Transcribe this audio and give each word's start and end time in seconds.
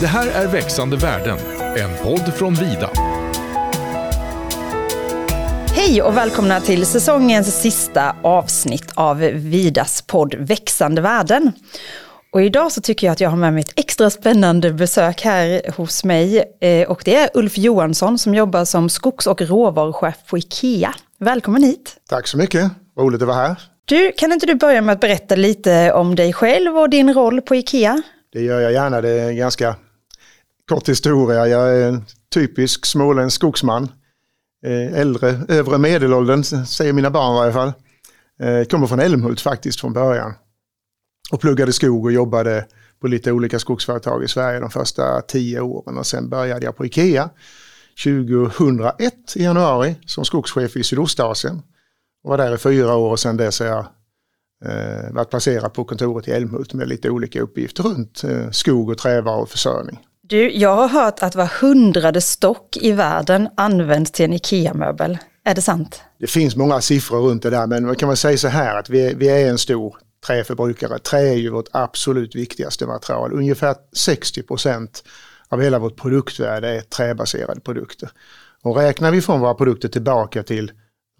Det 0.00 0.06
här 0.06 0.28
är 0.28 0.48
Växande 0.48 0.96
världen, 0.96 1.38
en 1.76 1.90
podd 2.02 2.34
från 2.34 2.54
Vida. 2.54 2.90
Hej 5.70 6.02
och 6.02 6.16
välkomna 6.16 6.60
till 6.60 6.86
säsongens 6.86 7.60
sista 7.60 8.16
avsnitt 8.22 8.92
av 8.94 9.18
Vidas 9.18 10.02
podd 10.02 10.34
Växande 10.34 11.02
värden. 11.02 11.52
Och 12.32 12.42
idag 12.42 12.72
så 12.72 12.80
tycker 12.80 13.06
jag 13.06 13.12
att 13.12 13.20
jag 13.20 13.30
har 13.30 13.36
med 13.36 13.52
mig 13.52 13.60
ett 13.60 13.72
extra 13.76 14.10
spännande 14.10 14.72
besök 14.72 15.22
här 15.22 15.72
hos 15.76 16.04
mig. 16.04 16.44
Eh, 16.60 16.90
och 16.90 17.02
det 17.04 17.16
är 17.16 17.30
Ulf 17.34 17.58
Johansson 17.58 18.18
som 18.18 18.34
jobbar 18.34 18.64
som 18.64 18.88
skogs 18.88 19.26
och 19.26 19.42
råvaruchef 19.42 20.16
på 20.30 20.38
IKEA. 20.38 20.94
Välkommen 21.18 21.62
hit! 21.62 21.96
Tack 22.08 22.26
så 22.26 22.38
mycket, 22.38 22.70
roligt 22.98 23.22
att 23.22 23.28
vara 23.28 23.36
här. 23.36 23.56
Du, 23.84 24.12
kan 24.16 24.32
inte 24.32 24.46
du 24.46 24.54
börja 24.54 24.82
med 24.82 24.92
att 24.92 25.00
berätta 25.00 25.36
lite 25.36 25.92
om 25.92 26.14
dig 26.14 26.32
själv 26.32 26.76
och 26.78 26.90
din 26.90 27.14
roll 27.14 27.40
på 27.40 27.54
IKEA? 27.54 28.02
Det 28.32 28.40
gör 28.40 28.60
jag 28.60 28.72
gärna, 28.72 29.00
det 29.00 29.10
är 29.10 29.28
en 29.28 29.36
ganska 29.36 29.76
kort 30.68 30.88
historia. 30.88 31.46
Jag 31.46 31.76
är 31.76 31.88
en 31.88 32.04
typisk 32.34 32.86
småländsk 32.86 33.36
skogsman. 33.36 33.88
Eh, 34.66 35.00
äldre, 35.00 35.40
övre 35.48 35.78
medelåldern 35.78 36.44
säger 36.66 36.92
mina 36.92 37.10
barn 37.10 37.34
i 37.34 37.38
varje 37.38 37.52
fall. 37.52 37.72
Eh, 38.40 38.64
kommer 38.64 38.86
från 38.86 39.00
Älmhult 39.00 39.40
faktiskt 39.40 39.80
från 39.80 39.92
början. 39.92 40.34
Och 41.32 41.40
pluggade 41.40 41.72
skog 41.72 42.04
och 42.04 42.12
jobbade 42.12 42.66
på 43.00 43.06
lite 43.06 43.32
olika 43.32 43.58
skogsföretag 43.58 44.24
i 44.24 44.28
Sverige 44.28 44.60
de 44.60 44.70
första 44.70 45.20
tio 45.20 45.60
åren. 45.60 45.98
Och 45.98 46.06
sen 46.06 46.28
började 46.28 46.64
jag 46.64 46.76
på 46.76 46.86
IKEA 46.86 47.30
2001 48.04 49.36
i 49.36 49.42
januari 49.42 49.96
som 50.06 50.24
skogschef 50.24 50.76
i 50.76 50.84
Sydostasien. 50.84 51.62
Och 52.24 52.30
var 52.30 52.38
där 52.38 52.54
i 52.54 52.58
fyra 52.58 52.94
år 52.94 53.10
och 53.10 53.20
sen 53.20 53.36
dess 53.36 53.60
har 53.60 53.66
jag 53.66 53.86
eh, 54.64 55.12
varit 55.12 55.30
placerad 55.30 55.72
på 55.72 55.84
kontoret 55.84 56.28
i 56.28 56.30
Älmhult 56.30 56.74
med 56.74 56.88
lite 56.88 57.10
olika 57.10 57.40
uppgifter 57.40 57.82
runt 57.82 58.24
eh, 58.24 58.50
skog 58.50 58.90
och 58.90 58.98
trävaruförsörjning. 58.98 60.06
Du, 60.28 60.50
jag 60.50 60.76
har 60.76 60.88
hört 60.88 61.22
att 61.22 61.34
var 61.34 61.50
hundrade 61.60 62.20
stock 62.20 62.76
i 62.76 62.92
världen 62.92 63.48
används 63.56 64.10
till 64.10 64.24
en 64.24 64.32
IKEA-möbel. 64.32 65.18
Är 65.44 65.54
det 65.54 65.62
sant? 65.62 66.02
Det 66.18 66.26
finns 66.26 66.56
många 66.56 66.80
siffror 66.80 67.20
runt 67.20 67.42
det 67.42 67.50
där 67.50 67.66
men 67.66 67.86
man 67.86 67.96
kan 67.96 68.08
väl 68.08 68.16
säga 68.16 68.38
så 68.38 68.48
här 68.48 68.78
att 68.78 68.90
vi, 68.90 69.14
vi 69.14 69.28
är 69.28 69.50
en 69.50 69.58
stor 69.58 69.96
träförbrukare. 70.26 70.98
Trä 70.98 71.18
är 71.18 71.34
ju 71.34 71.50
vårt 71.50 71.68
absolut 71.72 72.34
viktigaste 72.34 72.86
material. 72.86 73.32
Ungefär 73.32 73.74
60 73.96 74.42
procent 74.42 75.04
av 75.48 75.62
hela 75.62 75.78
vårt 75.78 75.96
produktvärde 75.96 76.68
är 76.68 76.80
träbaserade 76.80 77.60
produkter. 77.60 78.10
Och 78.62 78.76
räknar 78.76 79.10
vi 79.10 79.22
från 79.22 79.40
våra 79.40 79.54
produkter 79.54 79.88
tillbaka 79.88 80.42
till 80.42 80.72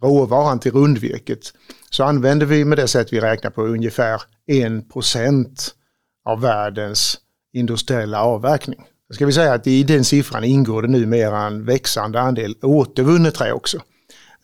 råvaran 0.03 0.61
till 0.61 0.73
rundvirket 0.73 1.53
så 1.91 2.05
använder 2.05 2.47
vi 2.47 2.65
med 2.65 2.79
det 2.79 2.89
sätt 2.89 3.13
vi 3.13 3.21
räknar 3.21 3.51
på 3.51 3.63
ungefär 3.63 4.23
1 4.47 4.93
procent 4.93 5.75
av 6.25 6.41
världens 6.41 7.19
industriella 7.53 8.23
avverkning. 8.23 8.85
Ska 9.15 9.27
vi 9.27 9.33
säga 9.33 9.53
att 9.53 9.67
i 9.67 9.83
den 9.83 10.05
siffran 10.05 10.45
ingår 10.45 10.83
det 10.83 10.89
numera 10.89 11.47
en 11.47 11.65
växande 11.65 12.21
andel 12.21 12.55
återvunnet 12.63 13.35
trä 13.35 13.53
också. 13.53 13.79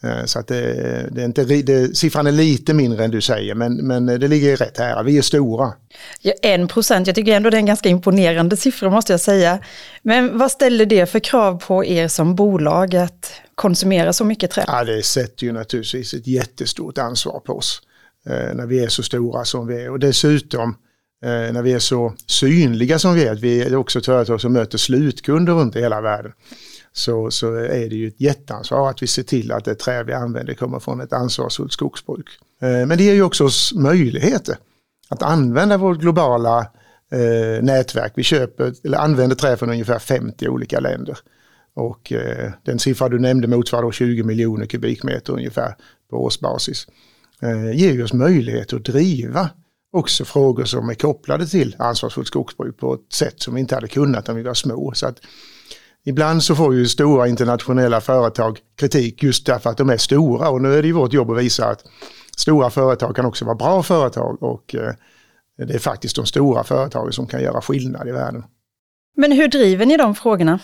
Eh, 0.02 0.24
så 0.24 0.38
att 0.38 0.48
det, 0.48 1.08
det 1.10 1.20
är 1.20 1.24
inte, 1.24 1.44
det, 1.44 1.96
siffran 1.96 2.26
är 2.26 2.32
lite 2.32 2.74
mindre 2.74 3.04
än 3.04 3.10
du 3.10 3.20
säger 3.20 3.54
men, 3.54 3.86
men 3.86 4.06
det 4.06 4.28
ligger 4.28 4.56
rätt 4.56 4.78
här. 4.78 5.02
Vi 5.02 5.18
är 5.18 5.22
stora. 5.22 5.72
Ja, 6.20 6.32
en 6.42 6.68
procent, 6.68 7.06
jag 7.06 7.16
tycker 7.16 7.36
ändå 7.36 7.50
det 7.50 7.56
är 7.56 7.58
en 7.58 7.66
ganska 7.66 7.88
imponerande 7.88 8.56
siffra 8.56 8.90
måste 8.90 9.12
jag 9.12 9.20
säga. 9.20 9.58
Men 10.02 10.38
vad 10.38 10.50
ställer 10.50 10.86
det 10.86 11.06
för 11.06 11.18
krav 11.18 11.60
på 11.66 11.84
er 11.84 12.08
som 12.08 12.34
bolag 12.34 12.96
att 12.96 13.32
konsumera 13.54 14.12
så 14.12 14.24
mycket 14.24 14.50
trä? 14.50 14.64
Ja, 14.66 14.84
det 14.84 15.02
sätter 15.02 15.46
ju 15.46 15.52
naturligtvis 15.52 16.14
ett 16.14 16.26
jättestort 16.26 16.98
ansvar 16.98 17.40
på 17.40 17.52
oss 17.52 17.82
eh, 18.26 18.54
när 18.54 18.66
vi 18.66 18.84
är 18.84 18.88
så 18.88 19.02
stora 19.02 19.44
som 19.44 19.66
vi 19.66 19.82
är. 19.82 19.90
Och 19.90 19.98
dessutom 19.98 20.76
Eh, 21.22 21.52
när 21.52 21.62
vi 21.62 21.72
är 21.72 21.78
så 21.78 22.14
synliga 22.26 22.98
som 22.98 23.14
vi 23.14 23.24
är, 23.24 23.32
att 23.32 23.40
vi 23.40 23.62
är 23.62 23.76
också 23.76 23.98
ett 23.98 24.06
företag 24.06 24.40
som 24.40 24.52
möter 24.52 24.78
slutkunder 24.78 25.52
runt 25.52 25.76
i 25.76 25.80
hela 25.80 26.00
världen 26.00 26.32
så, 26.92 27.30
så 27.30 27.54
är 27.54 27.88
det 27.88 27.96
ju 27.96 28.08
ett 28.08 28.20
jätteansvar 28.20 28.90
att 28.90 29.02
vi 29.02 29.06
ser 29.06 29.22
till 29.22 29.52
att 29.52 29.64
det 29.64 29.74
trä 29.74 30.02
vi 30.02 30.12
använder 30.12 30.54
kommer 30.54 30.78
från 30.78 31.00
ett 31.00 31.12
ansvarsfullt 31.12 31.72
skogsbruk. 31.72 32.28
Eh, 32.62 32.86
men 32.86 32.88
det 32.88 33.04
ger 33.04 33.14
ju 33.14 33.22
också 33.22 33.44
oss 33.44 33.72
möjligheter 33.74 34.56
att 35.08 35.22
använda 35.22 35.76
vårt 35.76 36.00
globala 36.00 36.58
eh, 37.12 37.62
nätverk. 37.62 38.12
Vi 38.16 38.22
köper, 38.22 38.72
eller 38.84 38.98
använder 38.98 39.36
trä 39.36 39.56
från 39.56 39.70
ungefär 39.70 39.98
50 39.98 40.48
olika 40.48 40.80
länder. 40.80 41.18
Och 41.74 42.12
eh, 42.12 42.52
den 42.64 42.78
siffra 42.78 43.08
du 43.08 43.18
nämnde 43.18 43.48
motsvarar 43.48 43.90
20 43.90 44.22
miljoner 44.22 44.66
kubikmeter 44.66 45.32
ungefär 45.32 45.74
på 46.10 46.24
årsbasis. 46.24 46.86
Eh, 47.42 47.72
ger 47.72 47.92
ju 47.92 48.04
oss 48.04 48.12
möjlighet 48.12 48.72
att 48.72 48.84
driva 48.84 49.50
också 49.92 50.24
frågor 50.24 50.64
som 50.64 50.88
är 50.88 50.94
kopplade 50.94 51.46
till 51.46 51.76
ansvarsfullt 51.78 52.26
skogsbruk 52.26 52.78
på 52.78 52.94
ett 52.94 53.12
sätt 53.12 53.42
som 53.42 53.54
vi 53.54 53.60
inte 53.60 53.74
hade 53.74 53.88
kunnat 53.88 54.28
om 54.28 54.36
vi 54.36 54.42
var 54.42 54.54
små. 54.54 54.92
Så 54.94 55.06
att 55.06 55.18
Ibland 56.04 56.42
så 56.42 56.54
får 56.54 56.74
ju 56.74 56.88
stora 56.88 57.28
internationella 57.28 58.00
företag 58.00 58.58
kritik 58.76 59.22
just 59.22 59.46
därför 59.46 59.70
att 59.70 59.76
de 59.76 59.90
är 59.90 59.96
stora 59.96 60.48
och 60.48 60.62
nu 60.62 60.74
är 60.74 60.82
det 60.82 60.88
ju 60.88 60.94
vårt 60.94 61.12
jobb 61.12 61.30
att 61.30 61.38
visa 61.38 61.68
att 61.68 61.84
stora 62.36 62.70
företag 62.70 63.16
kan 63.16 63.26
också 63.26 63.44
vara 63.44 63.54
bra 63.54 63.82
företag 63.82 64.42
och 64.42 64.74
eh, 64.74 64.94
det 65.66 65.74
är 65.74 65.78
faktiskt 65.78 66.16
de 66.16 66.26
stora 66.26 66.64
företagen 66.64 67.12
som 67.12 67.26
kan 67.26 67.42
göra 67.42 67.60
skillnad 67.60 68.08
i 68.08 68.12
världen. 68.12 68.44
Men 69.16 69.32
hur 69.32 69.48
driver 69.48 69.86
ni 69.86 69.96
de 69.96 70.14
frågorna? 70.14 70.58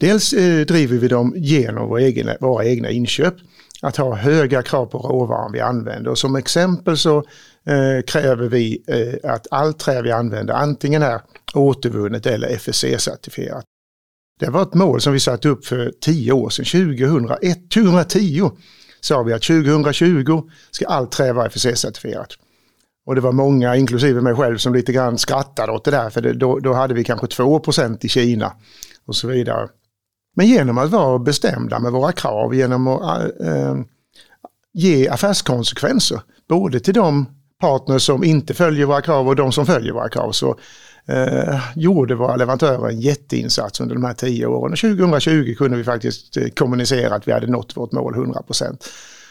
Dels 0.00 0.32
eh, 0.32 0.66
driver 0.66 0.98
vi 0.98 1.08
dem 1.08 1.34
genom 1.36 1.88
våra 1.88 2.02
egna, 2.02 2.36
våra 2.40 2.64
egna 2.64 2.90
inköp. 2.90 3.34
Att 3.82 3.96
ha 3.96 4.14
höga 4.14 4.62
krav 4.62 4.86
på 4.86 4.98
råvaran 4.98 5.52
vi 5.52 5.60
använder 5.60 6.10
och 6.10 6.18
som 6.18 6.36
exempel 6.36 6.96
så 6.96 7.24
eh, 7.68 8.02
kräver 8.06 8.48
vi 8.48 8.84
eh, 8.86 9.30
att 9.30 9.46
allt 9.50 9.78
trä 9.78 10.02
vi 10.02 10.12
använder 10.12 10.54
antingen 10.54 11.02
är 11.02 11.20
återvunnet 11.54 12.26
eller 12.26 12.48
FSC-certifierat. 12.48 13.62
Det 14.40 14.50
var 14.50 14.62
ett 14.62 14.74
mål 14.74 15.00
som 15.00 15.12
vi 15.12 15.20
satte 15.20 15.48
upp 15.48 15.66
för 15.66 15.92
tio 16.00 16.32
år 16.32 16.50
sedan, 16.50 16.64
2001, 16.64 17.70
2010 17.70 18.50
sa 19.00 19.22
vi 19.22 19.32
att 19.32 19.42
2020 19.42 20.42
ska 20.70 20.86
allt 20.86 21.12
trä 21.12 21.32
vara 21.32 21.48
FSC-certifierat. 21.48 22.38
Och 23.06 23.14
det 23.14 23.20
var 23.20 23.32
många, 23.32 23.76
inklusive 23.76 24.20
mig 24.20 24.34
själv, 24.34 24.56
som 24.56 24.74
lite 24.74 24.92
grann 24.92 25.18
skrattade 25.18 25.72
åt 25.72 25.84
det 25.84 25.90
där, 25.90 26.10
för 26.10 26.20
det, 26.20 26.32
då, 26.32 26.58
då 26.58 26.72
hade 26.72 26.94
vi 26.94 27.04
kanske 27.04 27.26
2% 27.26 27.98
i 28.00 28.08
Kina 28.08 28.52
och 29.06 29.16
så 29.16 29.28
vidare. 29.28 29.68
Men 30.36 30.46
genom 30.46 30.78
att 30.78 30.90
vara 30.90 31.18
bestämda 31.18 31.78
med 31.78 31.92
våra 31.92 32.12
krav, 32.12 32.54
genom 32.54 32.88
att 32.88 33.40
äh, 33.40 33.76
ge 34.72 35.08
affärskonsekvenser, 35.08 36.20
både 36.48 36.80
till 36.80 36.94
de 36.94 37.26
partner 37.60 37.98
som 37.98 38.24
inte 38.24 38.54
följer 38.54 38.86
våra 38.86 39.02
krav 39.02 39.28
och 39.28 39.36
de 39.36 39.52
som 39.52 39.66
följer 39.66 39.92
våra 39.92 40.08
krav, 40.08 40.32
så 40.32 40.58
eh, 41.08 41.60
gjorde 41.76 42.14
våra 42.14 42.36
leverantörer 42.36 42.88
en 42.88 43.00
jätteinsats 43.00 43.80
under 43.80 43.94
de 43.94 44.04
här 44.04 44.14
tio 44.14 44.46
åren. 44.46 44.72
Och 44.72 44.78
2020 44.78 45.54
kunde 45.58 45.76
vi 45.76 45.84
faktiskt 45.84 46.36
eh, 46.36 46.48
kommunicera 46.48 47.14
att 47.14 47.28
vi 47.28 47.32
hade 47.32 47.46
nått 47.46 47.76
vårt 47.76 47.92
mål 47.92 48.14
100% 48.14 48.76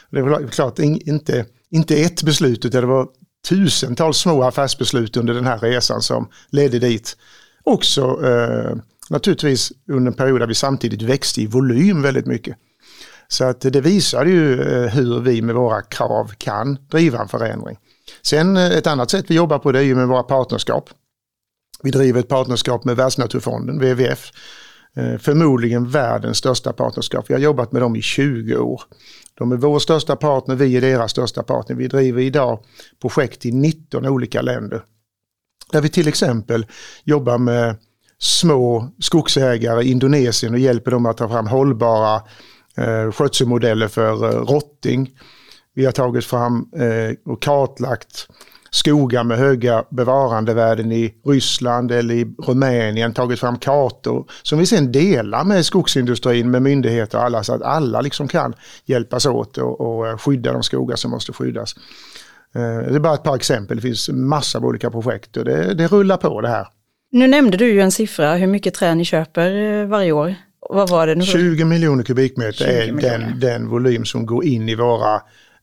Det 0.09 0.21
var 0.21 0.47
klart 0.47 0.79
inte, 0.79 1.45
inte 1.69 1.95
ett 1.95 2.23
beslut 2.23 2.65
utan 2.65 2.81
det 2.81 2.87
var 2.87 3.07
tusentals 3.49 4.17
små 4.17 4.43
affärsbeslut 4.43 5.17
under 5.17 5.33
den 5.33 5.45
här 5.45 5.59
resan 5.59 6.01
som 6.01 6.29
ledde 6.49 6.79
dit. 6.79 7.17
Också 7.63 8.25
eh, 8.25 8.77
naturligtvis 9.09 9.71
under 9.91 10.11
en 10.11 10.17
period 10.17 10.41
där 10.41 10.47
vi 10.47 10.55
samtidigt 10.55 11.01
växte 11.01 11.41
i 11.41 11.47
volym 11.47 12.01
väldigt 12.01 12.25
mycket. 12.25 12.57
Så 13.27 13.43
att 13.43 13.61
det 13.61 13.81
visar 13.81 14.25
ju 14.25 14.61
eh, 14.61 14.89
hur 14.89 15.19
vi 15.19 15.41
med 15.41 15.55
våra 15.55 15.81
krav 15.81 16.31
kan 16.37 16.77
driva 16.91 17.21
en 17.21 17.27
förändring. 17.27 17.77
Sen 18.21 18.57
eh, 18.57 18.71
ett 18.71 18.87
annat 18.87 19.09
sätt 19.09 19.25
vi 19.27 19.35
jobbar 19.35 19.59
på 19.59 19.71
det 19.71 19.79
är 19.79 19.83
ju 19.83 19.95
med 19.95 20.07
våra 20.07 20.23
partnerskap. 20.23 20.89
Vi 21.83 21.91
driver 21.91 22.19
ett 22.19 22.27
partnerskap 22.27 22.85
med 22.85 22.95
Världsnaturfonden, 22.95 23.79
WWF. 23.79 24.31
Eh, 24.95 25.17
förmodligen 25.17 25.89
världens 25.89 26.37
största 26.37 26.73
partnerskap. 26.73 27.25
Vi 27.29 27.33
har 27.33 27.41
jobbat 27.41 27.71
med 27.71 27.81
dem 27.81 27.95
i 27.95 28.01
20 28.01 28.57
år. 28.57 28.81
De 29.33 29.51
är 29.51 29.57
vår 29.57 29.79
största 29.79 30.15
partner, 30.15 30.55
vi 30.55 30.77
är 30.77 30.81
deras 30.81 31.11
största 31.11 31.43
partner. 31.43 31.75
Vi 31.75 31.87
driver 31.87 32.21
idag 32.21 32.59
projekt 33.01 33.45
i 33.45 33.51
19 33.51 34.05
olika 34.05 34.41
länder. 34.41 34.83
Där 35.71 35.81
vi 35.81 35.89
till 35.89 36.07
exempel 36.07 36.65
jobbar 37.03 37.37
med 37.37 37.75
små 38.19 38.91
skogsägare 38.99 39.83
i 39.83 39.91
Indonesien 39.91 40.53
och 40.53 40.59
hjälper 40.59 40.91
dem 40.91 41.05
att 41.05 41.17
ta 41.17 41.29
fram 41.29 41.47
hållbara 41.47 42.21
eh, 42.77 43.11
skötselmodeller 43.11 43.87
för 43.87 44.25
eh, 44.25 44.41
rotting. 44.41 45.09
Vi 45.73 45.85
har 45.85 45.91
tagit 45.91 46.25
fram 46.25 46.69
eh, 46.75 47.31
och 47.31 47.41
kartlagt 47.41 48.27
skogar 48.71 49.23
med 49.23 49.37
höga 49.37 49.83
bevarandevärden 49.89 50.91
i 50.91 51.13
Ryssland 51.25 51.91
eller 51.91 52.15
i 52.15 52.35
Rumänien, 52.47 53.13
tagit 53.13 53.39
fram 53.39 53.57
kartor 53.57 54.29
som 54.43 54.59
vi 54.59 54.65
sen 54.65 54.91
delar 54.91 55.43
med 55.43 55.65
skogsindustrin, 55.65 56.51
med 56.51 56.61
myndigheter 56.61 57.17
och 57.17 57.23
alla 57.23 57.43
så 57.43 57.53
att 57.53 57.61
alla 57.61 58.01
liksom 58.01 58.27
kan 58.27 58.53
hjälpas 58.85 59.25
åt 59.25 59.57
och, 59.57 59.81
och 59.81 60.07
eh, 60.07 60.17
skydda 60.17 60.53
de 60.53 60.63
skogar 60.63 60.95
som 60.95 61.11
måste 61.11 61.33
skyddas. 61.33 61.75
Eh, 62.55 62.61
det 62.61 62.95
är 62.95 62.99
bara 62.99 63.13
ett 63.13 63.23
par 63.23 63.35
exempel, 63.35 63.77
det 63.77 63.81
finns 63.81 64.09
massor 64.09 64.59
av 64.59 64.65
olika 64.65 64.91
projekt 64.91 65.37
och 65.37 65.45
det, 65.45 65.73
det 65.73 65.87
rullar 65.87 66.17
på 66.17 66.41
det 66.41 66.49
här. 66.49 66.67
Nu 67.11 67.27
nämnde 67.27 67.57
du 67.57 67.67
ju 67.67 67.81
en 67.81 67.91
siffra, 67.91 68.35
hur 68.35 68.47
mycket 68.47 68.73
trä 68.73 68.95
ni 68.95 69.05
köper 69.05 69.81
eh, 69.81 69.87
varje 69.87 70.11
år. 70.11 70.35
Vad 70.69 70.89
var 70.89 71.07
det? 71.07 71.15
Nu? 71.15 71.25
20 71.25 71.65
miljoner 71.65 72.03
kubikmeter 72.03 72.65
20 72.65 72.65
är 72.65 72.91
miljoner. 72.91 73.19
Den, 73.19 73.39
den 73.39 73.67
volym 73.67 74.05
som 74.05 74.25
går 74.25 74.45
in 74.45 74.69
i 74.69 74.75
våra 74.75 75.15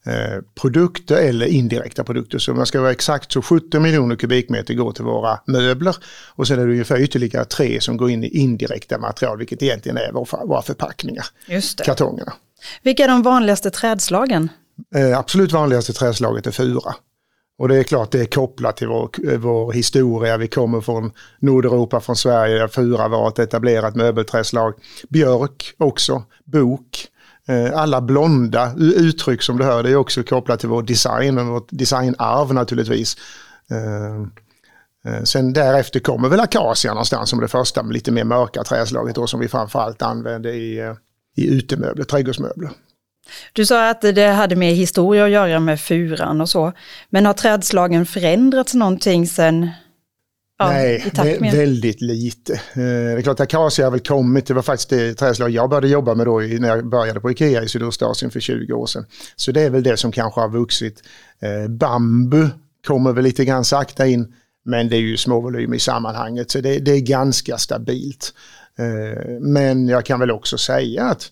eh, 0.06 0.43
produkter 0.61 1.17
eller 1.17 1.47
indirekta 1.47 2.05
produkter. 2.05 2.39
Så 2.39 2.55
man 2.55 2.67
ska 2.67 2.81
vara 2.81 2.93
exakt 2.93 3.33
så 3.33 3.43
17 3.43 3.83
miljoner 3.83 4.17
kubikmeter 4.17 4.75
går 4.75 4.93
till 4.93 5.05
våra 5.05 5.41
möbler 5.47 5.97
och 6.29 6.49
sen 6.49 6.59
är 6.59 6.67
det 6.67 6.73
ungefär 6.73 7.01
ytterligare 7.01 7.45
tre 7.45 7.81
som 7.81 7.97
går 7.97 8.11
in 8.11 8.25
i 8.25 8.29
indirekta 8.29 8.99
material, 8.99 9.39
vilket 9.39 9.62
egentligen 9.62 9.99
är 9.99 10.12
våra, 10.12 10.45
våra 10.45 10.62
förpackningar, 10.62 11.27
kartongerna. 11.85 12.33
Vilka 12.83 13.05
är 13.05 13.09
de 13.09 13.23
vanligaste 13.23 13.71
trädslagen? 13.71 14.49
Eh, 14.95 15.19
absolut 15.19 15.53
vanligaste 15.53 15.93
träslaget 15.93 16.47
är 16.47 16.51
fura. 16.51 16.95
Och 17.65 17.69
det 17.69 17.79
är 17.79 17.83
klart 17.83 18.11
det 18.11 18.21
är 18.21 18.27
kopplat 18.27 18.77
till 18.77 18.89
vår, 18.89 19.37
vår 19.37 19.73
historia. 19.73 20.37
Vi 20.37 20.49
kommer 20.49 20.81
från 20.81 21.13
Nordeuropa, 21.39 22.01
från 22.01 22.17
Sverige, 22.17 22.59
där 22.59 22.69
fura 22.69 23.09
var 23.09 23.29
ett 23.29 23.39
etablerat 23.39 23.95
möbelträslag. 23.95 24.75
Björk 25.09 25.75
också, 25.79 26.23
bok. 26.45 27.07
Eh, 27.49 27.79
alla 27.79 28.01
blonda 28.01 28.75
uttryck 28.77 29.43
som 29.43 29.59
du 29.59 29.65
hör, 29.65 29.83
det 29.83 29.91
är 29.91 29.97
också 29.97 30.23
kopplat 30.23 30.61
till 30.61 30.69
vår 30.69 30.83
design 30.83 31.39
och 31.39 31.47
vårt 31.47 31.69
designarv 31.71 32.55
naturligtvis. 32.55 33.17
Eh, 33.71 35.15
eh, 35.15 35.23
sen 35.23 35.53
därefter 35.53 36.01
kommer 36.01 36.29
väl 36.29 36.41
akacia 36.41 36.93
någonstans 36.93 37.31
som 37.31 37.41
det 37.41 37.49
första 37.49 37.83
lite 37.83 38.13
mer 38.13 38.25
mörka 38.25 38.65
träslaget 38.65 39.15
då 39.15 39.27
som 39.27 39.41
vi 39.41 39.49
framförallt 39.49 40.03
använder 40.03 40.51
i, 40.51 40.95
i 41.37 41.55
utemöbler, 41.55 42.05
trädgårdsmöbler. 42.05 42.71
Du 43.53 43.67
sa 43.67 43.91
att 43.91 44.00
det 44.00 44.26
hade 44.26 44.56
med 44.56 44.75
historia 44.75 45.25
att 45.25 45.31
göra 45.31 45.61
med 45.61 45.81
furan 45.81 46.41
och 46.41 46.49
så. 46.49 46.73
Men 47.11 47.26
har 47.26 47.35
trädslagen 47.35 48.06
förändrats 48.06 48.75
någonting 48.75 49.26
sen? 49.26 49.71
Ja, 50.59 50.69
Nej, 50.69 51.12
med... 51.41 51.53
väldigt 51.53 52.00
lite. 52.00 52.53
Eh, 52.53 52.59
det 52.75 53.19
är 53.19 53.23
klart 53.23 53.41
akacia 53.41 53.87
har 53.87 53.91
väl 53.91 54.00
kommit, 54.00 54.47
det 54.47 54.55
var 54.55 54.62
faktiskt 54.62 54.91
det 54.91 55.15
trädslag 55.15 55.50
jag 55.50 55.71
började 55.71 55.88
jobba 55.88 56.15
med 56.15 56.26
då 56.26 56.38
när 56.38 56.69
jag 56.69 56.88
började 56.88 57.21
på 57.21 57.31
Ikea 57.31 57.62
i 57.62 57.69
Sydostasien 57.69 58.31
för 58.31 58.41
20 58.41 58.73
år 58.73 58.87
sedan. 58.87 59.06
Så 59.37 59.53
det 59.53 59.62
är 59.62 59.70
väl 59.70 59.82
det 59.82 59.97
som 59.97 60.12
kanske 60.12 60.41
har 60.41 60.49
vuxit. 60.49 61.03
Eh, 61.41 61.70
bambu 61.70 62.49
kommer 62.87 63.12
väl 63.12 63.25
lite 63.25 63.44
grann 63.44 63.65
sakta 63.65 64.06
in, 64.06 64.35
men 64.65 64.88
det 64.88 64.97
är 64.97 65.00
ju 65.00 65.17
små 65.17 65.41
volymer 65.41 65.77
i 65.77 65.81
sammanhanget 65.81 66.50
så 66.50 66.61
det, 66.61 66.79
det 66.79 66.91
är 66.91 67.00
ganska 67.00 67.59
stabilt. 67.59 68.35
Eh, 68.79 69.41
men 69.41 69.88
jag 69.88 70.05
kan 70.05 70.20
väl 70.20 70.31
också 70.31 70.59
säga 70.59 71.05
att 71.05 71.31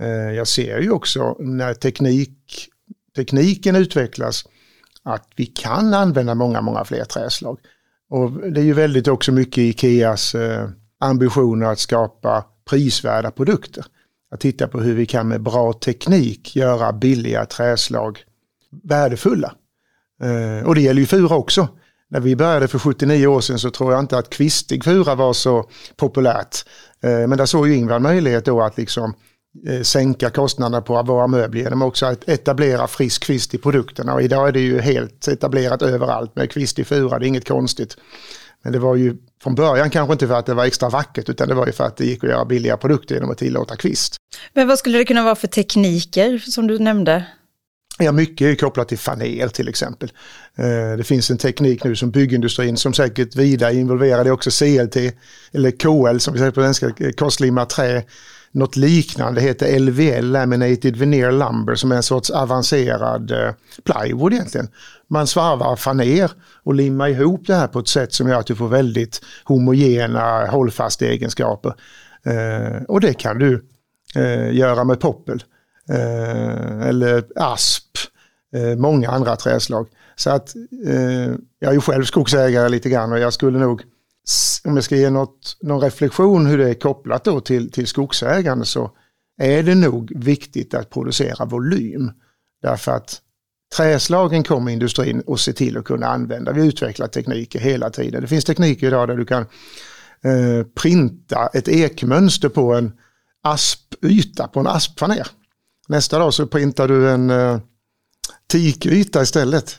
Eh, 0.00 0.32
jag 0.32 0.48
ser 0.48 0.78
ju 0.78 0.90
också 0.90 1.36
när 1.38 1.74
teknik, 1.74 2.68
tekniken 3.16 3.76
utvecklas 3.76 4.44
att 5.02 5.28
vi 5.36 5.46
kan 5.46 5.94
använda 5.94 6.34
många, 6.34 6.60
många 6.60 6.84
fler 6.84 7.04
träslag. 7.04 7.58
Och 8.10 8.30
det 8.52 8.60
är 8.60 8.64
ju 8.64 8.72
väldigt 8.72 9.08
också 9.08 9.32
mycket 9.32 9.58
Ikeas 9.58 10.34
eh, 10.34 10.68
ambitioner 11.00 11.66
att 11.66 11.78
skapa 11.78 12.44
prisvärda 12.70 13.30
produkter. 13.30 13.84
Att 14.30 14.40
titta 14.40 14.68
på 14.68 14.80
hur 14.80 14.94
vi 14.94 15.06
kan 15.06 15.28
med 15.28 15.42
bra 15.42 15.72
teknik 15.72 16.56
göra 16.56 16.92
billiga 16.92 17.46
träslag 17.46 18.18
värdefulla. 18.82 19.54
Eh, 20.22 20.66
och 20.66 20.74
det 20.74 20.80
gäller 20.80 21.00
ju 21.00 21.06
fura 21.06 21.36
också. 21.36 21.68
När 22.08 22.20
vi 22.20 22.36
började 22.36 22.68
för 22.68 22.78
79 22.78 23.26
år 23.26 23.40
sedan 23.40 23.58
så 23.58 23.70
tror 23.70 23.92
jag 23.92 24.00
inte 24.00 24.18
att 24.18 24.30
kvistig 24.30 24.84
fura 24.84 25.14
var 25.14 25.32
så 25.32 25.70
populärt. 25.96 26.56
Men 27.00 27.38
där 27.38 27.46
såg 27.46 27.68
ju 27.68 27.74
Ingvar 27.74 27.98
möjlighet 27.98 28.44
då 28.44 28.62
att 28.62 28.76
liksom 28.76 29.14
sänka 29.82 30.30
kostnaderna 30.30 30.82
på 30.82 31.02
våra 31.02 31.26
möbler 31.26 31.62
genom 31.62 31.82
också 31.82 32.06
att 32.06 32.28
etablera 32.28 32.86
frisk 32.86 33.22
kvist 33.22 33.54
i 33.54 33.58
produkterna. 33.58 34.14
Och 34.14 34.22
idag 34.22 34.48
är 34.48 34.52
det 34.52 34.60
ju 34.60 34.80
helt 34.80 35.28
etablerat 35.28 35.82
överallt 35.82 36.36
med 36.36 36.50
kvist 36.50 36.78
i 36.78 36.84
fura, 36.84 37.18
det 37.18 37.26
är 37.26 37.28
inget 37.28 37.48
konstigt. 37.48 37.96
Men 38.62 38.72
det 38.72 38.78
var 38.78 38.96
ju 38.96 39.16
från 39.42 39.54
början 39.54 39.90
kanske 39.90 40.12
inte 40.12 40.28
för 40.28 40.34
att 40.34 40.46
det 40.46 40.54
var 40.54 40.64
extra 40.64 40.88
vackert 40.88 41.28
utan 41.28 41.48
det 41.48 41.54
var 41.54 41.66
ju 41.66 41.72
för 41.72 41.84
att 41.84 41.96
det 41.96 42.06
gick 42.06 42.24
att 42.24 42.30
göra 42.30 42.44
billiga 42.44 42.76
produkter 42.76 43.14
genom 43.14 43.30
att 43.30 43.38
tillåta 43.38 43.76
kvist. 43.76 44.16
Men 44.52 44.68
vad 44.68 44.78
skulle 44.78 44.98
det 44.98 45.04
kunna 45.04 45.22
vara 45.22 45.34
för 45.34 45.48
tekniker 45.48 46.38
som 46.38 46.66
du 46.66 46.78
nämnde? 46.78 47.26
Ja, 47.98 48.12
mycket 48.12 48.46
är 48.46 48.54
kopplat 48.54 48.88
till 48.88 48.98
faner 48.98 49.48
till 49.48 49.68
exempel. 49.68 50.12
Eh, 50.58 50.96
det 50.96 51.04
finns 51.04 51.30
en 51.30 51.38
teknik 51.38 51.84
nu 51.84 51.96
som 51.96 52.10
byggindustrin 52.10 52.76
som 52.76 52.94
säkert 52.94 53.36
vida 53.36 53.72
involverade 53.72 54.30
också 54.30 54.50
CLT 54.50 54.96
eller 55.52 55.70
KL 55.70 56.18
som 56.18 56.32
vi 56.32 56.38
säger 56.38 56.50
på 56.50 56.60
svenska, 56.60 56.92
korslimmat 57.16 57.70
trä 57.70 58.04
något 58.56 58.76
liknande 58.76 59.40
heter 59.40 59.78
LVL, 59.78 60.30
Laminated 60.30 60.96
Veneer 60.96 61.32
Lumber, 61.32 61.74
som 61.74 61.92
är 61.92 61.96
en 61.96 62.02
sorts 62.02 62.30
avancerad 62.30 63.30
eh, 63.30 63.52
plywood 63.84 64.32
egentligen. 64.32 64.68
Man 65.08 65.26
svarvar 65.26 65.76
faner 65.76 66.30
och 66.62 66.74
limmar 66.74 67.08
ihop 67.08 67.46
det 67.46 67.54
här 67.54 67.66
på 67.66 67.78
ett 67.78 67.88
sätt 67.88 68.12
som 68.12 68.28
gör 68.28 68.38
att 68.38 68.46
du 68.46 68.56
får 68.56 68.68
väldigt 68.68 69.20
homogena 69.44 70.46
hållfasta 70.46 71.04
egenskaper. 71.04 71.74
Eh, 72.24 72.82
och 72.88 73.00
det 73.00 73.14
kan 73.14 73.38
du 73.38 73.64
eh, 74.14 74.54
göra 74.54 74.84
med 74.84 75.00
poppel 75.00 75.44
eh, 75.90 76.88
eller 76.88 77.24
asp, 77.36 77.84
eh, 78.54 78.76
många 78.76 79.10
andra 79.10 79.36
träslag. 79.36 79.88
Så 80.16 80.30
att 80.30 80.56
eh, 80.86 81.32
jag 81.58 81.70
är 81.70 81.72
ju 81.72 81.80
själv 81.80 82.04
skogsägare 82.04 82.68
lite 82.68 82.88
grann 82.88 83.12
och 83.12 83.18
jag 83.18 83.32
skulle 83.32 83.58
nog 83.58 83.82
om 84.64 84.76
jag 84.76 84.84
ska 84.84 84.96
ge 84.96 85.10
något, 85.10 85.56
någon 85.62 85.80
reflektion 85.80 86.46
hur 86.46 86.58
det 86.58 86.70
är 86.70 86.74
kopplat 86.74 87.24
då 87.24 87.40
till, 87.40 87.72
till 87.72 87.86
skogsägande 87.86 88.64
så 88.64 88.90
är 89.42 89.62
det 89.62 89.74
nog 89.74 90.12
viktigt 90.16 90.74
att 90.74 90.90
producera 90.90 91.44
volym. 91.44 92.12
Därför 92.62 92.92
att 92.92 93.20
träslagen 93.76 94.44
kommer 94.44 94.72
industrin 94.72 95.22
att 95.26 95.40
se 95.40 95.52
till 95.52 95.76
att 95.76 95.84
kunna 95.84 96.06
använda. 96.06 96.52
Vi 96.52 96.66
utvecklar 96.66 97.06
tekniker 97.06 97.58
hela 97.58 97.90
tiden. 97.90 98.20
Det 98.20 98.28
finns 98.28 98.44
tekniker 98.44 98.86
idag 98.86 99.08
där 99.08 99.16
du 99.16 99.24
kan 99.24 99.42
eh, 100.22 100.66
printa 100.74 101.46
ett 101.46 101.68
ekmönster 101.68 102.48
på 102.48 102.74
en 102.74 102.92
aspyta, 103.42 104.48
på 104.48 104.60
en 104.60 104.66
aspfaner. 104.66 105.26
Nästa 105.88 106.18
dag 106.18 106.34
så 106.34 106.46
printar 106.46 106.88
du 106.88 107.10
en 107.10 107.30
eh, 107.30 107.58
tikyta 108.48 109.22
istället. 109.22 109.78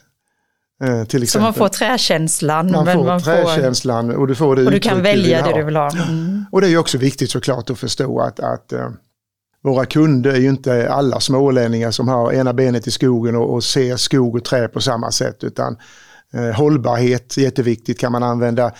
Eh, 0.84 1.04
till 1.04 1.24
exempel. 1.24 1.30
Så 1.30 1.40
man 1.40 1.54
får 1.54 1.70
träkänslan. 1.70 2.72
Man 2.72 2.86
får 2.86 3.04
man 3.04 3.22
träkänslan 3.22 4.16
och 4.16 4.28
du 4.28 4.36
får 4.36 4.56
det 4.56 4.66
Och 4.66 4.72
du 4.72 4.80
kan 4.80 5.02
välja 5.02 5.42
det 5.42 5.54
du 5.54 5.64
vill 5.64 5.76
ha. 5.76 5.92
Mm. 5.92 6.46
Och 6.52 6.62
det 6.62 6.68
är 6.68 6.78
också 6.78 6.98
viktigt 6.98 7.32
såklart 7.32 7.70
att 7.70 7.80
förstå 7.80 8.20
att, 8.20 8.40
att 8.40 8.74
uh, 8.74 8.90
våra 9.64 9.86
kunder 9.86 10.32
är 10.32 10.40
ju 10.40 10.50
inte 10.50 10.90
alla 10.90 11.20
smålänningar 11.20 11.92
som 11.92 12.08
har 12.08 12.34
ena 12.34 12.54
benet 12.54 12.88
i 12.88 12.92
skogen 12.92 13.36
och, 13.36 13.54
och 13.54 13.64
ser 13.64 13.98
skog 13.98 14.36
och 14.36 14.44
trä 14.44 14.68
på 14.68 14.82
samma 14.82 15.12
sätt 15.12 15.44
utan 15.44 15.78
uh, 16.36 16.52
hållbarhet, 16.52 17.38
jätteviktigt, 17.38 18.00
kan 18.00 18.12
man 18.12 18.24
använda 18.24 18.72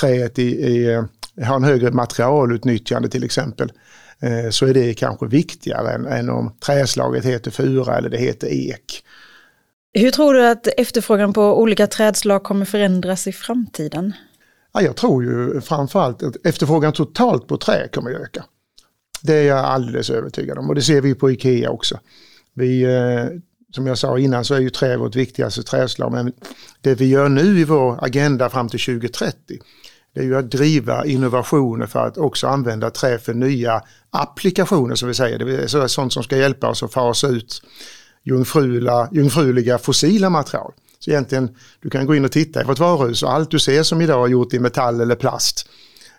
träet 0.00 0.38
i, 0.38 0.66
i 0.66 0.96
uh, 0.96 1.04
ha 1.46 1.56
en 1.56 1.64
högre 1.64 1.90
materialutnyttjande 1.90 3.08
till 3.08 3.24
exempel 3.24 3.72
så 4.50 4.66
är 4.66 4.74
det 4.74 4.94
kanske 4.94 5.26
viktigare 5.26 5.92
än, 5.92 6.06
än 6.06 6.30
om 6.30 6.52
träslaget 6.66 7.24
heter 7.24 7.50
fura 7.50 7.98
eller 7.98 8.08
det 8.08 8.18
heter 8.18 8.46
ek. 8.46 9.04
Hur 9.92 10.10
tror 10.10 10.34
du 10.34 10.46
att 10.46 10.66
efterfrågan 10.66 11.32
på 11.32 11.60
olika 11.60 11.86
trädslag 11.86 12.42
kommer 12.42 12.64
förändras 12.64 13.26
i 13.26 13.32
framtiden? 13.32 14.12
Ja, 14.72 14.82
jag 14.82 14.96
tror 14.96 15.24
ju 15.24 15.60
framförallt 15.60 16.22
att 16.22 16.36
efterfrågan 16.44 16.92
totalt 16.92 17.46
på 17.46 17.56
trä 17.56 17.88
kommer 17.88 18.14
att 18.14 18.20
öka. 18.20 18.44
Det 19.22 19.34
är 19.34 19.42
jag 19.42 19.58
alldeles 19.58 20.10
övertygad 20.10 20.58
om 20.58 20.68
och 20.68 20.74
det 20.74 20.82
ser 20.82 21.00
vi 21.00 21.14
på 21.14 21.30
Ikea 21.30 21.70
också. 21.70 22.00
Vi, 22.54 22.82
eh, 22.82 23.26
som 23.74 23.86
jag 23.86 23.98
sa 23.98 24.18
innan 24.18 24.44
så 24.44 24.54
är 24.54 24.60
ju 24.60 24.70
trä 24.70 24.96
vårt 24.96 25.16
viktigaste 25.16 25.62
träslag 25.62 26.12
men 26.12 26.32
det 26.80 26.94
vi 26.94 27.08
gör 27.08 27.28
nu 27.28 27.60
i 27.60 27.64
vår 27.64 28.04
agenda 28.04 28.50
fram 28.50 28.68
till 28.68 28.80
2030 28.80 29.58
det 30.14 30.20
är 30.20 30.24
ju 30.24 30.36
att 30.36 30.50
driva 30.50 31.06
innovationer 31.06 31.86
för 31.86 32.06
att 32.06 32.18
också 32.18 32.46
använda 32.46 32.90
trä 32.90 33.18
för 33.18 33.34
nya 33.34 33.82
applikationer 34.10 34.94
som 34.94 35.08
vi 35.08 35.14
säger. 35.14 35.38
Det 35.38 35.74
är 35.74 35.86
sånt 35.86 36.12
som 36.12 36.22
ska 36.22 36.36
hjälpa 36.36 36.68
oss 36.68 36.82
att 36.82 36.92
fasa 36.92 37.28
ut 37.28 37.62
jungfrula, 38.28 39.08
jungfruliga 39.12 39.78
fossila 39.78 40.30
material. 40.30 40.72
Så 40.98 41.10
egentligen, 41.10 41.56
du 41.80 41.90
kan 41.90 42.06
gå 42.06 42.14
in 42.14 42.24
och 42.24 42.32
titta 42.32 42.60
i 42.60 42.64
vårt 42.64 42.78
varuhus 42.78 43.22
och 43.22 43.32
allt 43.32 43.50
du 43.50 43.58
ser 43.58 43.82
som 43.82 44.00
idag 44.00 44.26
är 44.26 44.30
gjort 44.30 44.54
i 44.54 44.58
metall 44.58 45.00
eller 45.00 45.14
plast 45.14 45.68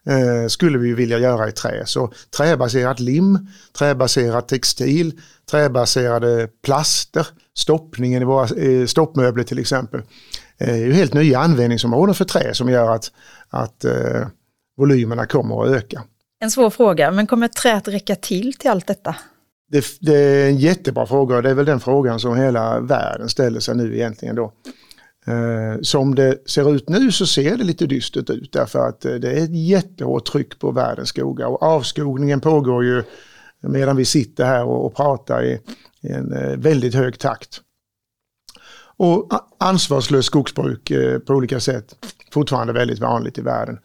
eh, 0.06 0.48
skulle 0.48 0.78
vi 0.78 0.94
vilja 0.94 1.20
göra 1.20 1.50
i 1.50 1.52
trä. 1.52 1.86
Så 1.86 2.14
träbaserat 2.38 3.00
lim, 3.00 3.48
träbaserat 3.78 4.48
textil, 4.48 5.20
träbaserade 5.52 6.48
plaster, 6.64 7.28
stoppningen 7.58 8.22
i 8.22 8.26
våra 8.26 8.64
eh, 8.64 8.86
stoppmöbler 8.86 9.44
till 9.44 9.60
exempel. 9.60 10.02
Eh, 10.58 10.70
är 10.70 10.78
ju 10.78 10.94
helt 10.94 11.14
nya 11.14 11.40
användningsområden 11.40 12.16
för 12.16 12.26
trä 12.26 12.54
som 12.54 12.70
gör 12.70 12.96
att, 12.96 13.12
att 13.50 13.86
eh, 13.86 14.28
volymerna 14.78 15.26
kommer 15.26 15.64
att 15.64 15.70
öka. 15.70 16.04
En 16.42 16.52
svår 16.52 16.70
fråga, 16.70 17.12
men 17.12 17.28
kommer 17.28 17.48
träet 17.48 17.88
räcka 17.88 18.16
till 18.16 18.54
till 18.54 18.70
allt 18.70 18.88
detta? 18.88 19.16
Det, 19.72 19.86
det, 20.00 20.16
är 20.16 20.50
en 20.50 20.58
jättebra 20.58 21.06
fråga 21.06 21.36
och 21.36 21.44
det 21.44 21.50
är 21.50 21.54
väl 21.54 21.66
den 21.66 21.80
frågan 21.80 22.20
som 22.20 22.38
hela 22.38 22.80
världen 22.80 23.30
ställer 23.30 23.60
sig 23.60 23.76
nu 23.76 23.96
egentligen 23.96 24.36
då. 24.36 24.54
Eh, 25.28 25.82
som 25.82 26.16
det 26.16 26.50
ser 26.50 26.76
ut 26.76 26.90
nu 26.90 27.12
så 27.12 27.26
ser 27.28 27.58
det 27.58 27.64
lite 27.64 27.86
dystert 27.86 28.30
ut 28.30 28.54
därför 28.54 28.80
att 28.80 29.06
eh, 29.06 29.14
det 29.14 29.32
är 29.32 29.44
ett 29.44 29.56
jättehårt 29.56 30.26
tryck 30.26 30.60
på 30.60 30.72
världens 30.72 31.10
skogar 31.10 31.48
och 31.48 31.64
avskogningen 31.64 32.42
pågår 32.42 32.86
ju 32.86 33.04
medan 33.62 33.96
vi 33.96 34.06
sitter 34.06 34.46
här 34.46 34.64
och, 34.64 34.86
och 34.86 34.96
pratar 34.96 35.44
i, 35.44 35.60
i 36.02 36.12
en 36.12 36.34
eh, 36.34 36.58
väldigt 36.58 36.96
hög 36.96 37.20
takt. 37.20 37.62
Och 38.98 39.30
ansvarslöst 39.60 40.28
skogsbruk 40.28 40.92
eh, 40.92 41.20
på 41.20 41.34
olika 41.34 41.60
sätt 41.60 41.96
fortfarande 42.34 42.74
väldigt 42.74 43.00
vanligt 43.00 43.38
i 43.38 43.42
världen. 43.42 43.80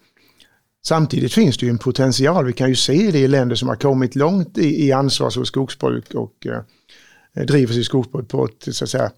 Samtidigt 0.86 1.32
finns 1.32 1.58
det 1.58 1.66
ju 1.66 1.70
en 1.70 1.78
potential, 1.78 2.46
vi 2.46 2.52
kan 2.52 2.68
ju 2.68 2.76
se 2.76 3.10
det 3.12 3.18
i 3.18 3.28
länder 3.28 3.56
som 3.56 3.68
har 3.68 3.76
kommit 3.76 4.14
långt 4.14 4.58
i, 4.58 4.86
i 4.86 4.92
ansvars 4.92 5.36
och 5.36 5.46
skogsbruk 5.46 6.14
och 6.14 6.46
eh, 6.46 7.44
driver 7.44 7.74
sitt 7.74 7.86
skogsbruk 7.86 8.28
på 8.28 8.44
ett 8.44 8.74
så 8.74 8.84
att 8.84 8.90
säga, 8.90 9.10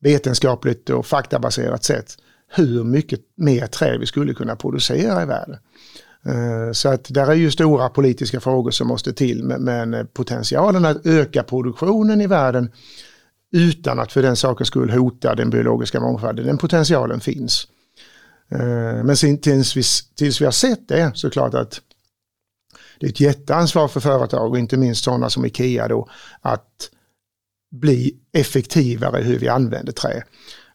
vetenskapligt 0.00 0.90
och 0.90 1.06
faktabaserat 1.06 1.84
sätt 1.84 2.16
hur 2.48 2.84
mycket 2.84 3.20
mer 3.36 3.66
trä 3.66 3.98
vi 3.98 4.06
skulle 4.06 4.34
kunna 4.34 4.56
producera 4.56 5.22
i 5.22 5.26
världen. 5.26 5.56
Eh, 6.26 6.72
så 6.72 6.88
att 6.88 7.04
där 7.08 7.26
är 7.26 7.34
ju 7.34 7.50
stora 7.50 7.88
politiska 7.88 8.40
frågor 8.40 8.70
som 8.70 8.88
måste 8.88 9.12
till 9.12 9.44
men 9.44 9.94
eh, 9.94 10.04
potentialen 10.04 10.84
att 10.84 11.06
öka 11.06 11.42
produktionen 11.42 12.20
i 12.20 12.26
världen 12.26 12.70
utan 13.52 13.98
att 13.98 14.12
för 14.12 14.22
den 14.22 14.36
sakens 14.36 14.68
skull 14.68 14.90
hota 14.90 15.34
den 15.34 15.50
biologiska 15.50 16.00
mångfalden, 16.00 16.46
den 16.46 16.58
potentialen 16.58 17.20
finns. 17.20 17.66
Eh, 18.50 19.04
men 19.04 19.16
men 19.22 19.38
tills 19.38 19.76
vi, 19.76 19.82
tills 20.16 20.40
vi 20.40 20.44
har 20.44 20.52
sett 20.52 20.88
det 20.88 21.12
så 21.14 21.26
är 21.26 21.30
det 21.30 21.32
klart 21.32 21.54
att 21.54 21.80
det 23.00 23.06
är 23.06 23.10
ett 23.10 23.20
jätteansvar 23.20 23.88
för 23.88 24.00
företag 24.00 24.50
och 24.50 24.58
inte 24.58 24.76
minst 24.76 25.04
sådana 25.04 25.30
som 25.30 25.44
Ikea 25.44 25.88
då 25.88 26.08
att 26.40 26.90
bli 27.70 28.16
effektivare 28.32 29.20
i 29.20 29.24
hur 29.24 29.38
vi 29.38 29.48
använder 29.48 29.92
trä. 29.92 30.22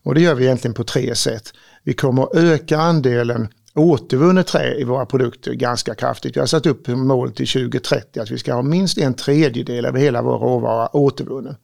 Och 0.04 0.16
det 0.16 0.22
gör 0.22 0.36
vi 0.36 0.46
egentligen 0.46 0.74
på 0.74 0.84
tre 0.84 1.16
sätt. 1.16 1.54
Vi 1.84 1.94
kommer 1.94 2.24
att 2.24 2.36
öka 2.36 2.78
andelen 2.78 3.48
återvunnet 3.76 4.48
trä 4.48 4.76
i 4.76 4.84
våra 4.84 5.06
produkter 5.06 5.54
ganska 5.54 5.96
kraftigt. 5.96 6.36
Vi 6.36 6.40
har 6.40 6.48
satt 6.48 6.66
upp 6.66 6.88
mål 6.88 7.32
till 7.32 7.48
2030 7.48 8.20
att 8.20 8.32
vi 8.32 8.38
ska 8.38 8.54
ha 8.54 8.62
minst 8.62 8.98
en 8.98 9.14
tredjedel 9.14 9.86
av 9.86 9.98
hela 9.98 10.22
vår 10.22 10.40
råvara 10.40 10.96
återvunnen. 10.96 11.56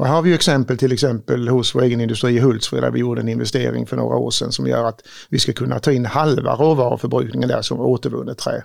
Och 0.00 0.06
här 0.06 0.14
har 0.14 0.22
vi 0.22 0.34
exempel 0.34 0.78
till 0.78 0.92
exempel 0.92 1.48
hos 1.48 1.74
vår 1.74 1.82
egen 1.82 2.00
industri 2.00 2.36
i 2.36 2.38
Hultsfred 2.38 2.82
där 2.82 2.90
vi 2.90 3.00
gjorde 3.00 3.20
en 3.20 3.28
investering 3.28 3.86
för 3.86 3.96
några 3.96 4.16
år 4.16 4.30
sedan 4.30 4.52
som 4.52 4.66
gör 4.66 4.84
att 4.84 5.00
vi 5.28 5.38
ska 5.38 5.52
kunna 5.52 5.78
ta 5.78 5.92
in 5.92 6.06
halva 6.06 6.54
råvaruförbrukningen 6.54 7.48
där 7.48 7.62
som 7.62 7.80
återvunnet 7.80 8.38
trä. 8.38 8.64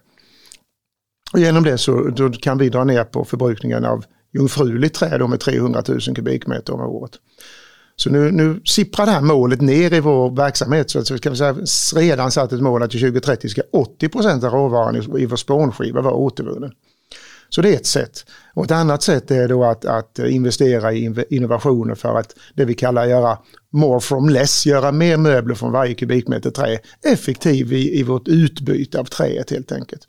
Och 1.34 1.40
genom 1.40 1.64
det 1.64 1.78
så 1.78 2.14
kan 2.42 2.58
vi 2.58 2.70
dra 2.70 2.84
ner 2.84 3.04
på 3.04 3.26
förbrukningen 3.26 3.86
av 3.86 4.06
jungfruligt 4.34 4.96
trä 4.96 5.18
då 5.18 5.28
med 5.28 5.40
300 5.40 5.84
000 5.88 6.00
kubikmeter 6.00 6.74
om 6.74 6.82
året. 6.82 7.12
Så 7.96 8.10
nu, 8.10 8.32
nu 8.32 8.62
sipprar 8.66 9.06
det 9.06 9.12
här 9.12 9.22
målet 9.22 9.62
ner 9.62 9.94
i 9.94 10.00
vår 10.00 10.36
verksamhet. 10.36 10.90
Så 10.90 11.00
att 11.00 11.12
vi 11.12 11.20
kan 11.20 11.38
säga, 11.38 11.56
redan 11.96 12.32
satt 12.32 12.54
ett 12.54 12.62
mål 12.62 12.84
att 12.84 12.92
till 12.92 13.00
2030 13.00 13.50
ska 13.50 13.62
80 13.72 14.10
procent 14.10 14.44
av 14.44 14.52
råvaran 14.52 14.96
i, 14.96 15.22
i 15.22 15.26
vår 15.26 15.38
spånskiva 15.38 16.02
vara 16.02 16.16
återvunnen. 16.16 16.72
Så 17.56 17.62
det 17.62 17.70
är 17.70 17.76
ett 17.76 17.86
sätt. 17.86 18.26
Och 18.54 18.66
ett 18.66 18.72
annat 18.72 19.04
sätt 19.04 19.32
är 19.32 19.48
då 19.48 19.64
att, 19.64 19.86
att 19.86 20.20
investera 20.20 20.94
i 20.94 21.26
innovationer 21.30 21.96
för 21.96 22.20
att 22.20 22.36
det 22.54 22.66
vi 22.66 22.74
kallar 22.74 23.06
göra 23.06 23.38
more 23.74 24.00
from 24.00 24.30
less, 24.30 24.66
göra 24.66 24.92
mer 24.92 25.18
möbler 25.18 25.56
från 25.56 25.72
varje 25.72 25.94
kubikmeter 25.94 26.52
trä, 26.52 26.80
effektiv 27.06 27.74
i, 27.74 28.00
i 28.00 28.04
vårt 28.04 28.28
utbyte 28.28 29.00
av 29.00 29.04
träet 29.04 29.52
helt 29.52 29.72
enkelt. 29.72 30.08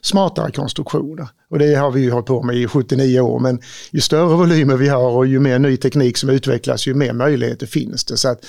Smartare 0.00 0.50
konstruktioner. 0.50 1.28
Och 1.50 1.58
det 1.58 1.74
har 1.74 1.90
vi 1.90 2.00
ju 2.00 2.10
hållit 2.10 2.26
på 2.26 2.42
med 2.42 2.56
i 2.56 2.66
79 2.66 3.20
år 3.20 3.40
men 3.40 3.60
ju 3.90 4.00
större 4.00 4.36
volymer 4.36 4.76
vi 4.76 4.88
har 4.88 5.10
och 5.10 5.26
ju 5.26 5.40
mer 5.40 5.58
ny 5.58 5.76
teknik 5.76 6.16
som 6.16 6.30
utvecklas 6.30 6.86
ju 6.86 6.94
mer 6.94 7.12
möjligheter 7.12 7.66
finns 7.66 8.04
det. 8.04 8.16
Så 8.16 8.28
att, 8.28 8.44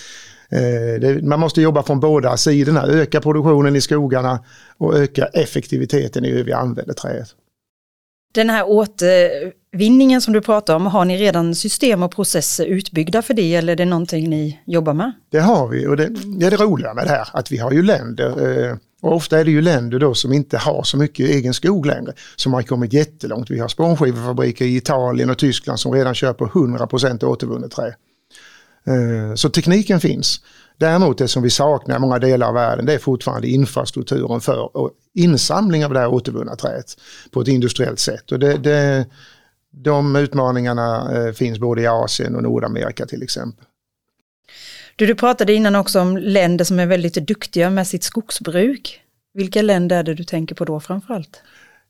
eh, 0.50 1.02
det, 1.02 1.24
man 1.24 1.40
måste 1.40 1.62
jobba 1.62 1.84
från 1.84 2.00
båda 2.00 2.38
sidorna, 2.38 2.84
öka 2.84 3.22
produktionen 3.22 3.76
i 3.76 3.82
skogarna 3.82 4.40
och 4.78 4.98
öka 4.98 5.26
effektiviteten 5.26 6.26
i 6.26 6.32
hur 6.32 6.44
vi 6.44 6.54
använder 6.54 6.94
träet. 6.94 7.36
Den 8.34 8.50
här 8.50 8.64
återvinningen 8.68 10.22
som 10.22 10.34
du 10.34 10.42
pratar 10.42 10.76
om, 10.76 10.86
har 10.86 11.06
ni 11.06 11.18
redan 11.18 11.56
system 11.56 12.04
och 12.04 12.12
processer 12.12 12.66
utbyggda 12.66 13.22
för 13.22 13.34
det 13.34 13.56
eller 13.56 13.74
är 13.74 13.78
det 13.78 13.86
någonting 13.86 14.30
ni 14.30 14.60
jobbar 14.66 14.94
med? 14.94 15.12
Det 15.30 15.40
har 15.40 15.68
vi 15.68 15.88
och 15.88 15.98
det, 15.98 16.10
det 16.40 16.46
är 16.46 16.52
det 16.52 16.58
roliga 16.58 16.94
med 16.94 17.06
det 17.06 17.10
här 17.10 17.28
att 17.34 17.52
vi 17.52 17.58
har 17.58 17.72
ju 17.72 17.84
länder 17.84 18.70
eh, 18.70 18.78
och 19.02 19.16
ofta 19.16 19.40
är 19.40 19.46
det 19.46 19.52
ju 19.52 19.62
länder 19.62 20.00
då 20.00 20.14
som 20.14 20.34
inte 20.34 20.58
har 20.58 20.84
så 20.84 20.98
mycket 20.98 21.30
egen 21.30 21.54
skog 21.54 21.86
längre 21.86 22.14
som 22.36 22.54
har 22.54 22.62
kommit 22.62 22.94
jättelångt. 22.94 23.52
Vi 23.52 23.60
har 23.60 23.68
spånskivefabriker 23.68 24.66
i 24.66 24.76
Italien 24.76 25.30
och 25.30 25.38
Tyskland 25.38 25.80
som 25.80 25.94
redan 25.94 26.16
köper 26.16 26.46
100% 26.46 27.26
återvunnet 27.26 27.72
trä. 27.72 27.96
Eh, 28.88 29.36
så 29.36 29.50
tekniken 29.50 30.00
finns. 30.00 30.42
Däremot 30.78 31.18
det 31.18 31.28
som 31.28 31.44
vi 31.44 31.50
saknar 31.50 31.96
i 31.96 32.00
många 32.00 32.20
delar 32.20 32.48
av 32.48 32.54
världen 32.54 32.86
det 32.86 32.94
är 32.94 33.00
fortfarande 33.00 33.48
infrastrukturen 33.48 34.42
för 34.42 34.70
insamling 35.14 35.86
av 35.86 35.94
det 35.94 36.00
här 36.00 36.08
återvunna 36.08 36.56
träet 36.56 36.98
på 37.32 37.42
ett 37.42 37.48
industriellt 37.48 38.00
sätt. 38.00 38.32
Och 38.32 38.40
det, 38.40 38.58
det, 38.58 39.06
de 39.72 40.16
utmaningarna 40.16 41.18
eh, 41.18 41.34
finns 41.34 41.60
både 41.60 41.82
i 41.82 41.88
Asien 41.88 42.36
och 42.36 42.44
Nordamerika 42.44 43.06
till 43.06 43.24
exempel. 43.24 43.66
Du, 44.96 45.06
du 45.06 45.16
pratade 45.16 45.54
innan 45.54 45.76
också 45.76 46.00
om 46.00 46.18
länder 46.18 46.66
som 46.66 46.80
är 46.80 46.86
väldigt 46.86 47.14
duktiga 47.14 47.70
med 47.70 47.88
sitt 47.88 48.04
skogsbruk. 48.04 49.00
Vilka 49.34 49.62
länder 49.62 49.98
är 49.98 50.04
det 50.04 50.14
du 50.14 50.24
tänker 50.24 50.56
på 50.56 50.66
då 50.66 50.80
framförallt? 50.80 51.42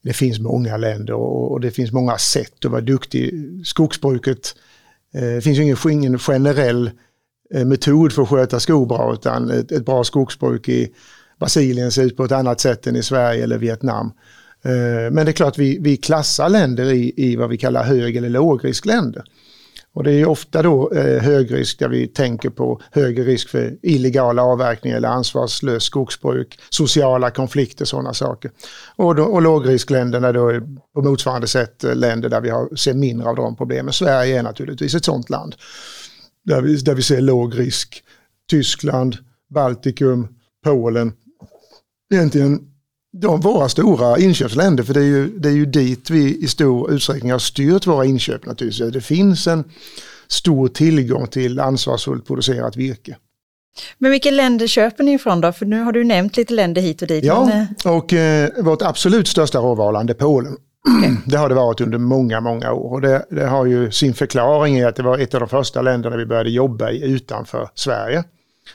Det 0.02 0.14
finns 0.14 0.40
många 0.40 0.78
länder 0.78 1.14
och 1.14 1.62
det 1.62 1.72
finns 1.72 1.92
många 1.92 2.18
sätt 2.18 2.66
att 2.66 2.72
vara 2.72 2.82
duktig. 2.82 3.34
Skogsbruket, 3.66 4.56
eh, 5.14 5.22
det 5.22 5.42
finns 5.42 5.58
ju 5.58 5.92
ingen, 5.92 6.20
generell 6.20 6.88
Eh, 6.88 6.92
Eh, 7.54 7.66
metod 7.66 8.14
för 8.14 8.22
att 8.22 8.30
sköta 8.30 8.60
skog 8.60 8.88
bra 8.88 9.14
utan 9.14 9.52
ett, 9.52 9.72
ett 9.72 9.86
bra 9.86 10.04
skogsbruk 10.04 10.70
i 10.70 10.94
Brasilien 11.40 11.92
ser 11.92 12.04
ut 12.04 12.18
på 12.18 12.24
ett 12.24 12.32
annat 12.32 12.60
sätt 12.60 12.88
än 12.88 12.96
i 12.96 13.04
Sverige 13.04 13.44
eller 13.44 13.58
Vietnam. 13.58 14.12
Eh, 14.66 15.12
men 15.12 15.16
det 15.26 15.32
är 15.32 15.34
klart 15.34 15.58
vi, 15.58 15.78
vi 15.82 15.98
klassar 15.98 16.50
länder 16.50 16.86
i, 16.86 17.14
i 17.18 17.36
vad 17.36 17.50
vi 17.50 17.58
kallar 17.58 17.84
hög 17.84 18.16
eller 18.16 18.30
lågriskländer. 18.30 19.24
Och 19.96 20.04
det 20.04 20.12
är 20.12 20.28
ofta 20.28 20.62
då 20.62 20.92
eh, 20.92 21.24
där 21.24 21.88
vi 21.88 22.08
tänker 22.08 22.50
på 22.50 22.82
högre 22.92 23.24
risk 23.24 23.50
för 23.50 23.78
illegala 23.82 24.44
avverkningar 24.44 24.98
eller 24.98 25.08
ansvarslöst 25.08 25.86
skogsbruk, 25.86 26.60
sociala 26.70 27.32
konflikter, 27.32 27.86
sådana 27.86 28.14
saker. 28.14 28.52
Och, 28.96 29.16
då, 29.16 29.24
och 29.24 29.42
lågriskländerna 29.42 30.32
då 30.32 30.50
är 30.50 30.62
på 30.94 31.02
motsvarande 31.02 31.48
sätt 31.48 31.84
eh, 31.84 31.96
länder 31.96 32.30
där 32.30 32.42
vi 32.42 32.50
har, 32.50 32.76
ser 32.76 32.94
mindre 32.94 33.30
av 33.30 33.36
de 33.36 33.56
problemen. 33.56 33.94
Sverige 33.94 34.40
är 34.40 34.44
naturligtvis 34.44 34.96
ett 34.96 35.06
sådant 35.06 35.30
land 35.30 35.56
där 36.44 36.62
vi, 36.62 36.76
där 36.76 36.96
vi 36.96 37.02
ser 37.02 37.22
låg 37.22 37.60
risk. 37.60 38.04
Tyskland, 38.50 39.18
Baltikum, 39.50 40.28
Polen. 40.64 41.14
Egentligen 42.14 42.60
de 43.22 43.42
våra 43.42 43.70
stora 43.70 44.20
inköpsländer, 44.20 44.84
för 44.84 44.94
det 44.94 45.00
är, 45.00 45.06
ju, 45.06 45.40
det 45.40 45.50
är 45.50 45.54
ju 45.54 45.66
dit 45.66 46.10
vi 46.10 46.44
i 46.44 46.48
stor 46.48 46.92
utsträckning 46.92 47.32
har 47.32 47.40
styrt 47.40 47.88
våra 47.88 48.06
inköp 48.06 48.46
naturligtvis. 48.46 48.94
Det 48.94 49.02
finns 49.02 49.48
en 49.48 49.64
stor 50.28 50.68
tillgång 50.68 51.28
till 51.28 51.60
ansvarsfullt 51.60 52.28
producerat 52.28 52.76
virke. 52.76 53.18
Men 53.98 54.12
vilka 54.12 54.32
länder 54.32 54.68
köper 54.68 55.04
ni 55.04 55.14
ifrån 55.14 55.42
då? 55.42 55.52
För 55.52 55.66
nu 55.66 55.82
har 55.82 55.92
du 55.92 56.04
nämnt 56.04 56.38
lite 56.38 56.54
länder 56.54 56.82
hit 56.82 57.02
och 57.02 57.08
dit. 57.08 57.24
Ja, 57.24 57.46
men... 57.46 57.68
Eh, 57.86 57.98
och 57.98 58.14
eh, 58.14 58.64
vårt 58.64 58.82
absolut 58.82 59.28
största 59.28 59.60
råvaruland 59.60 60.10
är 60.10 60.14
Polen. 60.14 60.58
Mm, 60.88 61.18
det 61.26 61.38
har 61.38 61.50
det 61.50 61.56
varit 61.56 61.82
under 61.82 61.98
många, 61.98 62.42
många 62.42 62.74
år. 62.74 62.92
Och 62.94 63.02
det, 63.02 63.26
det, 63.30 63.46
har 63.46 63.66
ju 63.66 63.92
sin 63.92 64.14
förklaring 64.14 64.78
i 64.78 64.84
att 64.84 64.96
det 64.96 65.04
var 65.04 65.18
ett 65.18 65.34
av 65.34 65.40
de 65.40 65.50
första 65.50 65.82
länderna 65.82 66.18
vi 66.18 66.26
började 66.26 66.50
jobba 66.50 66.92
i 66.92 67.04
utanför 67.04 67.70
Sverige. 67.76 68.24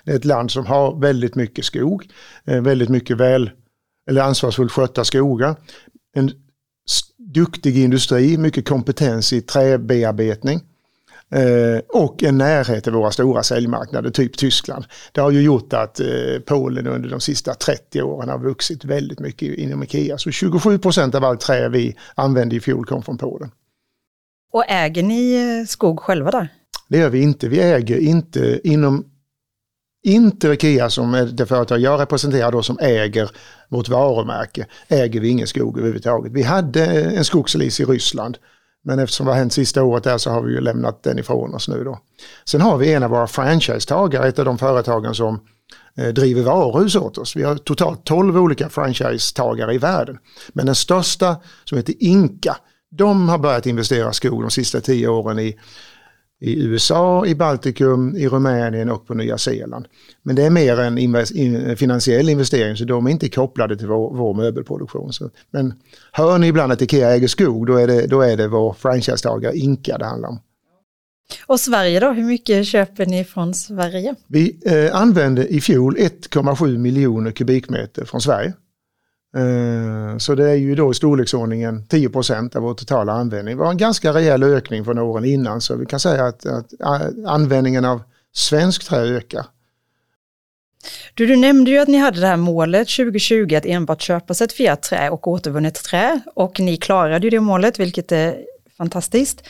Det 0.04 0.10
är 0.12 0.16
ett 0.16 0.24
land 0.24 0.50
som 0.50 0.66
har 0.66 1.00
väldigt 1.00 1.34
mycket 1.34 1.64
skog, 1.64 2.08
eh, 2.44 2.60
väldigt 2.60 2.88
mycket 2.88 3.16
väl, 3.16 3.50
eller 4.10 4.22
ansvarsfullt 4.22 4.72
skötta 4.72 5.04
skogar. 5.04 5.56
En 6.14 6.30
duktig 7.18 7.78
industri, 7.78 8.38
mycket 8.38 8.68
kompetens 8.68 9.32
i 9.32 9.40
träbearbetning. 9.40 10.60
Eh, 11.30 11.80
och 11.88 12.22
en 12.22 12.38
närhet 12.38 12.84
till 12.84 12.92
våra 12.92 13.10
stora 13.10 13.42
säljmarknader, 13.42 14.10
typ 14.10 14.36
Tyskland. 14.36 14.84
Det 15.12 15.20
har 15.20 15.30
ju 15.30 15.42
gjort 15.42 15.72
att 15.72 16.00
eh, 16.00 16.06
Polen 16.46 16.86
under 16.86 17.08
de 17.08 17.20
sista 17.20 17.54
30 17.54 18.02
åren 18.02 18.28
har 18.28 18.38
vuxit 18.38 18.84
väldigt 18.84 19.20
mycket 19.20 19.58
inom 19.58 19.82
Ikea. 19.82 20.18
Så 20.18 20.30
27 20.30 20.78
procent 20.78 21.14
av 21.14 21.24
allt 21.24 21.40
trä 21.40 21.68
vi 21.68 21.96
använde 22.14 22.56
i 22.56 22.60
fjol 22.60 22.86
kom 22.86 23.02
från 23.02 23.18
Polen. 23.18 23.50
Och 24.52 24.64
äger 24.68 25.02
ni 25.02 25.34
eh, 25.34 25.66
skog 25.66 26.00
själva 26.00 26.30
där? 26.30 26.48
Det 26.88 26.98
gör 26.98 27.10
vi 27.10 27.22
inte. 27.22 27.48
Vi 27.48 27.60
äger 27.60 27.98
inte 27.98 28.60
inom 28.64 29.04
inte 30.02 30.48
Ikea 30.48 30.90
som 30.90 31.14
är 31.14 31.24
det 31.24 31.46
företag 31.46 31.80
jag 31.80 32.00
representerar 32.00 32.52
då 32.52 32.62
som 32.62 32.78
äger 32.78 33.30
vårt 33.68 33.88
varumärke, 33.88 34.66
äger 34.88 35.20
vi 35.20 35.28
ingen 35.28 35.46
skog 35.46 35.78
överhuvudtaget. 35.78 36.32
Vi 36.32 36.42
hade 36.42 36.86
en 36.86 37.24
skogslis 37.24 37.80
i 37.80 37.84
Ryssland 37.84 38.38
men 38.84 38.98
eftersom 38.98 39.26
det 39.26 39.32
har 39.32 39.38
hänt 39.38 39.52
sista 39.52 39.82
året 39.82 40.04
där 40.04 40.18
så 40.18 40.30
har 40.30 40.42
vi 40.42 40.52
ju 40.52 40.60
lämnat 40.60 41.02
den 41.02 41.18
ifrån 41.18 41.54
oss 41.54 41.68
nu 41.68 41.84
då. 41.84 41.98
Sen 42.44 42.60
har 42.60 42.76
vi 42.76 42.92
en 42.92 43.02
av 43.02 43.10
våra 43.10 43.26
franchisetagare, 43.26 44.28
ett 44.28 44.38
av 44.38 44.44
de 44.44 44.58
företagen 44.58 45.14
som 45.14 45.40
eh, 45.96 46.08
driver 46.08 46.42
varuhus 46.42 46.96
åt 46.96 47.18
oss. 47.18 47.36
Vi 47.36 47.42
har 47.42 47.56
totalt 47.56 48.04
12 48.04 48.38
olika 48.38 48.68
franchisetagare 48.68 49.74
i 49.74 49.78
världen. 49.78 50.18
Men 50.52 50.66
den 50.66 50.74
största 50.74 51.36
som 51.64 51.78
heter 51.78 51.94
Inka, 51.98 52.56
de 52.90 53.28
har 53.28 53.38
börjat 53.38 53.66
investera 53.66 54.12
skog 54.12 54.42
de 54.42 54.50
sista 54.50 54.80
tio 54.80 55.08
åren 55.08 55.38
i 55.38 55.58
i 56.40 56.62
USA, 56.62 57.26
i 57.26 57.34
Baltikum, 57.34 58.16
i 58.16 58.28
Rumänien 58.28 58.90
och 58.90 59.06
på 59.06 59.14
Nya 59.14 59.38
Zeeland. 59.38 59.86
Men 60.22 60.36
det 60.36 60.42
är 60.42 60.50
mer 60.50 60.80
en 60.80 60.98
invest 60.98 61.34
in 61.34 61.76
finansiell 61.76 62.28
investering 62.28 62.76
så 62.76 62.84
de 62.84 63.06
är 63.06 63.10
inte 63.10 63.28
kopplade 63.28 63.76
till 63.76 63.86
vår, 63.86 64.16
vår 64.16 64.34
möbelproduktion. 64.34 65.12
Så, 65.12 65.30
men 65.50 65.74
hör 66.12 66.38
ni 66.38 66.46
ibland 66.46 66.72
att 66.72 66.82
Ikea 66.82 67.10
äger 67.10 67.28
skog 67.28 67.66
då 67.66 67.76
är 67.76 67.86
det, 67.86 68.06
då 68.06 68.20
är 68.20 68.36
det 68.36 68.48
vår 68.48 68.72
franchisetagare 68.72 69.56
Inka 69.56 69.98
det 69.98 70.06
handlar 70.06 70.28
om. 70.28 70.40
Och 71.46 71.60
Sverige 71.60 72.00
då, 72.00 72.12
hur 72.12 72.24
mycket 72.24 72.66
köper 72.66 73.06
ni 73.06 73.24
från 73.24 73.54
Sverige? 73.54 74.14
Vi 74.26 74.58
eh, 74.64 75.00
använde 75.00 75.46
i 75.46 75.60
fjol 75.60 75.96
1,7 75.96 76.78
miljoner 76.78 77.30
kubikmeter 77.30 78.04
från 78.04 78.20
Sverige. 78.20 78.52
Eh, 79.38 80.18
så 80.18 80.34
det 80.34 80.50
är 80.50 80.54
ju 80.54 80.74
då 80.74 80.90
i 80.90 80.94
storleksordningen 80.94 81.84
10% 81.88 82.56
av 82.56 82.62
vår 82.62 82.74
totala 82.74 83.12
användning. 83.12 83.56
Det 83.56 83.62
var 83.62 83.70
en 83.70 83.76
ganska 83.76 84.12
rejäl 84.12 84.42
ökning 84.42 84.84
från 84.84 84.98
åren 84.98 85.24
innan 85.24 85.60
så 85.60 85.76
vi 85.76 85.86
kan 85.86 86.00
säga 86.00 86.24
att, 86.24 86.46
att 86.46 86.72
användningen 87.26 87.84
av 87.84 88.02
svenskt 88.32 88.88
trä 88.88 88.98
ökar. 88.98 89.46
Du, 91.14 91.26
du 91.26 91.36
nämnde 91.36 91.70
ju 91.70 91.78
att 91.78 91.88
ni 91.88 91.98
hade 91.98 92.20
det 92.20 92.26
här 92.26 92.36
målet 92.36 92.88
2020 92.88 93.54
att 93.54 93.66
enbart 93.66 94.02
köpa 94.02 94.34
certifierat 94.34 94.82
trä 94.82 95.10
och 95.10 95.28
återvunnet 95.28 95.74
trä 95.74 96.20
och 96.34 96.60
ni 96.60 96.76
klarade 96.76 97.26
ju 97.26 97.30
det 97.30 97.40
målet 97.40 97.80
vilket 97.80 98.12
är 98.12 98.36
fantastiskt. 98.76 99.42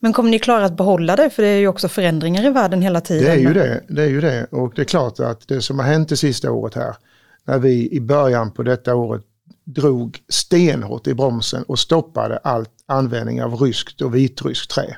Men 0.00 0.12
kommer 0.12 0.30
ni 0.30 0.38
klara 0.38 0.64
att 0.64 0.76
behålla 0.76 1.16
det? 1.16 1.30
För 1.30 1.42
det 1.42 1.48
är 1.48 1.58
ju 1.58 1.68
också 1.68 1.88
förändringar 1.88 2.46
i 2.46 2.50
världen 2.50 2.82
hela 2.82 3.00
tiden. 3.00 3.24
Det 3.24 3.30
är 3.30 3.36
ju 3.36 3.54
det, 3.54 3.82
det 3.88 4.02
är 4.02 4.08
ju 4.08 4.20
det. 4.20 4.46
Och 4.50 4.72
det 4.74 4.82
är 4.82 4.84
klart 4.84 5.20
att 5.20 5.48
det 5.48 5.60
som 5.60 5.78
har 5.78 5.86
hänt 5.86 6.08
det 6.08 6.16
sista 6.16 6.50
året 6.50 6.74
här, 6.74 6.96
när 7.44 7.58
vi 7.58 7.92
i 7.92 8.00
början 8.00 8.50
på 8.50 8.62
detta 8.62 8.94
året 8.94 9.22
drog 9.66 10.22
stenhårt 10.28 11.06
i 11.06 11.14
bromsen 11.14 11.62
och 11.62 11.78
stoppade 11.78 12.36
all 12.36 12.66
användning 12.86 13.42
av 13.42 13.54
ryskt 13.54 14.02
och 14.02 14.14
vitryskt 14.14 14.70
trä. 14.70 14.96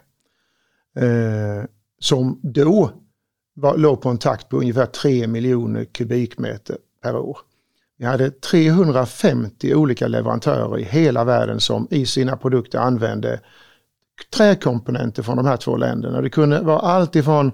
Eh, 1.04 1.64
som 1.98 2.40
då 2.42 2.90
var, 3.54 3.76
låg 3.76 4.00
på 4.00 4.08
en 4.08 4.18
takt 4.18 4.48
på 4.48 4.56
ungefär 4.56 4.86
3 4.86 5.26
miljoner 5.26 5.84
kubikmeter 5.84 6.76
per 7.02 7.16
år. 7.16 7.38
Vi 7.98 8.04
hade 8.04 8.30
350 8.30 9.74
olika 9.74 10.08
leverantörer 10.08 10.78
i 10.78 10.84
hela 10.84 11.24
världen 11.24 11.60
som 11.60 11.88
i 11.90 12.06
sina 12.06 12.36
produkter 12.36 12.78
använde 12.78 13.40
träkomponenter 14.36 15.22
från 15.22 15.36
de 15.36 15.46
här 15.46 15.56
två 15.56 15.76
länderna. 15.76 16.20
Det 16.20 16.30
kunde 16.30 16.60
vara 16.60 16.78
allt 16.78 17.16
ifrån 17.16 17.52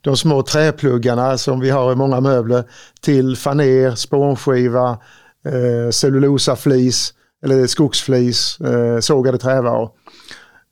de 0.00 0.16
små 0.16 0.42
träpluggarna 0.42 1.38
som 1.38 1.60
vi 1.60 1.70
har 1.70 1.92
i 1.92 1.96
många 1.96 2.20
möbler 2.20 2.64
till 3.00 3.36
faner, 3.36 3.94
spånskiva, 3.94 4.98
eh, 5.44 5.90
cellulosaflis 5.90 7.14
eller 7.44 7.66
skogsflis, 7.66 8.60
eh, 8.60 9.00
sågade 9.00 9.38
trävaror. 9.38 9.90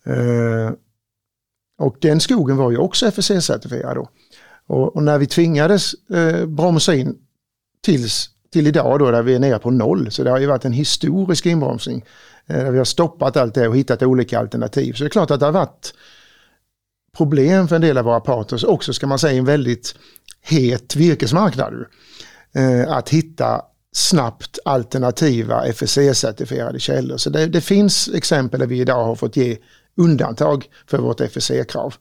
Eh, 0.07 0.73
och 1.79 1.97
den 2.01 2.21
skogen 2.21 2.57
var 2.57 2.71
ju 2.71 2.77
också 2.77 3.07
FSC-certifierad 3.07 3.95
då. 3.95 4.09
Och, 4.67 4.97
och, 4.97 5.03
när 5.03 5.19
vi 5.19 5.27
tvingades 5.27 5.95
eh, 6.11 6.47
bromsa 6.47 6.95
in 6.95 7.19
tills, 7.83 8.31
till 8.53 8.67
idag 8.67 8.99
då 8.99 9.11
där 9.11 9.23
vi 9.23 9.35
är 9.35 9.39
nere 9.39 9.59
på 9.59 9.71
noll, 9.71 10.11
så 10.11 10.23
det 10.25 10.31
har 10.31 10.39
ju 10.39 10.47
varit 10.47 10.65
en 10.65 10.73
historisk 10.73 11.47
inbromsning. 11.47 12.05
Eh, 12.47 12.57
där 12.57 12.71
vi 12.71 12.79
har 12.79 12.85
stoppat 12.85 13.37
allt 13.37 13.55
det 13.55 13.69
och 13.69 13.77
hittat 13.77 14.03
olika 14.03 14.39
alternativ. 14.39 14.93
Så 14.93 15.05
det 15.05 15.07
är 15.07 15.11
klart 15.11 15.31
att 15.31 15.41
det 15.41 15.47
har 15.47 15.53
varit 15.53 15.95
problem 17.17 17.69
för 17.69 17.77
en 17.77 17.83
del 17.83 17.99
av 17.99 18.05
våra 18.05 18.21
partners 18.21 18.65
också 18.65 18.93
ska 18.93 19.07
man 19.07 19.19
säga 19.19 19.39
en 19.39 19.45
väldigt 19.45 19.95
het 20.41 20.97
virkesmarknad. 20.97 21.75
Eh, 22.53 22.93
att 22.93 23.09
hitta 23.09 23.63
snabbt 23.93 24.59
alternativa 24.65 25.65
FSC-certifierade 25.67 26.79
källor. 26.79 27.17
Så 27.17 27.31
det, 27.31 27.47
det, 27.47 27.61
finns 27.61 28.09
exempel 28.15 28.61
där 28.61 28.67
vi 28.67 28.81
idag 28.81 29.05
har 29.05 29.15
fått 29.15 29.37
ge 29.37 29.57
undantag 29.97 30.69
för 30.87 30.99
vårt 30.99 31.21
FSC-krav. 31.21 31.95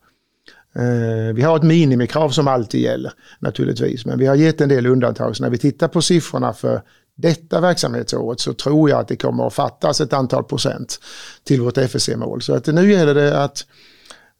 Eh, 0.76 1.34
vi 1.34 1.42
har 1.42 1.56
ett 1.56 1.62
minimikrav 1.62 2.30
som 2.30 2.48
alltid 2.48 2.80
gäller 2.80 3.12
naturligtvis, 3.38 4.06
men 4.06 4.18
vi 4.18 4.26
har 4.26 4.34
gett 4.34 4.60
en 4.60 4.68
del 4.68 4.86
undantag. 4.86 5.36
Så 5.36 5.42
när 5.42 5.50
vi 5.50 5.58
tittar 5.58 5.88
på 5.88 6.02
siffrorna 6.02 6.52
för 6.52 6.82
detta 7.16 7.60
verksamhetsåret 7.60 8.40
så 8.40 8.52
tror 8.52 8.90
jag 8.90 9.00
att 9.00 9.08
det 9.08 9.16
kommer 9.16 9.46
att 9.46 9.54
fattas 9.54 10.00
ett 10.00 10.12
antal 10.12 10.44
procent 10.44 11.00
till 11.44 11.60
vårt 11.60 11.78
FSC-mål. 11.78 12.42
Så 12.42 12.54
att 12.54 12.66
nu 12.66 12.92
gäller 12.92 13.14
det 13.14 13.42
att 13.42 13.66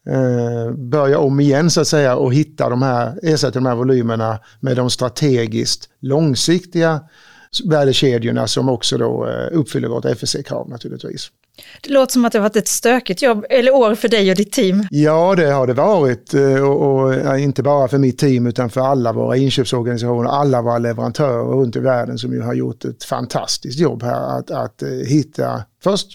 eh, 0.07 0.73
börja 0.75 1.19
om 1.19 1.39
igen 1.39 1.71
så 1.71 1.81
att 1.81 1.87
säga 1.87 2.15
och 2.15 2.33
hitta 2.33 2.69
de 2.69 2.81
här, 2.81 3.19
ersätta 3.23 3.59
de 3.59 3.65
här 3.65 3.75
volymerna 3.75 4.39
med 4.59 4.77
de 4.77 4.89
strategiskt 4.89 5.89
långsiktiga 5.99 7.01
värdekedjorna 7.59 8.47
som 8.47 8.69
också 8.69 8.97
då 8.97 9.27
eh, 9.27 9.59
uppfyller 9.59 9.87
vårt 9.87 10.05
FSC-krav 10.05 10.69
naturligtvis. 10.69 11.31
Det 11.81 11.93
låter 11.93 12.13
som 12.13 12.25
att 12.25 12.31
det 12.31 12.39
har 12.39 12.43
varit 12.43 12.55
ett 12.55 12.67
stökigt 12.67 13.21
jobb, 13.21 13.45
eller 13.49 13.75
år 13.75 13.95
för 13.95 14.07
dig 14.07 14.29
och 14.29 14.37
ditt 14.37 14.51
team. 14.51 14.87
Ja, 14.91 15.35
det 15.35 15.51
har 15.51 15.67
det 15.67 15.73
varit. 15.73 16.33
Eh, 16.33 16.69
och, 16.69 17.03
och, 17.03 17.39
inte 17.39 17.63
bara 17.63 17.87
för 17.87 17.97
mitt 17.97 18.17
team 18.17 18.47
utan 18.47 18.69
för 18.69 18.81
alla 18.81 19.13
våra 19.13 19.37
inköpsorganisationer, 19.37 20.29
alla 20.29 20.61
våra 20.61 20.77
leverantörer 20.77 21.43
runt 21.43 21.75
i 21.75 21.79
världen 21.79 22.17
som 22.17 22.33
ju 22.33 22.41
har 22.41 22.53
gjort 22.53 22.85
ett 22.85 23.03
fantastiskt 23.03 23.79
jobb 23.79 24.03
här 24.03 24.39
att, 24.39 24.51
att 24.51 24.81
eh, 24.81 24.89
hitta, 24.89 25.63
först 25.83 26.07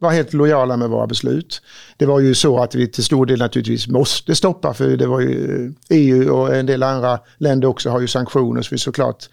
vara 0.00 0.12
helt 0.12 0.32
lojala 0.32 0.76
med 0.76 0.90
våra 0.90 1.06
beslut. 1.06 1.62
Det 1.96 2.06
var 2.06 2.20
ju 2.20 2.34
så 2.34 2.58
att 2.58 2.74
vi 2.74 2.90
till 2.90 3.04
stor 3.04 3.26
del 3.26 3.38
naturligtvis 3.38 3.88
måste 3.88 4.34
stoppa 4.34 4.74
för 4.74 4.96
det 4.96 5.06
var 5.06 5.20
ju 5.20 5.72
EU 5.90 6.22
e 6.22 6.30
och 6.30 6.56
en 6.56 6.66
del 6.66 6.82
andra 6.82 7.18
länder 7.38 7.68
också 7.68 7.90
har 7.90 8.00
ju 8.00 8.06
sanktioner 8.06 8.62
som 8.62 8.74
vi 8.74 8.78
såklart 8.78 9.28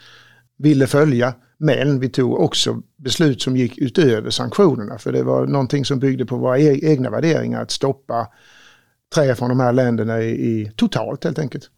ville 0.57 0.87
följa. 0.87 1.33
Men 1.57 1.99
vi 1.99 2.09
tog 2.09 2.39
också 2.39 2.81
beslut 2.97 3.41
som 3.41 3.57
gick 3.57 3.77
utöver 3.77 4.29
sanktionerna 4.29 4.97
för 4.97 5.11
det 5.11 5.23
var 5.23 5.47
någonting 5.47 5.85
som 5.85 5.99
byggde 5.99 6.25
på 6.25 6.37
våra 6.37 6.59
e-, 6.59 6.79
egna 6.81 7.09
värderingar 7.09 7.61
att 7.61 7.71
stoppa 7.71 8.27
trä 9.15 9.35
från 9.35 9.49
de 9.49 9.59
här 9.59 9.73
länderna 9.73 10.21
i, 10.21 10.29
i 10.29 10.71
totalt 10.75 11.23
helt 11.23 11.39
enkelt. 11.39 11.69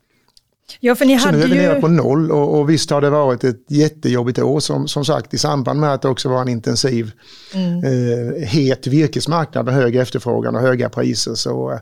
Ja, 0.79 0.95
för 0.95 1.05
ni 1.05 1.19
så 1.19 1.25
hade 1.25 1.37
nu 1.37 1.43
är 1.43 1.47
vi 1.47 1.55
ju... 1.55 1.61
nere 1.61 1.81
på 1.81 1.87
noll 1.87 2.31
och, 2.31 2.59
och, 2.59 2.69
visst 2.69 2.89
har 2.89 3.01
det 3.01 3.09
varit 3.09 3.43
ett 3.43 3.63
jättejobbigt 3.67 4.39
år 4.39 4.59
som, 4.59 4.87
som 4.87 5.05
sagt 5.05 5.33
i 5.33 5.37
samband 5.37 5.79
med 5.79 5.93
att 5.93 6.01
det 6.01 6.07
också 6.07 6.29
var 6.29 6.41
en 6.41 6.47
intensiv 6.47 7.11
mm. 7.53 7.83
eh, 7.83 8.47
het 8.47 8.87
virkesmarknad 8.87 9.65
med 9.65 9.73
hög 9.73 9.95
efterfrågan 9.95 10.55
och 10.55 10.61
höga 10.61 10.89
priser 10.89 11.35
så 11.35 11.79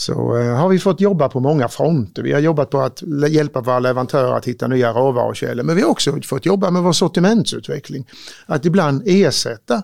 så 0.00 0.36
eh, 0.36 0.56
har 0.56 0.68
vi 0.68 0.78
fått 0.78 1.00
jobba 1.00 1.28
på 1.28 1.40
många 1.40 1.68
fronter. 1.68 2.22
Vi 2.22 2.32
har 2.32 2.40
jobbat 2.40 2.70
på 2.70 2.80
att 2.80 3.02
hjälpa 3.28 3.60
våra 3.60 3.78
leverantörer 3.78 4.32
att 4.32 4.44
hitta 4.44 4.66
nya 4.66 4.92
råvarukällor. 4.92 5.64
Men 5.64 5.76
vi 5.76 5.82
har 5.82 5.88
också 5.88 6.20
fått 6.22 6.46
jobba 6.46 6.70
med 6.70 6.82
vår 6.82 6.92
sortimentsutveckling. 6.92 8.06
Att 8.46 8.64
ibland 8.64 9.02
ersätta 9.06 9.74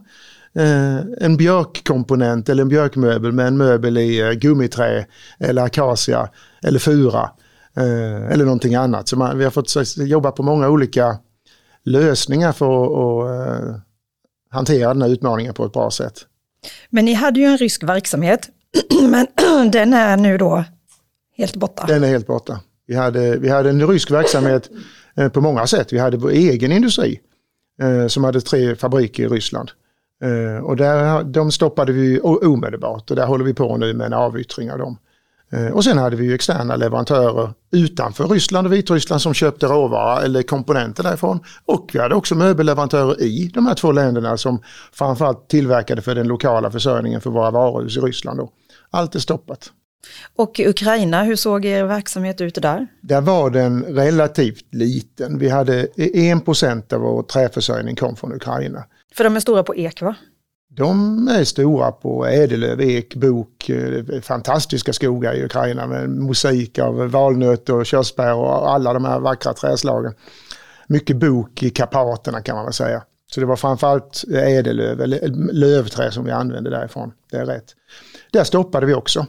eh, 0.55 0.97
en 1.21 1.37
björkkomponent 1.37 2.49
eller 2.49 2.63
en 2.63 2.69
björkmöbel 2.69 3.33
med 3.33 3.47
en 3.47 3.57
möbel 3.57 3.99
i 3.99 4.21
eh, 4.21 4.31
gummiträ 4.31 5.07
eller 5.39 5.63
akacia 5.63 6.29
eller 6.63 6.79
fura. 6.79 7.31
Eh, 7.77 8.33
eller 8.33 8.45
någonting 8.45 8.75
annat. 8.75 9.09
Så 9.09 9.17
man, 9.17 9.39
vi 9.39 9.45
har 9.45 9.51
fått 9.51 9.97
jobba 9.97 10.31
på 10.31 10.43
många 10.43 10.69
olika 10.69 11.17
lösningar 11.85 12.53
för 12.53 12.85
att 12.85 13.31
eh, 13.31 13.77
hantera 14.51 14.89
den 14.89 15.03
här 15.03 15.09
utmaningen 15.09 15.55
på 15.55 15.65
ett 15.65 15.73
bra 15.73 15.91
sätt. 15.91 16.27
Men 16.91 17.05
ni 17.05 17.13
hade 17.13 17.41
ju 17.41 17.47
en 17.47 17.59
rysk 17.59 17.83
verksamhet 17.83 18.51
Men 19.09 19.27
den 19.71 19.93
är 19.93 20.17
nu 20.17 20.39
då 20.39 20.65
helt 21.37 21.57
borta. 21.57 21.87
Den 21.87 22.05
är 22.05 22.09
helt 22.09 22.27
borta. 22.27 22.61
Vi 22.87 22.95
hade, 22.95 23.37
vi 23.37 23.49
hade 23.49 23.71
en 23.71 23.89
rysk 23.89 24.11
verksamhet 24.11 24.71
eh, 25.17 25.29
på 25.29 25.41
många 25.41 25.67
sätt. 25.67 25.93
Vi 25.93 25.99
hade 25.99 26.17
vår 26.17 26.31
egen 26.31 26.73
industri 26.73 27.21
eh, 27.83 28.07
som 28.07 28.25
hade 28.25 28.41
tre 28.41 28.77
fabriker 28.77 29.23
i 29.23 29.29
Ryssland. 29.29 29.71
Eh, 30.23 30.65
och 30.65 30.77
där, 30.77 31.25
de 31.25 31.53
stoppade 31.53 31.93
vi 31.93 32.21
omedelbart 32.21 33.11
och 33.11 33.17
där 33.17 33.27
håller 33.27 33.45
vi 33.45 33.55
på 33.55 33.77
nu 33.77 33.95
med 33.95 34.07
en 34.07 34.13
avyttring 34.13 34.73
av 34.73 34.79
dem. 34.79 34.99
Och 35.73 35.85
sen 35.85 35.99
hade 35.99 36.17
vi 36.17 36.25
ju 36.25 36.35
externa 36.35 36.77
leverantörer 36.77 37.53
utanför 37.73 38.29
Ryssland 38.29 38.67
och 38.67 38.73
Vitryssland 38.73 39.23
som 39.23 39.35
köpte 39.35 39.67
råvara 39.67 40.23
eller 40.23 40.43
komponenter 40.43 41.03
därifrån. 41.03 41.41
Och 41.65 41.91
vi 41.93 41.99
hade 41.99 42.15
också 42.15 42.35
möbelleverantörer 42.35 43.23
i 43.23 43.51
de 43.55 43.67
här 43.67 43.75
två 43.75 43.93
länderna 43.93 44.37
som 44.37 44.63
framförallt 44.93 45.49
tillverkade 45.49 46.03
för 46.03 46.15
den 46.15 46.29
lokala 46.29 46.71
försörjningen 46.71 47.21
för 47.21 47.31
våra 47.31 47.51
varuhus 47.51 47.97
i 47.97 48.01
Ryssland. 48.01 48.39
Då. 48.39 48.51
Allt 48.91 49.15
är 49.15 49.19
stoppat. 49.19 49.73
Och 50.37 50.61
Ukraina, 50.61 51.23
hur 51.23 51.37
såg 51.37 51.65
er 51.65 51.85
verksamhet 51.85 52.41
ut 52.41 52.55
där? 52.55 52.87
Där 53.01 53.21
var 53.21 53.51
den 53.51 53.83
relativt 53.83 54.75
liten. 54.75 55.39
Vi 55.39 55.49
hade 55.49 55.87
1% 55.87 56.93
av 56.95 57.01
vår 57.01 57.23
träförsörjning 57.23 57.97
kom 57.97 58.17
från 58.17 58.33
Ukraina. 58.33 58.85
För 59.15 59.25
de 59.25 59.37
är 59.37 59.41
stora 59.41 59.63
på 59.63 59.77
ek 59.77 60.03
va? 60.03 60.15
De 60.69 61.29
är 61.29 61.45
stora 61.45 61.93
på 61.93 62.27
ädellöv, 62.27 62.81
ek, 62.81 63.15
bok, 63.15 63.69
eh, 63.69 64.21
fantastiska 64.23 64.93
skogar 64.93 65.35
i 65.35 65.45
Ukraina 65.45 65.87
med 65.87 66.11
mosaik 66.11 66.79
av 66.79 67.11
valnöt 67.11 67.69
och 67.69 67.87
körsbär 67.87 68.35
och 68.35 68.71
alla 68.71 68.93
de 68.93 69.05
här 69.05 69.21
vackra 69.21 69.53
träslagen. 69.53 70.15
Mycket 70.87 71.17
bok 71.17 71.63
i 71.63 71.71
Karpaterna 71.71 72.41
kan 72.41 72.57
man 72.57 72.65
väl 72.65 72.75
säga. 72.75 73.03
Så 73.33 73.41
det 73.41 73.47
var 73.47 73.57
framförallt 73.57 74.25
ädellöv, 74.29 75.01
eller 75.01 75.29
lövträ 75.53 76.11
som 76.11 76.25
vi 76.25 76.31
använde 76.31 76.71
därifrån. 76.71 77.13
Det 77.31 77.37
är 77.37 77.47
rätt. 77.47 77.75
Där 78.33 78.45
stoppade 78.45 78.87
vi 78.87 78.95
också. 78.95 79.27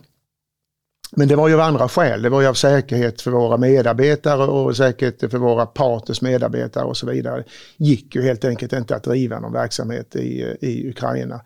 Men 1.16 1.28
det 1.28 1.36
var 1.36 1.48
ju 1.48 1.54
av 1.54 1.60
andra 1.60 1.90
skäl. 1.90 2.22
Det 2.22 2.30
var 2.30 2.42
ju 2.42 2.48
av 2.48 2.54
säkerhet 2.54 3.22
för 3.22 3.32
våra 3.32 3.58
medarbetare 3.58 4.44
och 4.44 4.78
säkerhet 4.78 5.20
för 5.20 5.38
våra 5.38 5.66
parters 5.66 6.22
medarbetare 6.22 6.84
och 6.84 6.98
så 6.98 7.08
vidare. 7.08 7.44
gick 7.78 8.16
ju 8.16 8.22
helt 8.22 8.46
enkelt 8.46 8.74
inte 8.74 8.96
att 8.96 9.04
driva 9.04 9.40
någon 9.40 9.54
verksamhet 9.54 10.16
i, 10.16 10.56
i 10.62 10.90
Ukraina 10.90 11.42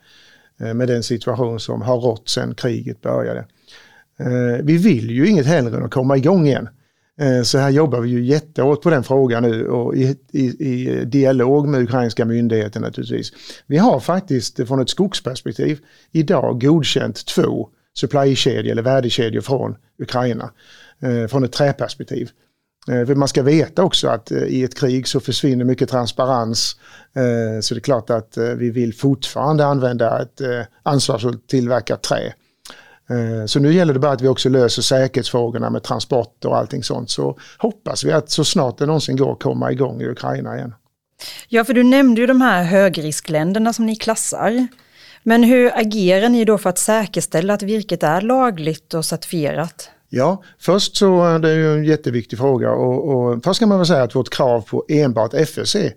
eh, 0.60 0.74
med 0.74 0.88
den 0.88 1.02
situation 1.02 1.60
som 1.60 1.82
har 1.82 1.96
rått 1.96 2.28
sedan 2.28 2.54
kriget 2.54 3.00
började. 3.00 3.46
Eh, 4.18 4.62
vi 4.62 4.76
vill 4.76 5.10
ju 5.10 5.28
inget 5.28 5.46
hellre 5.46 5.76
än 5.76 5.84
att 5.84 5.90
komma 5.90 6.16
igång 6.16 6.46
igen. 6.46 6.68
Eh, 7.22 7.42
så 7.42 7.58
här 7.58 7.70
jobbar 7.70 8.00
vi 8.00 8.08
ju 8.08 8.24
jättehårt 8.24 8.82
på 8.82 8.90
den 8.90 9.04
frågan 9.04 9.42
nu 9.42 9.68
och 9.68 9.96
i, 9.96 10.16
i, 10.32 10.40
i, 10.40 11.04
dialog 11.04 11.68
med 11.68 11.82
ukrainska 11.82 12.24
myndigheter 12.24 12.80
naturligtvis. 12.80 13.32
Vi 13.66 13.78
har 13.78 14.00
faktiskt 14.00 14.60
eh, 14.60 14.66
från 14.66 14.80
ett 14.80 14.90
skogsperspektiv 14.90 15.78
idag 16.12 16.60
godkänt 16.60 17.26
två 17.26 17.68
supplykedjor 17.94 18.72
eller 18.72 18.82
värdekedjor 18.82 19.40
från 19.40 19.76
Ukraina. 19.98 20.50
Eh, 21.00 21.26
från 21.26 21.44
ett 21.44 21.52
träperspektiv. 21.52 22.30
För 22.86 23.14
man 23.14 23.28
ska 23.28 23.42
veta 23.42 23.82
också 23.82 24.08
att 24.08 24.32
i 24.32 24.64
ett 24.64 24.78
krig 24.78 25.08
så 25.08 25.20
försvinner 25.20 25.64
mycket 25.64 25.88
transparens. 25.88 26.76
Så 27.60 27.74
det 27.74 27.78
är 27.78 27.80
klart 27.80 28.10
att 28.10 28.38
vi 28.56 28.70
vill 28.70 28.94
fortfarande 28.94 29.66
använda 29.66 30.22
ett 30.22 30.40
ansvarsfullt 30.82 31.48
tillverkat 31.48 32.02
trä. 32.02 32.32
Så 33.46 33.60
nu 33.60 33.72
gäller 33.72 33.94
det 33.94 34.00
bara 34.00 34.12
att 34.12 34.20
vi 34.20 34.28
också 34.28 34.48
löser 34.48 34.82
säkerhetsfrågorna 34.82 35.70
med 35.70 35.82
transporter 35.82 36.48
och 36.48 36.56
allting 36.56 36.82
sånt. 36.82 37.10
Så 37.10 37.38
hoppas 37.58 38.04
vi 38.04 38.12
att 38.12 38.30
så 38.30 38.44
snart 38.44 38.78
det 38.78 38.86
någonsin 38.86 39.16
går 39.16 39.34
komma 39.34 39.72
igång 39.72 40.02
i 40.02 40.06
Ukraina 40.06 40.56
igen. 40.56 40.74
Ja, 41.48 41.64
för 41.64 41.74
du 41.74 41.82
nämnde 41.82 42.20
ju 42.20 42.26
de 42.26 42.40
här 42.40 42.64
högriskländerna 42.64 43.72
som 43.72 43.86
ni 43.86 43.96
klassar. 43.96 44.66
Men 45.22 45.42
hur 45.42 45.78
agerar 45.78 46.28
ni 46.28 46.44
då 46.44 46.58
för 46.58 46.70
att 46.70 46.78
säkerställa 46.78 47.54
att 47.54 47.62
virket 47.62 48.02
är 48.02 48.20
lagligt 48.20 48.94
och 48.94 49.04
certifierat? 49.04 49.90
Ja, 50.08 50.42
först 50.58 50.96
så 50.96 51.24
är 51.24 51.38
det 51.38 51.54
ju 51.54 51.72
en 51.74 51.84
jätteviktig 51.84 52.38
fråga 52.38 52.70
och, 52.70 53.08
och 53.08 53.44
först 53.44 53.60
kan 53.60 53.68
man 53.68 53.78
väl 53.78 53.86
säga 53.86 54.02
att 54.02 54.14
vårt 54.14 54.30
krav 54.30 54.60
på 54.60 54.84
enbart 54.88 55.34
FSC 55.34 55.74
eh, 55.74 55.90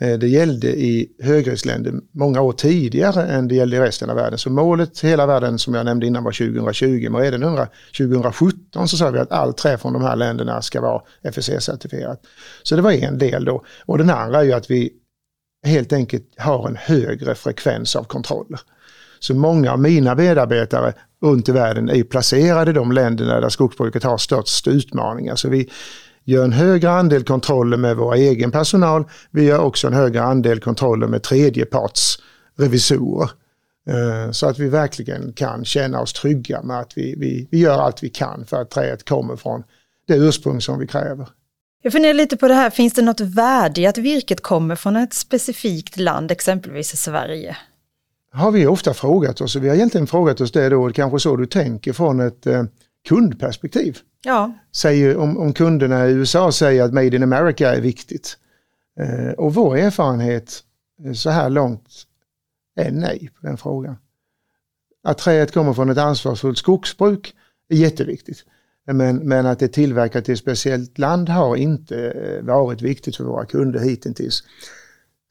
Eh, 0.00 0.18
det 0.18 0.28
gällde 0.28 0.68
i 0.68 1.08
högriskländer 1.22 1.94
många 2.12 2.40
år 2.40 2.52
tidigare 2.52 3.22
än 3.22 3.48
det 3.48 3.54
gällde 3.54 3.76
i 3.76 3.80
resten 3.80 4.10
av 4.10 4.16
världen. 4.16 4.38
Så 4.38 4.50
målet 4.50 5.00
hela 5.00 5.26
världen 5.26 5.58
som 5.58 5.74
jag 5.74 5.84
nämnde 5.84 6.06
innan 6.06 6.24
var 6.24 6.32
2020, 6.32 7.08
men 7.10 7.20
redan 7.20 7.66
2017 7.98 8.88
så 8.88 8.96
sa 8.96 9.10
vi 9.10 9.18
att 9.18 9.32
all 9.32 9.52
trä 9.52 9.78
från 9.78 9.92
de 9.92 10.02
här 10.02 10.16
länderna 10.16 10.62
ska 10.62 10.80
vara 10.80 11.02
FSC-certifierat. 11.22 12.18
Så 12.62 12.76
det 12.76 12.82
var 12.82 12.92
en 12.92 13.18
del 13.18 13.44
då. 13.44 13.64
Och 13.86 13.98
den 13.98 14.10
andra 14.10 14.40
är 14.40 14.44
ju 14.44 14.52
att 14.52 14.70
vi 14.70 14.92
helt 15.66 15.92
enkelt 15.92 16.24
har 16.36 16.68
en 16.68 16.76
högre 16.76 17.34
frekvens 17.34 17.96
av 17.96 18.04
kontroller. 18.04 18.60
Så 19.18 19.34
många 19.34 19.72
av 19.72 19.78
mina 19.78 20.14
medarbetare 20.14 20.92
runt 21.22 21.48
i 21.48 21.52
världen 21.52 21.88
är 21.88 22.02
placerade 22.02 22.70
i 22.70 22.74
de 22.74 22.92
länderna 22.92 23.40
där 23.40 23.48
skogsbruket 23.48 24.04
har 24.04 24.18
störst 24.18 24.68
utmaningar. 24.68 25.36
Så 25.36 25.48
vi 25.48 25.70
gör 26.24 26.44
en 26.44 26.52
högre 26.52 26.90
andel 26.90 27.24
kontroller 27.24 27.76
med 27.76 27.96
vår 27.96 28.14
egen 28.14 28.50
personal. 28.50 29.04
Vi 29.30 29.44
gör 29.44 29.58
också 29.58 29.86
en 29.86 29.92
högre 29.92 30.22
andel 30.22 30.60
kontroller 30.60 31.06
med 31.06 31.22
tredjepartsrevisorer. 31.22 33.30
Eh, 33.88 34.30
så 34.30 34.46
att 34.46 34.58
vi 34.58 34.68
verkligen 34.68 35.32
kan 35.32 35.64
känna 35.64 36.00
oss 36.00 36.12
trygga 36.12 36.62
med 36.62 36.78
att 36.78 36.92
vi, 36.96 37.14
vi, 37.18 37.48
vi 37.50 37.58
gör 37.58 37.78
allt 37.78 38.02
vi 38.02 38.08
kan 38.08 38.46
för 38.46 38.60
att 38.60 38.70
träet 38.70 39.08
kommer 39.08 39.36
från 39.36 39.62
det 40.08 40.16
ursprung 40.16 40.60
som 40.60 40.78
vi 40.78 40.86
kräver. 40.86 41.28
Jag 41.82 41.92
funderar 41.92 42.14
lite 42.14 42.36
på 42.36 42.48
det 42.48 42.54
här, 42.54 42.70
finns 42.70 42.92
det 42.92 43.02
något 43.02 43.20
värde 43.20 43.80
i 43.80 43.86
att 43.86 43.98
virket 43.98 44.40
kommer 44.40 44.76
från 44.76 44.96
ett 44.96 45.14
specifikt 45.14 45.96
land, 45.96 46.30
exempelvis 46.30 46.96
Sverige? 46.96 47.56
har 48.32 48.50
vi 48.50 48.66
ofta 48.66 48.94
frågat 48.94 49.40
oss, 49.40 49.56
och 49.56 49.64
vi 49.64 49.68
har 49.68 49.76
egentligen 49.76 50.06
frågat 50.06 50.40
oss 50.40 50.52
det 50.52 50.68
då, 50.68 50.90
kanske 50.90 51.18
så 51.18 51.36
du 51.36 51.46
tänker 51.46 51.92
från 51.92 52.20
ett 52.20 52.46
eh, 52.46 52.64
kundperspektiv. 53.08 53.98
Ja. 54.24 54.52
Säger, 54.72 55.16
om, 55.16 55.38
om 55.38 55.52
kunderna 55.52 56.08
i 56.08 56.12
USA 56.12 56.52
säger 56.52 56.84
att 56.84 56.92
Made 56.92 57.16
in 57.16 57.22
America 57.22 57.74
är 57.74 57.80
viktigt. 57.80 58.36
Eh, 59.00 59.32
och 59.32 59.54
vår 59.54 59.76
erfarenhet 59.76 60.64
eh, 61.04 61.12
så 61.12 61.30
här 61.30 61.50
långt 61.50 61.88
är 62.76 62.90
nej 62.90 63.30
på 63.40 63.46
den 63.46 63.56
frågan. 63.56 63.96
Att 65.02 65.18
träet 65.18 65.52
kommer 65.52 65.72
från 65.72 65.90
ett 65.90 65.98
ansvarsfullt 65.98 66.58
skogsbruk 66.58 67.34
är 67.68 67.76
jätteviktigt. 67.76 68.44
Men, 68.86 69.16
men 69.16 69.46
att 69.46 69.58
det 69.58 69.64
är 69.64 69.68
tillverkat 69.68 70.28
i 70.28 70.32
ett 70.32 70.38
speciellt 70.38 70.98
land 70.98 71.28
har 71.28 71.56
inte 71.56 72.10
eh, 72.10 72.44
varit 72.44 72.82
viktigt 72.82 73.16
för 73.16 73.24
våra 73.24 73.44
kunder 73.44 73.80
hittills. 73.80 74.44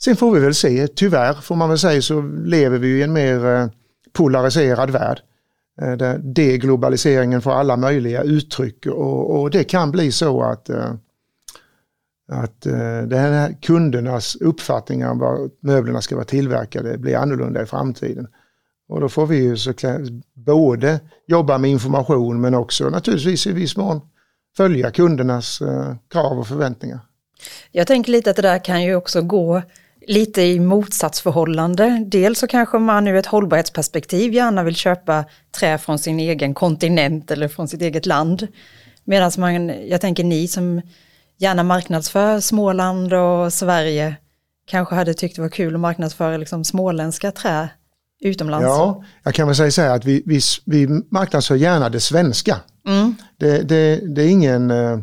Sen 0.04 0.15
får 0.15 0.32
vi 0.32 0.39
väl 0.39 0.56
se, 0.56 0.88
tyvärr 0.88 1.34
får 1.34 1.56
man 1.56 1.69
väl 1.69 1.80
säga 1.80 2.02
så 2.02 2.21
lever 2.21 2.78
vi 2.78 2.88
i 2.88 3.04
en 3.04 3.13
mer 3.13 3.45
eh, 3.45 3.67
polariserad 4.13 4.89
värld. 4.89 5.21
Eh, 5.81 5.91
där 5.91 6.17
deglobaliseringen 6.17 7.41
får 7.41 7.51
alla 7.51 7.77
möjliga 7.77 8.23
uttryck 8.23 8.85
och, 8.85 9.39
och 9.39 9.49
det 9.49 9.63
kan 9.63 9.91
bli 9.91 10.11
så 10.11 10.41
att, 10.43 10.69
eh, 10.69 10.93
att 12.31 12.65
eh, 12.65 13.01
det 13.01 13.17
här 13.17 13.61
kundernas 13.61 14.35
uppfattningar 14.35 15.11
om 15.11 15.19
var 15.19 15.49
möblerna 15.61 16.01
ska 16.01 16.15
vara 16.15 16.25
tillverkade 16.25 16.97
blir 16.97 17.15
annorlunda 17.15 17.61
i 17.61 17.65
framtiden. 17.65 18.27
Och 18.89 19.01
då 19.01 19.09
får 19.09 19.27
vi 19.27 19.37
ju 19.37 19.57
såklart 19.57 20.01
både 20.33 20.99
jobba 21.27 21.57
med 21.57 21.71
information 21.71 22.41
men 22.41 22.53
också 22.53 22.89
naturligtvis 22.89 23.47
i 23.47 23.51
viss 23.51 23.77
mån 23.77 24.01
följa 24.57 24.91
kundernas 24.91 25.61
krav 26.11 26.39
och 26.39 26.47
förväntningar. 26.47 26.99
Jag 27.71 27.87
tänker 27.87 28.11
lite 28.11 28.29
att 28.29 28.35
det 28.35 28.41
där 28.41 28.65
kan 28.65 28.83
ju 28.83 28.95
också 28.95 29.21
gå 29.21 29.61
lite 30.07 30.41
i 30.41 30.59
motsatsförhållande. 30.59 32.05
Dels 32.07 32.39
så 32.39 32.47
kanske 32.47 32.79
man 32.79 33.07
ur 33.07 33.15
ett 33.15 33.25
hållbarhetsperspektiv 33.25 34.33
gärna 34.33 34.63
vill 34.63 34.75
köpa 34.75 35.25
trä 35.59 35.77
från 35.77 35.99
sin 35.99 36.19
egen 36.19 36.53
kontinent 36.53 37.31
eller 37.31 37.47
från 37.47 37.67
sitt 37.67 37.81
eget 37.81 38.05
land. 38.05 38.47
Medan 39.03 39.31
man, 39.38 39.88
jag 39.89 40.01
tänker 40.01 40.23
ni 40.23 40.47
som 40.47 40.81
gärna 41.38 41.63
marknadsför 41.63 42.39
Småland 42.39 43.13
och 43.13 43.53
Sverige 43.53 44.15
kanske 44.67 44.95
hade 44.95 45.13
tyckt 45.13 45.35
det 45.35 45.41
var 45.41 45.49
kul 45.49 45.75
att 45.75 45.79
marknadsföra 45.79 46.38
liksom 46.38 46.63
småländska 46.63 47.31
trä 47.31 47.69
utomlands. 48.21 48.63
Ja, 48.63 49.03
jag 49.23 49.33
kan 49.33 49.47
väl 49.47 49.55
säga 49.55 49.71
så 49.71 49.81
här 49.81 49.95
att 49.95 50.05
vi, 50.05 50.23
vi, 50.25 50.39
vi 50.65 50.88
marknadsför 50.88 51.55
gärna 51.55 51.89
det 51.89 51.99
svenska. 51.99 52.57
Mm. 52.88 53.15
Det, 53.38 53.62
det, 53.62 54.15
det, 54.15 54.21
är 54.23 54.27
ingen 54.27 54.71
eh, 54.71 54.99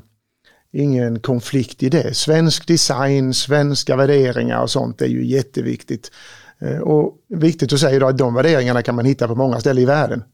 ingen 0.72 1.20
konflikt 1.20 1.82
i 1.82 1.88
det. 1.88 2.16
Svensk 2.16 2.66
design, 2.66 3.34
svenska 3.34 3.96
värderingar 3.96 4.62
och 4.62 4.70
sånt 4.70 5.02
är 5.02 5.06
ju 5.06 5.26
jätteviktigt. 5.26 6.10
Eh, 6.58 6.78
och 6.78 7.14
viktigt 7.28 7.72
att 7.72 7.80
säga 7.80 7.98
då 7.98 8.06
att 8.06 8.18
de 8.18 8.34
värderingarna 8.34 8.82
kan 8.82 8.94
man 8.94 9.04
hitta 9.04 9.28
på 9.28 9.34
många 9.34 9.60
ställen 9.60 9.82
i 9.82 9.86
världen. 9.86 10.24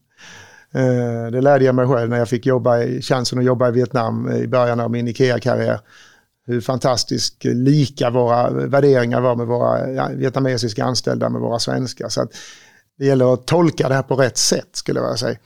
Eh, 0.73 1.31
det 1.31 1.41
lärde 1.41 1.65
jag 1.65 1.75
mig 1.75 1.87
själv 1.87 2.09
när 2.09 2.17
jag 2.17 2.29
fick 2.29 2.45
jobba, 2.45 2.77
chansen 3.01 3.39
att 3.39 3.45
jobba 3.45 3.69
i 3.69 3.71
Vietnam 3.71 4.27
eh, 4.27 4.37
i 4.37 4.47
början 4.47 4.79
av 4.79 4.91
min 4.91 5.07
IKEA-karriär. 5.07 5.79
Hur 6.45 6.61
fantastiskt 6.61 7.45
lika 7.45 8.09
våra 8.09 8.49
värderingar 8.49 9.21
var 9.21 9.35
med 9.35 9.47
våra 9.47 10.09
vietnamesiska 10.09 10.83
anställda 10.83 11.29
med 11.29 11.41
våra 11.41 11.59
svenska. 11.59 12.09
Så 12.09 12.27
det 12.97 13.05
gäller 13.05 13.33
att 13.33 13.47
tolka 13.47 13.89
det 13.89 13.95
här 13.95 14.03
på 14.03 14.15
rätt 14.15 14.37
sätt 14.37 14.69
skulle 14.71 14.99
jag 14.99 15.05
vilja 15.05 15.17
säga. 15.17 15.37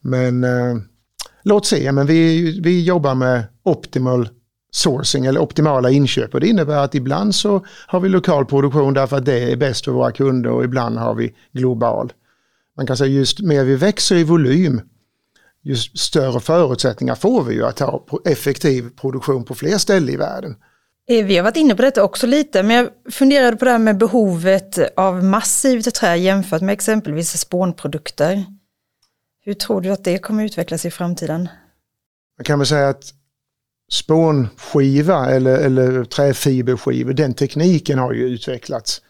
Men 0.00 0.44
eh, 0.44 0.76
låt 1.44 1.66
se, 1.66 1.92
men 1.92 2.06
vi, 2.06 2.60
vi 2.60 2.84
jobbar 2.84 3.14
med 3.14 3.44
optimal 3.62 4.28
sourcing 4.72 5.26
eller 5.26 5.40
optimala 5.40 5.90
inköp 5.90 6.34
och 6.34 6.40
det 6.40 6.46
innebär 6.46 6.76
att 6.76 6.94
ibland 6.94 7.34
så 7.34 7.64
har 7.86 8.00
vi 8.00 8.08
lokal 8.08 8.46
produktion 8.46 8.94
därför 8.94 9.16
att 9.16 9.24
det 9.24 9.52
är 9.52 9.56
bäst 9.56 9.84
för 9.84 9.92
våra 9.92 10.12
kunder 10.12 10.50
och 10.50 10.64
ibland 10.64 10.98
har 10.98 11.14
vi 11.14 11.34
global. 11.52 12.12
Man 12.76 12.86
kan 12.86 12.96
säga 12.96 13.08
just 13.08 13.40
mer 13.40 13.64
vi 13.64 13.76
växer 13.76 14.16
i 14.16 14.24
volym 14.24 14.80
just 15.64 15.98
större 15.98 16.40
förutsättningar 16.40 17.14
får 17.14 17.44
vi 17.44 17.54
ju 17.54 17.64
att 17.64 17.78
ha 17.78 18.04
effektiv 18.24 18.90
produktion 19.00 19.44
på 19.44 19.54
fler 19.54 19.78
ställen 19.78 20.08
i 20.08 20.16
världen. 20.16 20.56
Eh, 21.08 21.24
vi 21.24 21.36
har 21.36 21.44
varit 21.44 21.56
inne 21.56 21.74
på 21.74 21.82
detta 21.82 22.02
också 22.02 22.26
lite, 22.26 22.62
men 22.62 22.76
jag 22.76 22.88
funderade 23.12 23.56
på 23.56 23.64
det 23.64 23.70
här 23.70 23.78
med 23.78 23.98
behovet 23.98 24.78
av 24.96 25.24
massivt 25.24 25.94
trä 25.94 26.16
jämfört 26.16 26.62
med 26.62 26.72
exempelvis 26.72 27.40
spånprodukter. 27.40 28.44
Hur 29.44 29.54
tror 29.54 29.80
du 29.80 29.90
att 29.90 30.04
det 30.04 30.18
kommer 30.18 30.44
utvecklas 30.44 30.84
i 30.84 30.90
framtiden? 30.90 31.48
Man 32.38 32.44
kan 32.44 32.58
väl 32.58 32.66
säga 32.66 32.88
att 32.88 33.04
spånskiva 33.92 35.30
eller, 35.30 35.58
eller 35.58 36.04
träfiberskiva, 36.04 37.12
den 37.12 37.34
tekniken 37.34 37.98
har 37.98 38.12
ju 38.12 38.22
utvecklats 38.22 39.02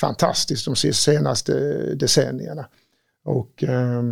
fantastiskt 0.00 0.64
de 0.64 0.76
senaste 0.76 1.52
decennierna. 1.94 2.66
Och 3.24 3.64
eh, 3.64 4.02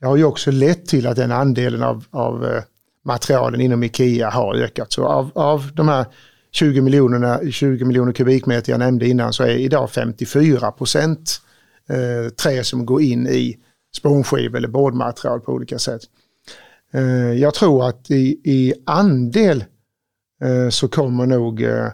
det 0.00 0.06
har 0.06 0.16
ju 0.16 0.24
också 0.24 0.50
lett 0.50 0.86
till 0.86 1.06
att 1.06 1.16
den 1.16 1.32
andelen 1.32 1.82
av, 1.82 2.04
av 2.10 2.46
eh, 2.46 2.62
materialen 3.04 3.60
inom 3.60 3.82
Ikea 3.82 4.30
har 4.30 4.54
ökat. 4.54 4.92
Så 4.92 5.04
av, 5.06 5.30
av 5.34 5.70
de 5.74 5.88
här 5.88 6.06
20 6.50 6.80
miljonerna, 6.80 7.40
20 7.50 7.84
miljoner 7.84 8.12
kubikmeter 8.12 8.72
jag 8.72 8.78
nämnde 8.78 9.08
innan 9.08 9.32
så 9.32 9.42
är 9.42 9.56
idag 9.56 9.90
54 9.90 10.70
procent 10.72 11.40
eh, 11.88 12.30
trä 12.30 12.64
som 12.64 12.86
går 12.86 13.02
in 13.02 13.26
i 13.26 13.58
spånskiv 13.96 14.56
eller 14.56 14.68
boardmaterial 14.68 15.40
på 15.40 15.52
olika 15.52 15.78
sätt. 15.78 16.02
Eh, 16.92 17.32
jag 17.32 17.54
tror 17.54 17.88
att 17.88 18.10
i, 18.10 18.40
i 18.44 18.74
andel 18.86 19.64
eh, 20.42 20.68
så 20.68 20.88
kommer 20.88 21.26
nog 21.26 21.62
eh, 21.62 21.88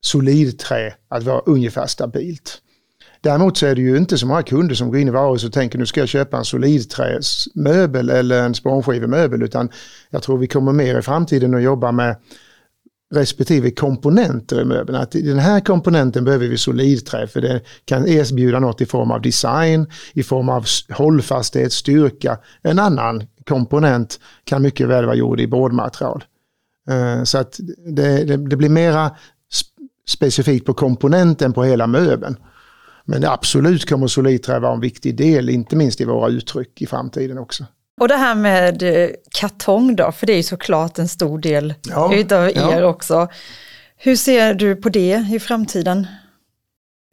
solidträ 0.00 0.94
att 1.08 1.22
vara 1.22 1.40
ungefär 1.46 1.86
stabilt. 1.86 2.62
Däremot 3.20 3.56
så 3.56 3.66
är 3.66 3.74
det 3.74 3.80
ju 3.80 3.96
inte 3.96 4.18
så 4.18 4.26
många 4.26 4.42
kunder 4.42 4.74
som 4.74 4.88
går 4.90 4.98
in 4.98 5.08
i 5.08 5.10
varuhuset 5.10 5.48
och 5.48 5.54
tänker 5.54 5.78
nu 5.78 5.86
ska 5.86 6.00
jag 6.00 6.08
köpa 6.08 6.38
en 6.38 6.44
solidträsmöbel 6.44 8.10
eller 8.10 8.42
en 8.42 8.54
spånskivemöbel 8.54 9.42
utan 9.42 9.68
jag 10.10 10.22
tror 10.22 10.38
vi 10.38 10.46
kommer 10.46 10.72
mer 10.72 10.98
i 10.98 11.02
framtiden 11.02 11.54
att 11.54 11.62
jobba 11.62 11.92
med 11.92 12.16
respektive 13.12 13.70
komponenter 13.70 14.60
i 14.60 14.64
möbeln. 14.64 14.98
Att 14.98 15.10
den 15.10 15.38
här 15.38 15.60
komponenten 15.60 16.24
behöver 16.24 16.48
vi 16.48 16.58
solidträ 16.58 17.26
för 17.26 17.40
det 17.40 17.60
kan 17.84 18.06
erbjuda 18.06 18.58
något 18.58 18.80
i 18.80 18.86
form 18.86 19.10
av 19.10 19.22
design, 19.22 19.86
i 20.12 20.22
form 20.22 20.48
av 20.48 20.66
hållfasthet, 20.90 21.72
styrka. 21.72 22.38
En 22.62 22.78
annan 22.78 23.22
komponent 23.46 24.20
kan 24.44 24.62
mycket 24.62 24.88
väl 24.88 25.04
vara 25.04 25.16
gjord 25.16 25.40
i 25.40 25.46
boardmaterial. 25.46 26.24
Eh, 26.88 27.24
så 27.24 27.38
att 27.38 27.60
det, 27.86 28.24
det, 28.24 28.36
det 28.36 28.56
blir 28.56 28.68
mera 28.68 29.10
specifikt 30.08 30.66
på 30.66 30.74
komponenten 30.74 31.52
på 31.52 31.64
hela 31.64 31.86
möbeln. 31.86 32.36
Men 33.04 33.24
absolut 33.24 33.88
kommer 33.88 34.06
solidträ 34.06 34.58
vara 34.58 34.74
en 34.74 34.80
viktig 34.80 35.16
del, 35.16 35.48
inte 35.48 35.76
minst 35.76 36.00
i 36.00 36.04
våra 36.04 36.28
uttryck 36.28 36.82
i 36.82 36.86
framtiden 36.86 37.38
också. 37.38 37.64
Och 38.00 38.08
det 38.08 38.16
här 38.16 38.34
med 38.34 38.82
eh, 38.82 39.10
kartong 39.30 39.96
då, 39.96 40.12
för 40.12 40.26
det 40.26 40.32
är 40.32 40.36
ju 40.36 40.42
såklart 40.42 40.98
en 40.98 41.08
stor 41.08 41.38
del 41.38 41.74
Ja, 41.88 42.14
utav 42.14 42.44
er 42.44 42.52
ja. 42.54 42.84
också. 42.84 43.28
Hur 43.96 44.16
ser 44.16 44.54
du 44.54 44.76
på 44.76 44.88
det 44.88 45.26
i 45.32 45.40
framtiden? 45.40 46.06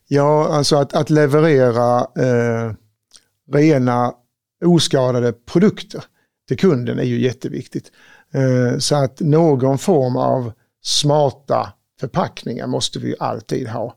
Ja, 0.08 0.48
alltså 0.48 0.76
att, 0.76 0.94
att 0.94 1.10
leverera 1.10 2.00
eh, 2.00 2.74
rena 3.52 4.13
oskadade 4.65 5.34
produkter 5.34 6.04
till 6.48 6.58
kunden 6.58 7.00
är 7.00 7.04
ju 7.04 7.22
jätteviktigt. 7.22 7.92
Eh, 8.34 8.78
så 8.78 8.96
att 8.96 9.20
någon 9.20 9.78
form 9.78 10.15
av 10.15 10.52
smarta 10.82 11.74
förpackningar 12.00 12.68
måste 12.68 13.00
vi 13.00 13.15
alltid 13.20 13.68
ha. 13.68 13.96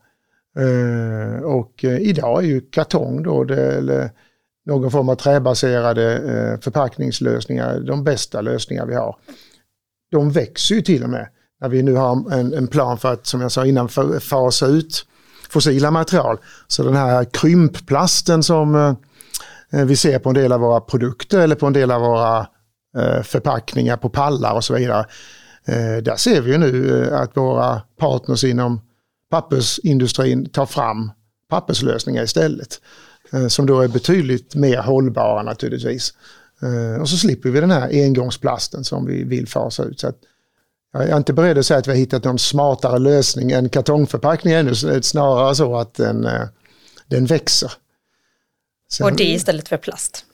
Eh, 0.59 1.42
och 1.42 1.85
eh, 1.85 1.99
idag 1.99 2.42
är 2.42 2.47
ju 2.47 2.61
kartong 2.61 3.23
då, 3.23 3.45
det, 3.45 3.73
eller 3.77 4.11
någon 4.66 4.90
form 4.90 5.09
av 5.09 5.14
träbaserade 5.14 6.14
eh, 6.14 6.61
förpackningslösningar 6.61 7.81
de 7.81 8.05
bästa 8.05 8.40
lösningar 8.40 8.87
vi 8.87 8.94
har. 8.94 9.16
De 10.11 10.31
växer 10.31 10.75
ju 10.75 10.83
till 10.83 11.05
och 11.05 11.11
med 11.11 11.29
när 11.61 11.68
vi 11.68 11.83
nu 11.83 11.94
har 11.94 12.33
en, 12.33 12.55
en 12.55 12.66
plan 12.66 12.98
för 12.98 13.12
att, 13.12 13.27
som 13.27 13.40
jag 13.40 13.53
sa 13.53 13.66
innan, 13.66 13.88
fasa 14.20 14.66
ut 14.66 15.07
fossila 15.51 15.90
material. 15.90 16.38
Så 16.66 16.83
den 16.83 16.96
här 16.96 17.25
krympplasten 17.25 18.42
som 18.42 18.75
eh, 18.75 19.85
vi 19.85 19.96
ser 19.96 20.18
på 20.18 20.29
en 20.29 20.35
del 20.35 20.53
av 20.53 20.61
våra 20.61 20.81
produkter 20.81 21.40
eller 21.40 21.55
på 21.55 21.66
en 21.66 21.72
del 21.72 21.90
av 21.90 22.01
våra 22.01 22.46
eh, 22.96 23.22
förpackningar 23.22 23.96
på 23.96 24.09
pallar 24.09 24.55
och 24.55 24.64
så 24.64 24.75
vidare. 24.75 25.07
Där 26.03 26.16
ser 26.16 26.40
vi 26.40 26.53
ju 26.53 26.59
nu 26.59 27.11
att 27.12 27.37
våra 27.37 27.83
partners 27.98 28.44
inom 28.44 28.81
pappersindustrin 29.31 30.48
tar 30.48 30.66
fram 30.66 31.11
papperslösningar 31.48 32.22
istället. 32.22 32.81
Eh, 33.33 33.49
som 33.49 33.66
då 33.66 33.81
är 33.81 33.88
betydligt 33.88 34.55
mer 34.55 34.79
hållbara 34.79 35.42
naturligtvis. 35.42 36.14
Eh, 36.62 37.01
och 37.01 37.09
så 37.09 37.16
slipper 37.16 37.51
vi 37.51 37.61
den 37.61 37.71
här 37.71 37.88
engångsplasten 38.05 38.85
som 38.85 39.07
vi 39.07 39.25
vill 39.25 39.49
fasa 39.49 39.85
ut. 39.85 40.01
Så 40.01 40.09
att 40.09 40.18
jag 40.92 41.09
är 41.09 41.16
inte 41.16 41.33
beredd 41.33 41.59
att 41.59 41.66
säga 41.66 41.79
att 41.79 41.87
vi 41.87 41.90
har 41.90 41.99
hittat 41.99 42.25
någon 42.25 42.38
smartare 42.38 42.99
lösning 42.99 43.53
än 43.53 43.68
kartongförpackning 43.68 44.55
ännu. 44.55 44.75
Snarare 45.03 45.55
så 45.55 45.77
att 45.77 45.95
den, 45.95 46.25
eh, 46.25 46.42
den 47.07 47.27
växer. 47.27 47.73
Sen- 48.92 49.07
Och 49.07 49.16
det 49.16 49.25
istället 49.25 49.68
för 49.68 49.77
plast. 49.77 50.25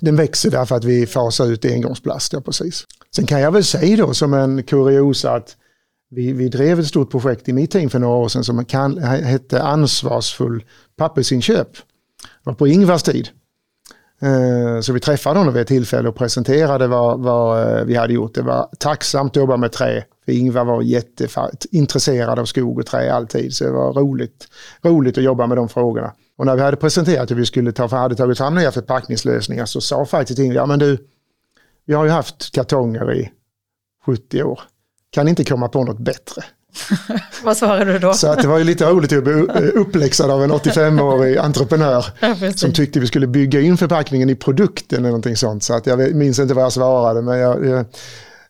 den 0.00 0.16
växer 0.16 0.50
därför 0.50 0.76
att 0.76 0.84
vi 0.84 1.06
fasar 1.06 1.46
ut 1.46 1.64
engångsplast, 1.64 2.32
ja 2.32 2.40
precis. 2.40 2.84
Sen 3.16 3.26
kan 3.26 3.40
jag 3.40 3.52
väl 3.52 3.64
säga 3.64 3.96
då 3.96 4.14
som 4.14 4.34
en 4.34 4.62
kuriosa 4.62 5.32
att 5.34 5.56
vi, 6.10 6.32
vi 6.32 6.48
drev 6.48 6.80
ett 6.80 6.86
stort 6.86 7.10
projekt 7.10 7.48
i 7.48 7.52
mitt 7.52 7.70
team 7.70 7.90
för 7.90 7.98
några 7.98 8.16
år 8.16 8.28
sedan 8.28 8.44
som 8.44 8.64
kan, 8.64 8.98
hette 8.98 9.62
Ansvarsfull 9.62 10.64
pappersinköp. 10.96 11.72
Det 12.22 12.50
var 12.50 12.54
på 12.54 12.66
Ingvars 12.66 13.02
tid. 13.02 13.28
Eh, 14.20 14.80
så 14.80 14.92
vi 14.92 15.00
träffade 15.00 15.38
honom 15.38 15.54
vid 15.54 15.62
ett 15.62 15.68
tillfälle 15.68 16.08
och 16.08 16.16
presenterade 16.16 16.86
vad, 16.86 17.20
vad 17.20 17.78
eh, 17.78 17.84
vi 17.84 17.94
hade 17.94 18.12
gjort. 18.12 18.34
Det 18.34 18.42
var 18.42 18.68
tacksamt 18.78 19.32
att 19.32 19.36
jobba 19.36 19.56
med 19.56 19.72
trä. 19.72 20.04
För 20.24 20.32
Ingvar 20.32 20.64
var 20.64 20.82
jätteintresserad 20.82 22.38
av 22.38 22.44
skog 22.44 22.78
och 22.78 22.86
trä 22.86 23.12
alltid. 23.12 23.54
Så 23.54 23.64
det 23.64 23.70
var 23.70 23.92
roligt, 23.92 24.48
roligt 24.82 25.18
att 25.18 25.24
jobba 25.24 25.46
med 25.46 25.56
de 25.56 25.68
frågorna. 25.68 26.12
Och 26.38 26.46
när 26.46 26.56
vi 26.56 26.62
hade 26.62 26.76
presenterat 26.76 27.30
hur 27.30 27.36
vi 27.36 27.46
skulle 27.46 27.72
ta, 27.72 27.86
hade 27.86 28.14
tagit 28.14 28.38
fram 28.38 28.54
nya 28.54 28.72
förpackningslösningar 28.72 29.66
så 29.66 29.80
sa 29.80 30.06
faktiskt 30.06 30.38
Ingvar, 30.38 30.56
ja 30.56 30.66
men 30.66 30.78
du, 30.78 30.98
vi 31.86 31.94
har 31.94 32.04
ju 32.04 32.10
haft 32.10 32.52
kartonger 32.52 33.14
i 33.14 33.32
70 34.06 34.42
år. 34.42 34.60
Kan 35.10 35.28
inte 35.28 35.44
komma 35.44 35.68
på 35.68 35.84
något 35.84 35.98
bättre. 35.98 36.42
Vad 37.44 37.56
svarar 37.56 37.84
du 37.84 37.98
då? 37.98 38.12
Så 38.12 38.28
att 38.28 38.42
det 38.42 38.48
var 38.48 38.58
ju 38.58 38.64
lite 38.64 38.84
roligt 38.84 39.12
att 39.12 39.24
bli 39.24 39.32
uppläxad 39.74 40.30
av 40.30 40.44
en 40.44 40.52
85-årig 40.52 41.38
entreprenör 41.38 42.06
Ja, 42.20 42.52
som 42.52 42.72
tyckte 42.72 43.00
vi 43.00 43.06
skulle 43.06 43.26
bygga 43.26 43.60
in 43.60 43.76
förpackningen 43.76 44.30
i 44.30 44.34
produkten 44.34 44.98
eller 44.98 45.08
någonting 45.08 45.36
sånt. 45.36 45.62
Så 45.62 45.74
att 45.74 45.86
jag 45.86 46.14
minns 46.14 46.38
inte 46.38 46.54
vad 46.54 46.64
jag 46.64 46.72
svarade 46.72 47.22
men 47.22 47.38
jag, 47.38 47.66
jag, 47.66 47.78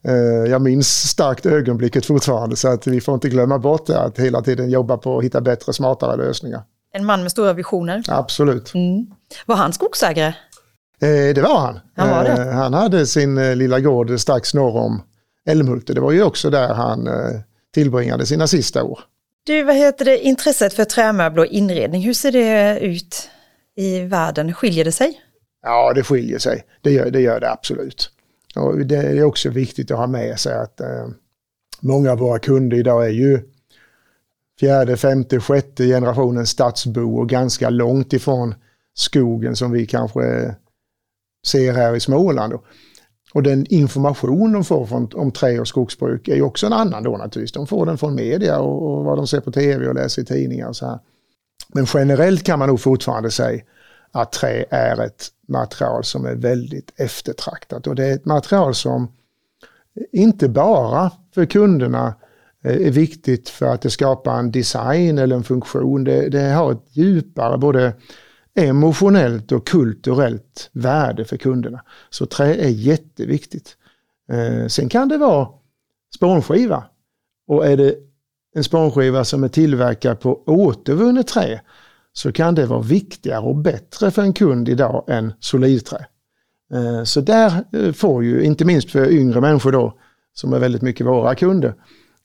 eh, 0.02 0.50
jag 0.50 0.62
minns 0.62 1.08
starkt 1.08 1.46
ögonblicket 1.46 2.06
fortfarande. 2.06 2.56
Så 2.56 2.68
att 2.68 2.86
vi 2.86 3.00
får 3.00 3.14
inte 3.14 3.28
glömma 3.28 3.58
bort 3.58 3.86
det, 3.86 4.00
att 4.00 4.18
hela 4.18 4.42
tiden 4.42 4.70
jobba 4.70 4.96
på 4.96 5.18
att 5.18 5.24
hitta 5.24 5.40
bättre, 5.40 5.72
smartare 5.72 6.16
lösningar. 6.16 6.62
En 6.92 7.04
man 7.04 7.22
med 7.22 7.30
stora 7.30 7.52
visioner. 7.52 8.02
Absolut. 8.08 8.72
Var 9.46 9.56
han 9.56 9.72
skogsägare? 9.72 10.34
Eh, 11.00 11.34
det 11.34 11.42
var 11.42 11.58
han. 11.58 11.80
Han 11.96 12.10
var 12.10 12.24
det. 12.24 12.42
Eh, 12.42 12.50
han 12.50 12.74
hade 12.74 13.06
sin 13.06 13.58
lilla 13.58 13.80
gård 13.80 14.20
strax 14.20 14.54
norr 14.54 14.76
om 14.76 15.02
Älmhult. 15.46 15.86
Det 15.86 16.00
var 16.00 16.12
ju 16.12 16.22
också 16.22 16.50
där 16.50 16.74
han 16.74 17.06
eh, 17.06 17.40
tillbringade 17.74 18.26
sina 18.26 18.46
sista 18.46 18.82
år. 18.82 19.00
Du, 19.44 19.62
vad 19.62 19.74
heter 19.74 20.04
det, 20.04 20.18
intresset 20.18 20.74
för 20.74 20.84
trämöbler 20.84 21.42
och 21.42 21.46
inredning, 21.46 22.02
hur 22.02 22.12
ser 22.14 22.32
det 22.32 22.78
ut 22.80 23.30
i 23.76 24.00
världen? 24.00 24.54
Skiljer 24.54 24.84
det 24.84 24.92
sig? 24.92 25.20
Ja, 25.62 25.92
det 25.94 26.02
skiljer 26.02 26.38
sig. 26.38 26.64
Det 26.80 26.90
gör 26.90 27.10
det, 27.10 27.20
gör 27.20 27.40
det 27.40 27.50
absolut. 27.50 28.10
Och 28.56 28.78
det 28.78 28.96
är 28.96 29.22
också 29.22 29.50
viktigt 29.50 29.90
att 29.90 29.98
ha 29.98 30.06
med 30.06 30.40
sig 30.40 30.54
att 30.54 30.80
eh, 30.80 31.08
många 31.80 32.12
av 32.12 32.18
våra 32.18 32.38
kunder 32.38 32.76
idag 32.76 33.06
är 33.06 33.10
ju 33.10 33.40
fjärde, 34.60 34.96
femte, 34.96 35.40
sjätte 35.40 35.86
generationens 35.86 36.50
stadsbo 36.50 37.18
och 37.18 37.28
ganska 37.28 37.70
långt 37.70 38.12
ifrån 38.12 38.54
skogen 38.94 39.56
som 39.56 39.72
vi 39.72 39.86
kanske 39.86 40.54
ser 41.46 41.72
här 41.72 41.96
i 41.96 42.00
Småland. 42.00 42.54
Och 43.36 43.42
den 43.42 43.66
information 43.66 44.52
de 44.52 44.64
får 44.64 44.86
från, 44.86 45.10
om 45.14 45.32
trä 45.32 45.60
och 45.60 45.68
skogsbruk 45.68 46.28
är 46.28 46.34
ju 46.34 46.42
också 46.42 46.66
en 46.66 46.72
annan 46.72 47.02
då 47.02 47.10
naturligtvis. 47.10 47.52
De 47.52 47.66
får 47.66 47.86
den 47.86 47.98
från 47.98 48.14
media 48.14 48.60
och, 48.60 48.98
och 48.98 49.04
vad 49.04 49.18
de 49.18 49.26
ser 49.26 49.40
på 49.40 49.52
tv 49.52 49.88
och 49.88 49.94
läser 49.94 50.22
i 50.22 50.24
tidningar 50.24 50.68
och 50.68 50.76
så 50.76 50.86
här. 50.86 50.98
Men 51.68 51.86
generellt 51.94 52.42
kan 52.42 52.58
man 52.58 52.68
nog 52.68 52.80
fortfarande 52.80 53.30
säga 53.30 53.62
att 54.12 54.32
trä 54.32 54.64
är 54.70 55.00
ett 55.00 55.28
material 55.48 56.04
som 56.04 56.26
är 56.26 56.34
väldigt 56.34 56.92
eftertraktat. 56.96 57.86
Och 57.86 57.94
det 57.94 58.04
är 58.06 58.14
ett 58.14 58.24
material 58.24 58.74
som 58.74 59.12
inte 60.12 60.48
bara 60.48 61.10
för 61.34 61.46
kunderna 61.46 62.14
eh, 62.64 62.86
är 62.86 62.90
viktigt 62.90 63.48
för 63.48 63.66
att 63.66 63.82
det 63.82 63.90
skapar 63.90 64.38
en 64.38 64.50
design 64.50 65.18
eller 65.18 65.36
en 65.36 65.44
funktion. 65.44 66.04
Det, 66.04 66.28
det 66.28 66.42
har 66.42 66.72
ett 66.72 66.86
djupare 66.90 67.58
både 67.58 67.92
emotionellt 68.56 69.52
och 69.52 69.66
kulturellt 69.66 70.70
värde 70.72 71.24
för 71.24 71.36
kunderna. 71.36 71.80
Så 72.10 72.26
trä 72.26 72.54
är 72.54 72.68
jätteviktigt. 72.68 73.76
Eh, 74.32 74.66
sen 74.66 74.88
kan 74.88 75.08
det 75.08 75.18
vara 75.18 75.48
spånskiva. 76.16 76.84
Och 77.48 77.66
är 77.66 77.76
det 77.76 77.94
en 78.54 78.64
spånskiva 78.64 79.24
som 79.24 79.44
är 79.44 79.48
tillverkad 79.48 80.20
på 80.20 80.42
återvunnet 80.46 81.26
trä 81.26 81.60
så 82.12 82.32
kan 82.32 82.54
det 82.54 82.66
vara 82.66 82.82
viktigare 82.82 83.40
och 83.40 83.56
bättre 83.56 84.10
för 84.10 84.22
en 84.22 84.32
kund 84.32 84.68
idag 84.68 85.04
än 85.08 85.32
solidträ. 85.40 86.06
Eh, 86.72 87.02
Så 87.04 87.20
där 87.20 87.64
eh, 87.72 87.92
får 87.92 88.24
ju, 88.24 88.42
inte 88.42 88.64
minst 88.64 88.90
för 88.90 89.10
yngre 89.10 89.40
människor 89.40 89.72
då, 89.72 89.98
som 90.32 90.52
är 90.52 90.58
väldigt 90.58 90.82
mycket 90.82 91.06
våra 91.06 91.34
kunder, 91.34 91.74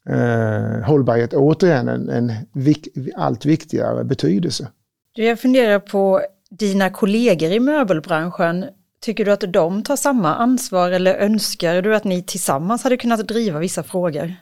eh, 0.09 0.85
hållbarhet 0.85 1.33
återigen 1.33 1.87
en, 1.87 2.09
en 2.09 2.33
vik, 2.53 2.87
allt 3.15 3.45
viktigare 3.45 4.03
betydelse. 4.03 4.67
Du, 5.13 5.23
jag 5.23 5.39
funderar 5.39 5.79
på 5.79 6.21
dina 6.49 6.89
kollegor 6.89 7.51
i 7.51 7.59
möbelbranschen. 7.59 8.65
Tycker 9.01 9.25
du 9.25 9.31
att 9.31 9.53
de 9.53 9.83
tar 9.83 9.95
samma 9.95 10.35
ansvar 10.35 10.91
eller 10.91 11.15
önskar 11.15 11.81
du 11.81 11.95
att 11.95 12.03
ni 12.03 12.23
tillsammans 12.23 12.83
hade 12.83 12.97
kunnat 12.97 13.27
driva 13.27 13.59
vissa 13.59 13.83
frågor? 13.83 14.33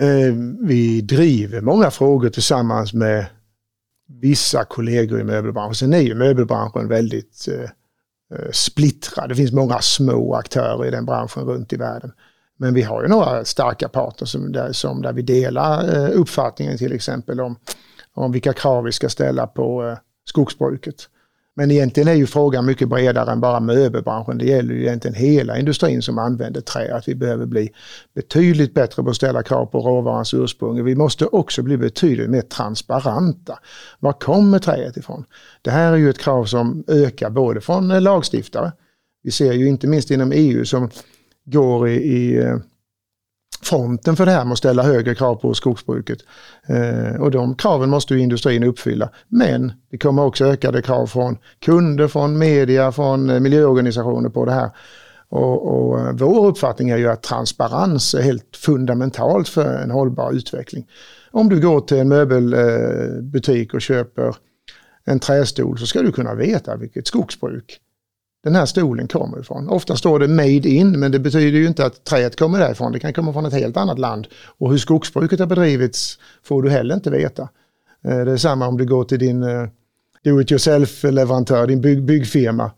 Eh, 0.00 0.34
Vi 0.60 1.00
driver 1.00 1.60
många 1.60 1.90
frågor 1.90 2.28
tillsammans 2.28 2.92
med 2.92 3.26
vissa 4.08 4.64
kollegor 4.64 5.20
i 5.20 5.24
möbelbranschen. 5.24 5.74
Sen 5.74 5.92
är 5.92 6.00
ju 6.00 6.14
möbelbranschen 6.14 6.88
väldigt 6.88 7.48
eh, 7.48 7.70
eh 8.38 8.50
splittrad. 8.52 9.28
Det 9.28 9.34
finns 9.34 9.52
många 9.52 9.80
små 9.80 10.34
aktörer 10.34 10.86
i 10.86 10.90
den 10.90 11.06
branschen 11.06 11.44
runt 11.44 11.72
i 11.72 11.76
världen. 11.76 12.12
Men 12.58 12.74
vi 12.74 12.82
har 12.82 13.02
ju 13.02 13.08
några 13.08 13.44
starka 13.44 13.88
parter 13.88 14.26
som 14.26 14.52
där, 14.52 14.72
som 14.72 15.02
där 15.02 15.12
vi 15.12 15.22
delar 15.22 15.96
eh, 15.96 16.20
uppfattningen 16.20 16.78
till 16.78 16.92
exempel 16.92 17.40
om, 17.40 17.56
om 18.16 18.32
vilka 18.32 18.52
krav 18.52 18.84
vi 18.84 18.92
ska 18.92 19.08
ställa 19.08 19.46
på 19.46 19.84
eh, 19.84 19.98
skogsbruket. 20.28 21.08
Men 21.58 21.70
egentligen 21.70 22.08
är 22.08 22.14
ju 22.14 22.26
frågan 22.26 22.66
mycket 22.66 22.88
bredare 22.88 23.32
än 23.32 23.40
bara 23.40 23.60
möbelbranschen. 23.60 24.38
Det 24.38 24.44
gäller 24.44 24.74
ju 24.74 24.82
egentligen 24.82 25.14
hela 25.14 25.58
industrin 25.58 26.02
som 26.02 26.18
använder 26.18 26.60
trä. 26.60 26.94
Att 26.94 27.08
vi 27.08 27.14
behöver 27.14 27.46
bli 27.46 27.70
betydligt 28.14 28.74
bättre 28.74 29.02
på 29.02 29.10
att 29.10 29.16
ställa 29.16 29.42
krav 29.42 29.66
på 29.66 29.80
råvarans 29.80 30.34
ursprung. 30.34 30.84
Vi 30.84 30.94
måste 30.94 31.26
också 31.26 31.62
bli 31.62 31.76
betydligt 31.76 32.30
mer 32.30 32.42
transparenta. 32.42 33.58
Var 33.98 34.12
kommer 34.12 34.58
träet 34.58 34.96
ifrån? 34.96 35.24
Det 35.62 35.70
här 35.70 35.92
är 35.92 35.96
ju 35.96 36.10
ett 36.10 36.18
krav 36.18 36.44
som 36.44 36.84
ökar 36.88 37.30
både 37.30 37.60
från 37.60 37.88
lagstiftare. 37.88 38.72
Vi 39.22 39.30
ser 39.30 39.52
ju 39.52 39.68
inte 39.68 39.86
minst 39.86 40.10
inom 40.10 40.32
EU 40.32 40.64
som 40.64 40.90
går 41.44 41.88
i, 41.88 41.94
i 41.94 42.38
eh, 42.38 42.56
fronten 43.66 44.16
för 44.16 44.26
det 44.26 44.32
här 44.32 44.44
med 44.44 44.52
att 44.52 44.58
ställa 44.58 44.82
högre 44.82 45.14
krav 45.14 45.34
på 45.34 45.54
skogsbruket. 45.54 46.18
Eh, 46.66 47.20
och 47.20 47.30
de 47.30 47.54
kraven 47.54 47.90
måste 47.90 48.14
ju 48.14 48.20
industrin 48.20 48.62
uppfylla. 48.62 49.08
Men 49.28 49.72
det 49.90 49.98
kommer 49.98 50.22
också 50.22 50.44
ökade 50.44 50.82
krav 50.82 51.06
från 51.06 51.38
kunder, 51.58 52.08
från 52.08 52.38
media, 52.38 52.92
från 52.92 53.30
eh, 53.30 53.40
miljöorganisationer 53.40 54.28
på 54.28 54.44
det 54.44 54.52
här. 54.52 54.70
Och, 55.28 55.66
och 55.66 56.00
eh, 56.00 56.12
vår 56.12 56.46
uppfattning 56.46 56.90
är 56.90 56.96
ju 56.96 57.08
att 57.08 57.22
transparens 57.22 58.14
är 58.14 58.22
helt 58.22 58.56
fundamentalt 58.56 59.48
för 59.48 59.82
en 59.82 59.90
hållbar 59.90 60.32
utveckling. 60.32 60.86
Om 61.30 61.48
du 61.48 61.60
går 61.60 61.80
till 61.80 61.98
en 61.98 62.08
möbelbutik 62.08 63.72
eh, 63.72 63.76
och 63.76 63.82
köper 63.82 64.36
en 65.04 65.20
trästol 65.20 65.78
så 65.78 65.86
ska 65.86 66.02
du 66.02 66.12
kunna 66.12 66.34
veta 66.34 66.76
vilket 66.76 67.06
skogsbruk 67.06 67.80
den 68.46 68.54
här 68.54 68.66
stolen 68.66 69.08
kommer 69.08 69.40
ifrån. 69.40 69.68
Ofta 69.68 69.96
står 69.96 70.18
det 70.18 70.28
made 70.28 70.68
in 70.68 71.00
men 71.00 71.12
det 71.12 71.18
betyder 71.18 71.58
ju 71.58 71.66
inte 71.66 71.86
att 71.86 72.04
träet 72.04 72.36
kommer 72.36 72.58
därifrån. 72.58 72.92
Det 72.92 72.98
kan 72.98 73.12
komma 73.12 73.32
från 73.32 73.46
ett 73.46 73.52
helt 73.52 73.76
annat 73.76 73.98
land. 73.98 74.26
Och 74.58 74.70
hur 74.70 74.78
skogsbruket 74.78 75.40
har 75.40 75.46
bedrivits 75.46 76.18
får 76.42 76.62
du 76.62 76.70
heller 76.70 76.94
inte 76.94 77.10
veta. 77.10 77.48
Eh, 78.04 78.24
det 78.24 78.32
är 78.32 78.36
samma 78.36 78.68
om 78.68 78.76
du 78.76 78.86
går 78.86 79.04
till 79.04 79.18
din 79.18 79.42
eh, 79.42 79.68
do 80.24 80.40
it 80.40 80.52
yourself-leverantör, 80.52 81.66
din 81.66 81.80
bygg, 81.80 82.02
byggfirma. 82.02 82.70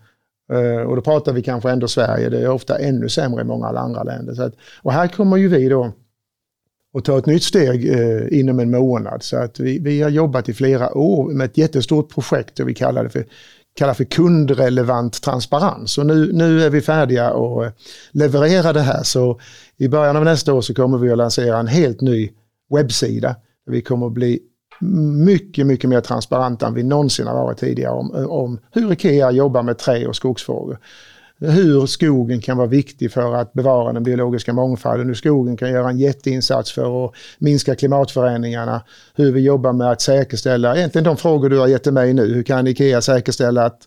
Eh, 0.53 0.83
och 0.83 0.97
då 0.97 1.03
pratar 1.03 1.33
vi 1.33 1.43
kanske 1.43 1.71
ändå 1.71 1.89
Sverige, 1.89 2.29
det 2.29 2.39
är 2.39 2.51
ofta 2.51 2.79
ännu 2.79 3.09
sämre 3.09 3.41
i 3.41 3.45
många 3.45 3.67
andra 3.67 4.03
länder. 4.03 4.35
Så 4.35 4.43
att, 4.43 4.55
och 4.83 4.93
här 4.93 5.09
kommer 5.09 5.37
ju 5.37 5.49
vi 5.49 5.69
då 5.69 5.93
att 6.99 7.05
ta 7.05 7.19
ett 7.19 7.27
nytt 7.27 7.43
steg 7.43 7.89
eh, 7.89 8.39
inom 8.39 8.61
en 8.61 8.71
månad. 8.71 9.23
Så 9.23 9.37
att 9.37 9.61
vi, 9.61 9.79
vi 9.79 10.03
har 10.03 10.11
jobbat 10.11 10.49
i 10.49 10.55
flera 10.55 10.99
år 10.99 11.33
med 11.33 11.45
ett 11.45 11.59
jättestort 11.59 12.15
projekt 12.15 12.61
och 12.61 12.69
vi 12.69 12.75
kallar 12.75 13.05
det 13.05 13.11
för 13.11 13.25
kallar 13.77 13.95
för 13.95 14.05
kundrelevant 14.05 15.23
transparens. 15.23 15.99
Och 15.99 16.07
nu, 16.07 16.33
nu 16.33 16.63
är 16.63 16.71
vi 16.71 16.81
färdiga 16.81 17.31
att 17.31 17.65
eh, 17.65 17.73
leverera 18.13 18.73
det 18.73 18.81
här. 18.81 19.03
Så 19.03 19.41
i 19.77 19.89
början 19.89 20.17
av 20.17 20.25
nästa 20.25 20.55
år 20.55 20.61
så 20.61 20.75
kommer 20.75 20.99
vi 20.99 21.11
att 21.11 21.19
lansera 21.19 21.59
en 21.59 21.67
helt 21.67 22.01
ny 22.01 22.31
webbsida. 22.75 23.37
Vi 23.67 23.83
kommer 23.83 24.07
att 24.07 24.13
bli 24.13 24.41
mycket, 25.25 25.67
mycket 25.67 25.91
mer 25.91 26.01
transparenta 26.01 26.67
än 26.67 26.75
vi 26.75 26.83
någonsin 26.83 27.27
har 27.27 27.35
varit 27.35 27.59
tidigare 27.59 27.93
om, 27.93 28.27
om 28.29 28.59
hur 28.73 28.93
IKEA 28.93 29.31
jobbar 29.31 29.63
med 29.63 29.79
trä 29.79 30.07
och 30.07 30.17
skogsfrågor 30.17 30.79
hur 31.41 31.87
skogen 31.87 32.41
kan 32.41 32.57
vara 32.57 32.67
viktig 32.67 33.13
för 33.13 33.35
att 33.35 33.53
bevara 33.53 33.93
den 33.93 34.03
biologiska 34.03 34.53
mångfalden, 34.53 35.07
hur 35.07 35.15
skogen 35.15 35.57
kan 35.57 35.71
göra 35.71 35.91
en 35.91 35.99
jätteinsats 35.99 36.73
för 36.73 37.05
att 37.05 37.15
minska 37.39 37.75
klimatförändringarna, 37.75 38.85
hur 39.15 39.33
vi 39.33 39.41
jobbar 39.41 39.73
med 39.73 39.91
att 39.91 40.01
säkerställa, 40.01 40.77
egentligen 40.77 41.05
de 41.05 41.17
frågor 41.17 41.51
du 41.51 41.59
har 41.59 41.67
gett 41.67 41.83
till 41.83 41.93
mig 41.93 42.15
nu, 42.15 42.35
hur 42.35 42.43
kan 42.43 42.67
IKEA 42.67 43.01
säkerställa 43.01 43.65
att 43.65 43.79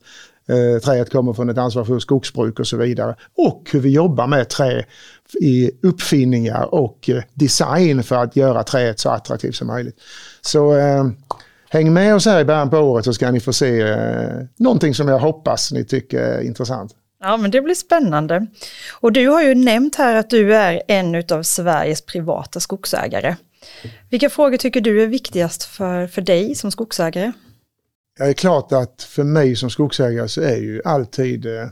eh, 0.50 0.82
träet 0.82 1.12
kommer 1.12 1.34
från 1.34 1.50
ett 1.50 1.58
ansvarsfullt 1.58 2.02
skogsbruk 2.02 2.60
och 2.60 2.68
så 2.68 2.78
vidare. 2.78 3.16
Och 3.38 3.70
hur 3.72 3.80
vi 3.80 3.90
jobbar 3.90 4.28
med 4.28 4.50
trä 4.50 4.86
i 5.42 5.72
uppfinningar 5.84 6.74
och 6.74 7.10
eh, 7.10 7.24
design 7.34 8.04
för 8.04 8.16
att 8.16 8.36
göra 8.36 8.64
träet 8.64 9.00
så 9.00 9.10
attraktivt 9.10 9.56
som 9.56 9.68
möjligt. 9.68 9.98
Så 10.42 10.78
eh, 10.78 11.06
häng 11.70 11.94
med 11.94 12.16
oss 12.16 12.26
här 12.26 12.40
i 12.40 12.46
början 12.46 12.70
på 12.70 12.78
året 12.78 13.06
så 13.06 13.14
ska 13.14 13.32
ni 13.32 13.40
få 13.40 13.54
se 13.54 13.82
eh, 13.82 14.46
någonting 14.58 14.94
som 14.94 15.08
jag 15.08 15.20
hoppas 15.20 15.72
ni 15.72 15.86
tycker 15.86 16.20
är 16.20 16.42
intressant. 16.42 16.96
Ja, 17.21 17.38
men 17.38 17.51
det 17.51 17.62
blir 17.62 17.75
spännande. 17.75 18.47
Och 18.91 19.12
du 19.12 19.27
har 19.27 19.43
ju 19.43 19.55
nämnt 19.55 19.95
här 19.95 20.15
att 20.15 20.29
du 20.29 20.55
är 20.55 20.81
en 20.88 21.23
av 21.31 21.43
Sveriges 21.43 22.01
privata 22.01 22.60
skogsägare. 22.60 23.36
Vilka 24.10 24.29
frågor 24.29 24.57
tycker 24.57 24.81
du 24.81 25.03
är 25.03 25.07
viktigast 25.07 25.63
för, 25.63 26.07
för 26.07 26.21
dig 26.21 26.55
som 26.55 26.71
skogsägare? 26.71 27.31
Ja, 28.19 28.25
det 28.25 28.31
är 28.31 28.34
klart 28.34 28.71
att 28.71 29.01
för 29.01 29.23
mig 29.23 29.55
som 29.55 29.69
skogsägare 29.69 30.27
så 30.27 30.41
är 30.41 30.57
ju 30.57 30.81
alltid 30.86 31.45
eh, 31.45 31.67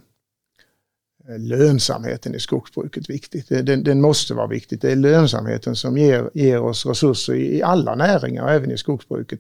lönsamheten 1.38 2.36
i 2.36 2.40
skogsbruket 2.40 3.10
viktigt. 3.10 3.50
Den, 3.50 3.84
den, 3.84 4.02
måste 4.02 4.34
vara 4.34 4.48
viktigt. 4.48 4.82
Det 4.82 4.92
är 4.92 4.96
lönsamheten 4.96 5.76
som 5.76 5.98
ger, 5.98 6.30
ger 6.34 6.62
oss 6.62 6.86
resurser 6.86 7.34
i, 7.34 7.58
i 7.58 7.64
alla 7.64 7.96
näringar, 7.96 8.48
även 8.48 8.72
i 8.72 8.78
skogsbruket. 8.78 9.40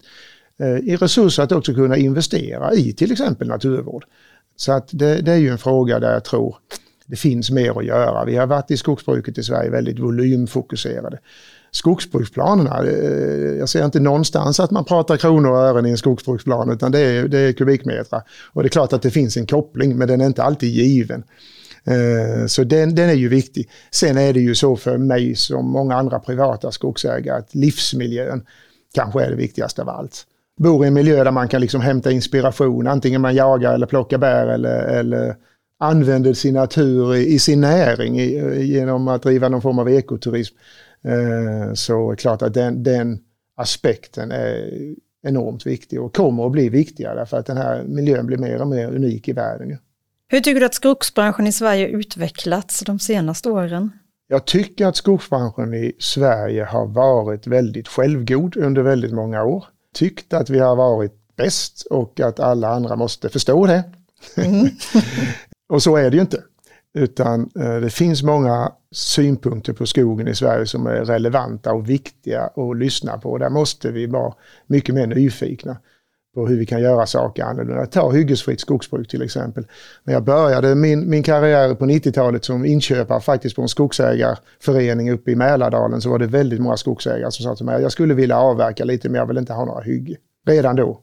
Eh, 0.59 0.77
I 0.77 0.95
resurser 0.95 1.43
att 1.43 1.51
också 1.51 1.73
kunna 1.73 1.97
investera 1.97 2.73
i 2.73 2.93
till 2.93 3.11
exempel 3.11 3.47
naturvård. 3.47 4.05
Så 4.59 4.71
att 4.71 4.89
det, 4.91 5.21
det, 5.21 5.31
är 5.31 5.37
ju 5.37 5.49
en 5.49 5.57
fråga 5.57 5.99
där 5.99 6.13
jag 6.13 6.23
tror 6.23 6.55
det 7.05 7.15
finns 7.15 7.51
mer 7.51 7.79
att 7.79 7.85
göra. 7.85 8.25
Vi 8.25 8.35
har 8.35 8.47
varit 8.47 8.71
i 8.71 8.77
skogsbruket 8.77 9.37
i 9.37 9.43
Sverige 9.43 9.69
väldigt 9.69 9.99
volymfokuserade. 9.99 11.19
Skogsbruksplanerna, 11.71 12.83
eh, 12.83 13.57
jag 13.59 13.69
ser 13.69 13.85
inte 13.85 13.99
någonstans 13.99 14.59
att 14.59 14.71
man 14.71 14.85
pratar 14.85 15.17
kronor 15.17 15.51
och 15.51 15.57
ören 15.57 15.85
i 15.85 15.89
en 15.89 15.97
skogsbruksplan 15.97 16.71
utan 16.71 16.91
det 16.91 16.99
är, 16.99 17.27
det 17.27 17.39
är 17.39 17.53
kubikmeter. 17.53 18.21
Och 18.53 18.63
det 18.63 18.67
är 18.67 18.69
klart 18.69 18.93
att 18.93 19.01
det 19.01 19.11
finns 19.11 19.37
en 19.37 19.47
koppling 19.47 19.97
men 19.97 20.07
den 20.07 20.21
är 20.21 20.25
inte 20.25 20.43
alltid 20.43 20.69
given. 20.69 21.23
Eh, 21.83 22.45
så 22.47 22.63
den, 22.63 22.95
den 22.95 23.09
är 23.09 23.13
ju 23.13 23.29
viktig. 23.29 23.69
Sen 23.91 24.17
är 24.17 24.33
det 24.33 24.39
ju 24.39 24.55
så 24.55 24.75
för 24.75 24.97
mig 24.97 25.35
som 25.35 25.71
många 25.71 25.95
andra 25.95 26.19
privata 26.19 26.71
skogsägare 26.71 27.37
att 27.37 27.55
livsmiljön 27.55 28.45
kanske 28.93 29.23
är 29.23 29.29
det 29.29 29.35
viktigaste 29.35 29.81
av 29.81 29.89
allt 29.89 30.25
bor 30.59 30.85
i 30.85 30.87
en 30.87 30.93
miljö 30.93 31.23
där 31.23 31.31
man 31.31 31.47
kan 31.47 31.61
liksom 31.61 31.81
hämta 31.81 32.11
inspiration, 32.11 32.87
antingen 32.87 33.21
man 33.21 33.35
jagar 33.35 33.73
eller 33.73 33.87
plockar 33.87 34.17
bär 34.17 34.47
eller, 34.47 34.83
eller 34.87 35.35
använder 35.79 36.33
sin 36.33 36.53
natur 36.53 37.15
i, 37.15 37.33
i 37.33 37.39
sin 37.39 37.61
näring 37.61 38.19
i, 38.19 38.65
genom 38.65 39.07
att 39.07 39.23
driva 39.23 39.49
någon 39.49 39.61
form 39.61 39.79
av 39.79 39.89
ekoturism. 39.89 40.55
Eh, 41.03 41.73
så 41.73 42.11
är 42.11 42.15
klart 42.15 42.41
att 42.41 42.53
den, 42.53 42.83
den 42.83 43.19
aspekten 43.55 44.31
är 44.31 44.69
enormt 45.23 45.65
viktig 45.65 46.01
och 46.01 46.15
kommer 46.15 46.45
att 46.45 46.51
bli 46.51 46.69
viktigare 46.69 47.15
därför 47.15 47.37
att 47.37 47.45
den 47.45 47.57
här 47.57 47.83
miljön 47.83 48.25
blir 48.25 48.37
mer 48.37 48.61
och 48.61 48.67
mer 48.67 48.87
unik 48.87 49.27
i 49.27 49.33
världen. 49.33 49.77
Hur 50.27 50.39
tycker 50.39 50.59
du 50.59 50.65
att 50.65 50.73
skogsbranschen 50.73 51.47
i 51.47 51.51
Sverige 51.51 51.87
utvecklats 51.87 52.79
de 52.79 52.99
senaste 52.99 53.49
åren? 53.49 53.91
Jag 54.27 54.45
tycker 54.45 54.87
att 54.87 54.95
skogsbranschen 54.95 55.73
i 55.73 55.91
Sverige 55.99 56.63
har 56.63 56.87
varit 56.87 57.47
väldigt 57.47 57.87
självgod 57.87 58.57
under 58.57 58.81
väldigt 58.81 59.13
många 59.13 59.43
år 59.43 59.65
tyckt 59.99 60.33
att 60.33 60.49
vi 60.49 60.59
har 60.59 60.75
varit 60.75 61.13
bäst 61.35 61.88
och 61.89 62.19
att 62.19 62.39
alla 62.39 62.69
andra 62.69 62.95
måste 62.95 63.29
förstå 63.29 63.65
det. 63.65 63.83
Mm. 64.38 64.69
och 65.69 65.83
så 65.83 65.95
är 65.95 66.09
det 66.09 66.15
ju 66.15 66.21
inte. 66.21 66.43
Utan 66.93 67.49
eh, 67.59 67.75
det 67.75 67.89
finns 67.89 68.23
många 68.23 68.71
synpunkter 68.91 69.73
på 69.73 69.85
skogen 69.85 70.27
i 70.27 70.35
Sverige 70.35 70.65
som 70.65 70.88
är 70.88 71.05
relevanta 71.05 71.73
och 71.73 71.89
viktiga 71.89 72.41
att 72.41 72.77
lyssna 72.77 73.17
på. 73.17 73.38
Där 73.38 73.49
måste 73.49 73.91
vi 73.91 74.05
vara 74.05 74.33
mycket 74.67 74.95
mer 74.95 75.07
nyfikna 75.07 75.77
på 76.35 76.47
hur 76.47 76.57
vi 76.57 76.65
kan 76.65 76.81
göra 76.81 77.05
saker 77.05 77.43
annorlunda. 77.43 77.85
Ta 77.85 78.11
hyggesfritt 78.11 78.59
skogsbruk 78.59 79.07
till 79.07 79.21
exempel. 79.21 79.65
När 80.03 80.13
jag 80.13 80.23
började 80.23 80.75
min, 80.75 81.09
min 81.09 81.23
karriär 81.23 81.73
på 81.73 81.85
90-talet 81.85 82.45
som 82.45 82.65
inköpare 82.65 83.21
faktiskt 83.21 83.55
på 83.55 83.61
en 83.61 83.69
skogsägarförening 83.69 85.11
uppe 85.11 85.31
i 85.31 85.35
Mälardalen 85.35 86.01
så 86.01 86.09
var 86.09 86.19
det 86.19 86.27
väldigt 86.27 86.59
många 86.59 86.77
skogsägare 86.77 87.31
som 87.31 87.43
sa 87.43 87.55
till 87.55 87.65
mig 87.65 87.81
jag 87.81 87.91
skulle 87.91 88.13
vilja 88.13 88.37
avverka 88.37 88.85
lite 88.85 89.09
men 89.09 89.19
jag 89.19 89.25
vill 89.25 89.37
inte 89.37 89.53
ha 89.53 89.65
några 89.65 89.81
hygge. 89.81 90.15
Redan 90.47 90.75
då. 90.75 90.99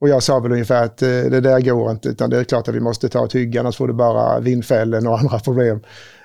Och 0.00 0.08
jag 0.08 0.22
sa 0.22 0.40
väl 0.40 0.52
ungefär 0.52 0.84
att 0.84 1.02
eh, 1.02 1.08
det 1.08 1.40
där 1.40 1.60
går 1.60 1.90
inte 1.90 2.08
utan 2.08 2.30
det 2.30 2.38
är 2.38 2.44
klart 2.44 2.68
att 2.68 2.74
vi 2.74 2.80
måste 2.80 3.08
ta 3.08 3.24
ett 3.24 3.34
hygge 3.34 3.60
annars 3.60 3.76
får 3.76 3.88
du 3.88 3.94
bara 3.94 4.40
vindfällen 4.40 5.06
och 5.06 5.18
andra 5.18 5.38
problem. 5.38 5.80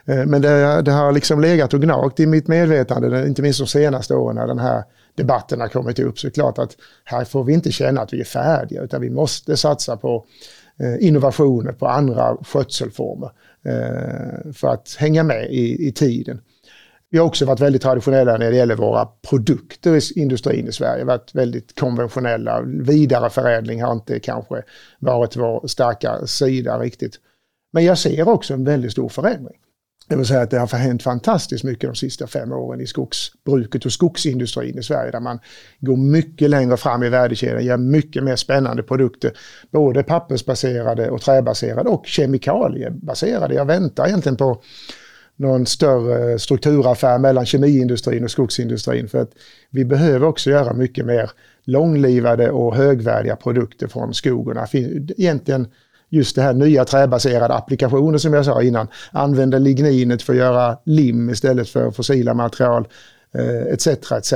Eh, 0.06 0.26
men 0.26 0.42
det, 0.42 0.82
det, 0.82 0.92
har 0.92 1.12
liksom 1.12 1.42
legat 1.42 1.74
och 1.74 1.82
gnagt 1.82 2.20
i 2.20 2.26
mitt 2.26 2.48
medvetande, 2.48 3.28
inte 3.28 3.42
minst 3.42 3.60
de 3.60 3.68
senaste 3.68 4.16
åren 4.16 4.36
när 4.36 4.48
den 4.48 4.60
här 4.60 4.84
debatten 5.16 5.62
har 5.62 5.68
kommit 5.68 6.00
upp. 6.00 6.20
Så 6.20 6.28
det 6.28 6.32
klart 6.32 6.58
att 6.58 6.78
här 7.04 7.26
får 7.26 7.44
vi 7.44 7.54
inte 7.54 7.72
känna 7.72 8.02
att 8.02 8.14
vi 8.14 8.20
är 8.20 8.26
färdiga 8.26 8.82
utan 8.82 9.02
vi 9.02 9.10
måste 9.10 9.58
satsa 9.58 9.98
på 9.98 10.26
eh, 10.80 11.08
innovationer, 11.08 11.72
på 11.72 11.88
andra 11.88 12.38
skötselformer 12.42 13.32
eh, 13.66 14.52
för 14.54 14.68
att 14.68 14.96
hänga 15.00 15.24
med 15.24 15.52
i, 15.52 15.88
i 15.88 15.92
tiden. 15.92 16.42
Vi 17.10 17.18
har 17.18 17.26
också 17.26 17.46
varit 17.46 17.60
väldigt 17.60 17.82
traditionella 17.82 18.38
när 18.38 18.52
det 18.52 18.58
gäller 18.58 18.76
våra 18.76 19.06
produkter 19.06 19.96
i 19.96 20.22
industrin 20.22 20.68
i 20.68 20.72
Sverige. 20.72 21.04
Varit 21.04 21.36
väldigt 21.36 21.80
konventionella. 21.80 22.62
Vidareförädling 22.62 23.84
har 23.84 23.92
inte 23.92 24.20
kanske 24.20 24.64
varit 25.00 25.36
vår 25.36 25.68
starka 25.68 26.28
sida 26.28 26.80
riktigt. 26.80 27.20
Men 27.74 27.86
jag 27.86 27.98
ser 27.98 28.30
också 28.30 28.54
en 28.54 28.64
väldigt 28.64 28.92
stor 28.92 29.10
förändring. 29.10 29.61
Det 30.12 30.18
vill 30.18 30.26
säga 30.26 30.42
att 30.42 30.50
det 30.50 30.60
har 30.60 30.78
hänt 30.78 31.04
fantastiskt 31.04 31.64
mycket 31.64 31.90
de 31.90 31.96
sista 31.96 32.28
fem 32.28 32.52
åren 32.52 32.82
i 32.82 32.88
skogsbruket 32.88 33.86
och 33.86 33.92
skogsindustrin 33.92 34.80
i 34.80 34.84
Sverige 34.84 35.12
där 35.12 35.20
man 35.20 35.40
går 35.80 35.98
mycket 35.98 36.50
längre 36.50 36.78
fram 36.78 37.04
i 37.04 37.10
värdekedjan, 37.10 37.66
gör 37.66 37.78
mycket 37.78 38.24
mer 38.24 38.36
spännande 38.36 38.84
produkter. 38.84 39.32
Både 39.72 40.04
pappersbaserade 40.04 41.10
och 41.10 41.22
träbaserade 41.22 41.90
och 41.90 42.06
kemikaliebaserade. 42.06 43.54
Jag 43.56 43.66
väntar 43.66 44.08
egentligen 44.08 44.36
på 44.36 44.62
någon 45.36 45.66
större 45.66 46.40
strukturaffär 46.40 47.20
mellan 47.20 47.46
kemiindustrin 47.46 48.24
och 48.24 48.32
skogsindustrin 48.32 49.08
för 49.08 49.22
att 49.22 49.32
vi 49.70 49.86
behöver 49.86 50.28
också 50.28 50.50
göra 50.50 50.74
mycket 50.74 51.06
mer 51.06 51.32
långlivade 51.64 52.52
och 52.52 52.76
högvärdiga 52.76 53.36
produkter 53.36 53.88
från 53.88 54.14
skogen. 54.14 54.58
Egentligen 55.18 55.68
just 56.12 56.36
det 56.36 56.42
här 56.42 56.54
nya 56.54 56.86
träbaserade 56.86 57.54
applikationer 57.54 58.18
som 58.18 58.34
jag 58.34 58.46
sa 58.46 58.62
innan. 58.62 58.88
Använder 59.12 59.60
ligninet 59.60 60.22
för 60.22 60.34
att 60.34 60.40
göra 60.40 60.78
lim 60.86 61.30
istället 61.30 61.70
för 61.70 61.92
fossila 61.92 62.34
material 62.34 62.88
eh, 63.34 63.74
etc. 63.74 63.88
Etc. 63.88 64.34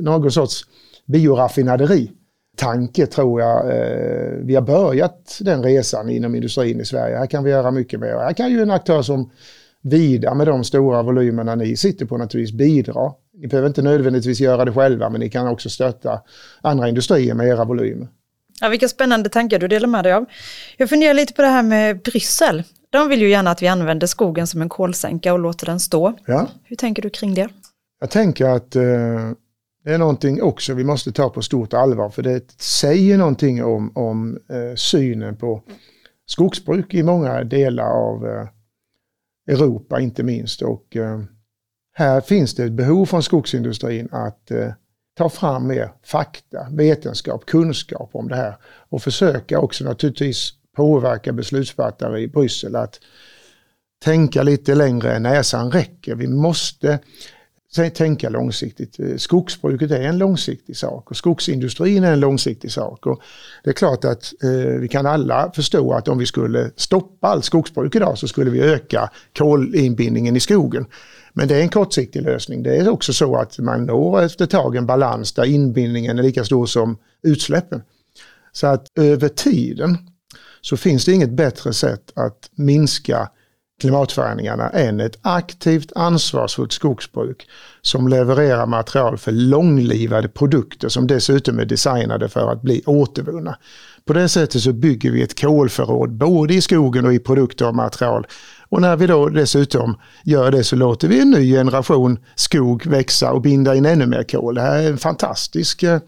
Någon 0.00 0.32
sorts 0.32 0.64
bioraffinaderi 1.06 2.10
tanke 2.56 3.06
tror 3.06 3.40
jag. 3.40 3.70
Eh, 3.70 4.32
vi 4.40 4.54
har 4.54 4.62
börjat 4.62 5.38
den 5.40 5.62
resan 5.62 6.10
inom 6.10 6.34
industrin 6.34 6.80
i 6.80 6.84
Sverige. 6.84 7.16
Här 7.16 7.26
kan 7.26 7.44
vi 7.44 7.50
göra 7.50 7.70
mycket 7.70 8.00
mer. 8.00 8.18
Här 8.18 8.32
kan 8.32 8.50
ju 8.50 8.62
en 8.62 8.70
aktör 8.70 9.02
som 9.02 9.30
Vida 9.86 10.34
med 10.34 10.46
de 10.46 10.64
stora 10.64 11.02
volymerna 11.02 11.54
ni 11.54 11.76
sitter 11.76 12.06
på 12.06 12.16
naturligtvis 12.16 12.58
bidra. 12.58 13.12
Ni 13.34 13.46
behöver 13.46 13.68
inte 13.68 13.82
nödvändigtvis 13.82 14.40
göra 14.40 14.64
det 14.64 14.72
själva 14.72 15.10
men 15.10 15.20
ni 15.20 15.30
kan 15.30 15.48
också 15.48 15.70
stötta 15.70 16.20
andra 16.60 16.88
industrier 16.88 17.34
med 17.34 17.48
era 17.48 17.64
volymer. 17.64 18.08
Ja, 18.60 18.68
vilka 18.68 18.88
spännande 18.88 19.28
tankar 19.28 19.58
du 19.58 19.68
delar 19.68 19.88
med 19.88 20.04
dig 20.04 20.12
av. 20.12 20.26
Jag 20.76 20.88
funderar 20.88 21.14
lite 21.14 21.32
på 21.32 21.42
det 21.42 21.48
här 21.48 21.62
med 21.62 22.02
Bryssel. 22.02 22.62
De 22.90 23.08
vill 23.08 23.20
ju 23.22 23.30
gärna 23.30 23.50
att 23.50 23.62
vi 23.62 23.68
använder 23.68 24.06
skogen 24.06 24.46
som 24.46 24.62
en 24.62 24.68
kolsänka 24.68 25.32
och 25.32 25.38
låter 25.38 25.66
den 25.66 25.80
stå. 25.80 26.14
Ja. 26.26 26.48
Hur 26.64 26.76
tänker 26.76 27.02
du 27.02 27.10
kring 27.10 27.34
det? 27.34 27.48
Jag 28.00 28.10
tänker 28.10 28.46
att 28.46 28.76
eh, 28.76 28.82
det 29.84 29.94
är 29.94 29.98
någonting 29.98 30.42
också 30.42 30.74
vi 30.74 30.84
måste 30.84 31.12
ta 31.12 31.30
på 31.30 31.42
stort 31.42 31.74
allvar 31.74 32.10
för 32.10 32.22
det 32.22 32.60
säger 32.60 33.18
någonting 33.18 33.64
om, 33.64 33.92
om 33.94 34.38
eh, 34.50 34.76
synen 34.76 35.36
på 35.36 35.62
skogsbruk 36.26 36.94
i 36.94 37.02
många 37.02 37.44
delar 37.44 37.90
av 37.90 38.26
eh, 38.26 38.48
Europa 39.54 40.00
inte 40.00 40.22
minst. 40.22 40.62
Och 40.62 40.96
eh, 40.96 41.20
här 41.94 42.20
finns 42.20 42.54
det 42.54 42.64
ett 42.64 42.72
behov 42.72 43.06
från 43.06 43.22
skogsindustrin 43.22 44.08
att 44.12 44.50
eh, 44.50 44.72
ta 45.14 45.28
fram 45.28 45.66
mer 45.66 45.92
fakta, 46.04 46.66
vetenskap, 46.70 47.46
kunskap 47.46 48.10
om 48.12 48.28
det 48.28 48.36
här 48.36 48.56
och 48.88 49.02
försöka 49.02 49.60
också 49.60 49.84
naturligtvis 49.84 50.52
påverka 50.76 51.32
beslutsfattare 51.32 52.20
i 52.20 52.28
Bryssel 52.28 52.76
att 52.76 53.00
tänka 54.04 54.42
lite 54.42 54.74
längre 54.74 55.14
än 55.14 55.22
näsan 55.22 55.70
räcker. 55.70 56.14
Vi 56.14 56.26
måste 56.26 56.98
tänka 57.94 58.28
långsiktigt. 58.28 59.00
Eh, 59.00 59.16
skogsbruket 59.16 59.90
är 59.90 60.00
en 60.00 60.18
långsiktig 60.18 60.76
sak 60.76 61.10
och 61.10 61.16
skogsindustrin 61.16 62.04
är 62.04 62.12
en 62.12 62.20
långsiktig 62.20 62.72
sak. 62.72 63.06
Och 63.06 63.22
det 63.64 63.70
är 63.70 63.74
klart 63.74 64.04
att 64.04 64.32
eh, 64.42 64.80
vi 64.80 64.88
kan 64.88 65.06
alla 65.06 65.52
förstå 65.54 65.92
att 65.92 66.08
om 66.08 66.18
vi 66.18 66.26
skulle 66.26 66.70
stoppa 66.76 67.28
allt 67.28 67.44
skogsbruk 67.44 67.94
idag 67.94 68.18
så 68.18 68.28
skulle 68.28 68.50
vi 68.50 68.60
öka 68.60 69.10
kolinbindningen 69.38 70.36
i 70.36 70.40
skogen. 70.40 70.86
Men 71.34 71.48
det 71.48 71.56
är 71.56 71.60
en 71.60 71.68
kortsiktig 71.68 72.22
lösning. 72.22 72.62
Det 72.62 72.76
är 72.76 72.88
också 72.88 73.12
så 73.12 73.36
att 73.36 73.58
man 73.58 73.86
når 73.86 74.22
efter 74.22 74.44
ett 74.44 74.50
tag 74.50 74.76
en 74.76 74.86
balans 74.86 75.32
där 75.32 75.44
inbindningen 75.44 76.18
är 76.18 76.22
lika 76.22 76.44
stor 76.44 76.66
som 76.66 76.98
utsläppen. 77.22 77.82
Så 78.52 78.66
att 78.66 78.86
över 78.98 79.28
tiden 79.28 79.98
så 80.60 80.76
finns 80.76 81.04
det 81.04 81.12
inget 81.12 81.30
bättre 81.30 81.72
sätt 81.72 82.12
att 82.14 82.50
minska 82.56 83.28
klimatförändringarna 83.80 84.68
än 84.68 85.00
ett 85.00 85.18
aktivt 85.22 85.92
ansvarsfullt 85.94 86.72
skogsbruk 86.72 87.48
som 87.82 88.08
levererar 88.08 88.66
material 88.66 89.18
för 89.18 89.32
långlivade 89.32 90.28
produkter 90.28 90.88
som 90.88 91.06
dessutom 91.06 91.58
är 91.58 91.64
designade 91.64 92.28
för 92.28 92.52
att 92.52 92.62
bli 92.62 92.82
återvunna. 92.86 93.58
På 94.04 94.12
det 94.12 94.28
sättet 94.28 94.62
så 94.62 94.72
bygger 94.72 95.10
vi 95.10 95.22
ett 95.22 95.40
kolförråd 95.40 96.12
både 96.12 96.54
i 96.54 96.60
skogen 96.60 97.06
och 97.06 97.14
i 97.14 97.18
produkter 97.18 97.68
och 97.68 97.74
material. 97.74 98.26
Och 98.74 98.80
när 98.80 98.96
vi 98.96 99.06
då 99.06 99.28
dessutom 99.28 99.96
gör 100.24 100.50
det 100.50 100.64
så 100.64 100.76
låter 100.76 101.08
vi 101.08 101.20
en 101.20 101.30
ny 101.30 101.52
generation 101.52 102.18
skog 102.34 102.86
växa 102.86 103.32
och 103.32 103.42
binda 103.42 103.74
in 103.74 103.86
ännu 103.86 104.06
mer 104.06 104.22
kol. 104.22 104.54
Det 104.54 104.60
här 104.60 104.82
är 104.82 104.90
en 104.90 104.98
fantastisk 104.98 105.82
eh, 105.82 106.00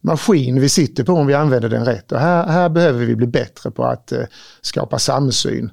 maskin 0.00 0.60
vi 0.60 0.68
sitter 0.68 1.04
på 1.04 1.12
om 1.12 1.26
vi 1.26 1.34
använder 1.34 1.68
den 1.68 1.84
rätt. 1.84 2.12
Och 2.12 2.18
här, 2.18 2.46
här 2.46 2.68
behöver 2.68 3.04
vi 3.06 3.16
bli 3.16 3.26
bättre 3.26 3.70
på 3.70 3.84
att 3.84 4.12
eh, 4.12 4.22
skapa 4.60 4.98
samsyn 4.98 5.70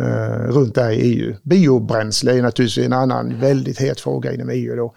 eh, 0.00 0.52
runt 0.52 0.74
det 0.74 0.82
här 0.82 0.90
i 0.90 1.00
EU. 1.00 1.36
Biobränsle 1.42 2.38
är 2.38 2.42
naturligtvis 2.42 2.86
en 2.86 2.92
annan 2.92 3.40
väldigt 3.40 3.80
het 3.80 4.00
fråga 4.00 4.32
inom 4.32 4.50
EU. 4.50 4.76
Då. 4.76 4.94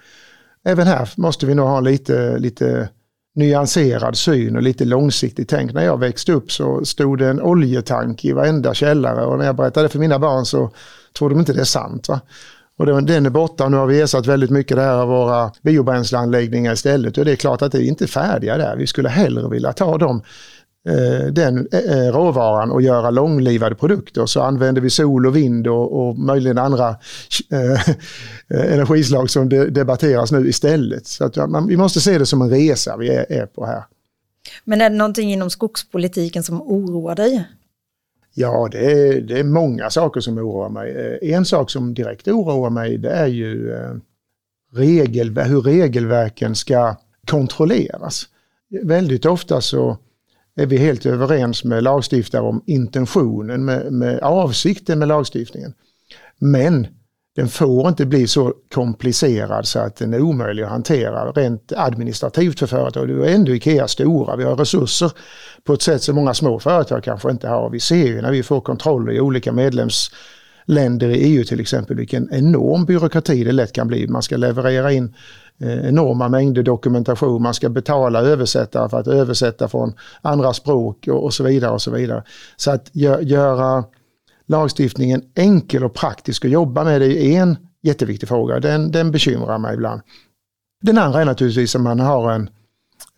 Även 0.66 0.88
här 0.88 1.10
måste 1.18 1.46
vi 1.46 1.56
nog 1.56 1.68
ha 1.68 1.80
lite, 1.80 2.38
lite 2.38 2.90
nyanserad 3.38 4.18
syn 4.18 4.56
och 4.56 4.62
lite 4.62 4.86
långsiktigt 4.86 5.50
tänk. 5.50 5.74
När 5.74 5.86
jag 5.86 6.00
växte 6.00 6.32
upp 6.32 6.52
så 6.52 6.86
stod 6.86 7.18
det 7.20 7.28
en 7.28 7.42
oljetank 7.42 8.26
i 8.26 8.32
varenda 8.32 8.74
källare 8.74 9.26
och 9.26 9.38
när 9.38 9.46
jag 9.46 9.56
berättade 9.56 9.90
för 9.90 10.00
mina 10.00 10.20
barn 10.20 10.46
så 10.46 10.72
tror 11.18 11.30
de 11.30 11.40
inte 11.40 11.54
det 11.54 11.62
är 11.62 11.66
sant. 11.66 12.10
Va? 12.10 12.20
Och 12.78 12.86
den 12.86 13.26
är 13.26 13.30
borta 13.30 13.70
nu 13.70 13.78
har 13.78 13.86
vi 13.86 14.02
ersatt 14.02 14.26
väldigt 14.26 14.50
mycket 14.50 14.78
det 14.78 14.84
här 14.84 14.94
av 14.94 15.08
våra 15.08 15.52
biobränsleanläggningar 15.62 16.74
istället. 16.74 17.18
Och 17.18 17.26
det 17.26 17.32
är 17.32 17.36
klart 17.36 17.62
att 17.62 17.72
det 17.72 17.78
är 17.78 17.88
inte 17.88 18.08
färdiga 18.08 18.58
där. 18.58 18.76
Vi 18.76 18.88
skulle 18.88 19.10
hellre 19.10 19.50
vilja 19.50 19.74
ta 19.74 19.98
dem 19.98 20.22
den 21.32 21.68
eh, 21.72 21.80
eh, 21.80 22.14
råvaran 22.14 22.72
och 22.72 22.82
göra 22.82 23.10
långlivade 23.10 23.76
produkter. 23.76 24.26
Så 24.26 24.42
använder 24.42 24.82
vi 24.82 24.90
sol 24.90 25.26
och 25.26 25.36
vind 25.36 25.68
och, 25.68 26.08
och 26.08 26.18
möjligen 26.18 26.58
andra 26.58 26.96
energislag 28.50 29.30
som 29.30 29.50
de, 29.50 29.66
debatteras 29.66 30.32
nu 30.32 30.50
istället. 30.50 31.08
Så 31.08 31.26
att 31.26 31.36
man, 31.50 31.68
vi 31.68 31.78
måste 31.78 32.02
se 32.02 32.18
det 32.18 32.26
som 32.26 32.42
en 32.42 32.50
resa 32.50 32.98
vi 32.98 33.10
är, 33.10 33.32
är 33.32 33.46
på 33.46 33.66
här. 33.66 33.84
Men 34.64 34.82
är 34.82 34.90
det 34.90 34.96
någonting 34.96 35.34
inom 35.34 35.50
skogspolitiken 35.50 36.44
som 36.44 36.62
oroar 36.62 37.16
dig? 37.16 37.48
Ja, 38.34 38.70
det 38.72 38.92
är, 38.92 39.22
det 39.22 39.40
är 39.40 39.44
många 39.44 39.90
saker 39.90 40.22
som 40.22 40.38
oroar 40.38 40.70
mig. 40.70 41.20
En 41.22 41.46
sak 41.46 41.72
som 41.72 41.94
direkt 41.94 42.28
oroar 42.28 42.70
mig 42.70 42.98
det 42.98 43.10
är 43.10 43.28
ju 43.28 43.74
regel, 44.74 45.38
hur 45.40 45.62
regelverken 45.62 46.56
ska 46.56 46.96
kontrolleras. 47.28 48.26
Väldigt 48.84 49.26
ofta 49.26 49.62
så 49.62 49.98
är 50.58 50.66
vi 50.66 50.78
helt 50.78 51.06
överens 51.06 51.64
med 51.64 51.84
lagstiftare 51.84 52.42
om 52.42 52.64
intentionen, 52.66 53.66
med, 53.66 53.94
med 53.94 54.20
avsikten 54.20 55.00
med 55.00 55.08
lagstiftningen. 55.08 55.74
Men 56.40 56.88
den 57.36 57.48
får 57.48 57.88
inte 57.88 58.06
bli 58.06 58.28
så 58.28 58.54
komplicerad 58.74 59.68
så 59.68 59.80
att 59.80 59.96
den 59.96 60.14
är 60.14 60.22
omöjlig 60.22 60.64
att 60.64 60.70
hantera 60.70 61.32
rent 61.32 61.74
administrativt 61.76 62.60
för 62.60 62.68
företag. 62.68 63.08
Du 63.08 63.24
är 63.24 63.36
ändå 63.36 63.56
Ikea 63.56 63.88
stora, 63.88 64.36
vi 64.36 64.44
har 64.44 64.56
resurser 64.56 65.12
på 65.64 65.74
ett 65.74 65.82
sätt 65.82 66.04
som 66.04 66.16
många 66.16 66.34
små 66.34 66.60
företag 66.60 67.04
kanske 67.04 67.32
inte 67.32 67.48
har. 67.48 67.70
Vi 67.70 67.80
ser 67.80 68.08
ju 68.08 68.22
när 68.22 68.32
vi 68.32 68.44
får 68.44 68.62
kontroller 68.62 69.14
i 69.14 69.20
olika 69.20 69.52
medlemsländer 69.52 71.10
i 71.10 71.18
EU 71.18 71.44
till 71.44 71.60
exempel 71.60 71.98
vilken 71.98 72.34
enorm 72.34 72.86
byråkrati 72.86 73.44
det 73.44 73.52
lätt 73.52 73.74
kan 73.74 73.88
bli. 73.88 74.08
Man 74.08 74.24
ska 74.24 74.38
leverera 74.38 74.92
in 74.92 75.14
Eh, 75.62 75.90
enorma 75.90 76.30
mängder 76.30 76.64
dokumentation. 76.64 77.42
Man 77.42 77.54
ska 77.54 77.70
betala 77.70 78.22
översättare 78.22 78.90
för 78.90 79.00
att 79.00 79.08
översätta 79.08 79.68
från 79.68 79.94
andra 80.22 80.54
språk 80.54 81.08
och, 81.08 81.24
och 81.24 81.34
så 81.34 81.44
vidare. 81.44 81.72
och 81.72 81.82
Så 81.82 81.92
vidare. 81.92 82.24
Så 82.58 82.72
att 82.72 82.90
gö 82.94 83.22
göra 83.22 83.84
lagstiftningen 84.48 85.22
enkel 85.36 85.84
och 85.84 85.94
praktisk 85.94 86.46
att 86.46 86.52
jobba 86.52 86.84
med 86.84 87.02
det 87.02 87.24
är 87.24 87.42
en 87.42 87.58
jätteviktig 87.82 88.30
fråga. 88.30 88.60
Den, 88.60 88.92
den 88.92 89.12
bekymrar 89.12 89.58
mig 89.58 89.74
ibland. 89.74 90.02
Den 90.82 90.98
andra 90.98 91.22
är 91.22 91.26
naturligtvis 91.26 91.76
om 91.76 91.84
man 91.84 92.00
har 92.00 92.32
en, 92.32 92.50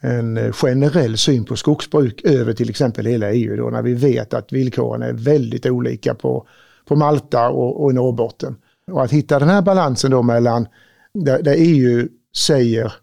en 0.01 0.53
generell 0.53 1.17
syn 1.17 1.45
på 1.45 1.55
skogsbruk 1.55 2.21
över 2.23 2.53
till 2.53 2.69
exempel 2.69 3.05
hela 3.05 3.31
EU 3.31 3.57
då 3.57 3.69
när 3.69 3.81
vi 3.81 3.93
vet 3.93 4.33
att 4.33 4.53
villkoren 4.53 5.01
är 5.01 5.13
väldigt 5.13 5.65
olika 5.65 6.15
på, 6.15 6.47
på 6.87 6.95
Malta 6.95 7.49
och, 7.49 7.83
och 7.83 7.91
i 7.91 7.93
Norrbotten. 7.93 8.55
Och 8.91 9.03
att 9.03 9.11
hitta 9.11 9.39
den 9.39 9.49
här 9.49 9.61
balansen 9.61 10.11
då 10.11 10.21
mellan 10.21 10.67
där, 11.13 11.43
där 11.43 11.55
EU 11.57 12.07
säger 12.39 12.93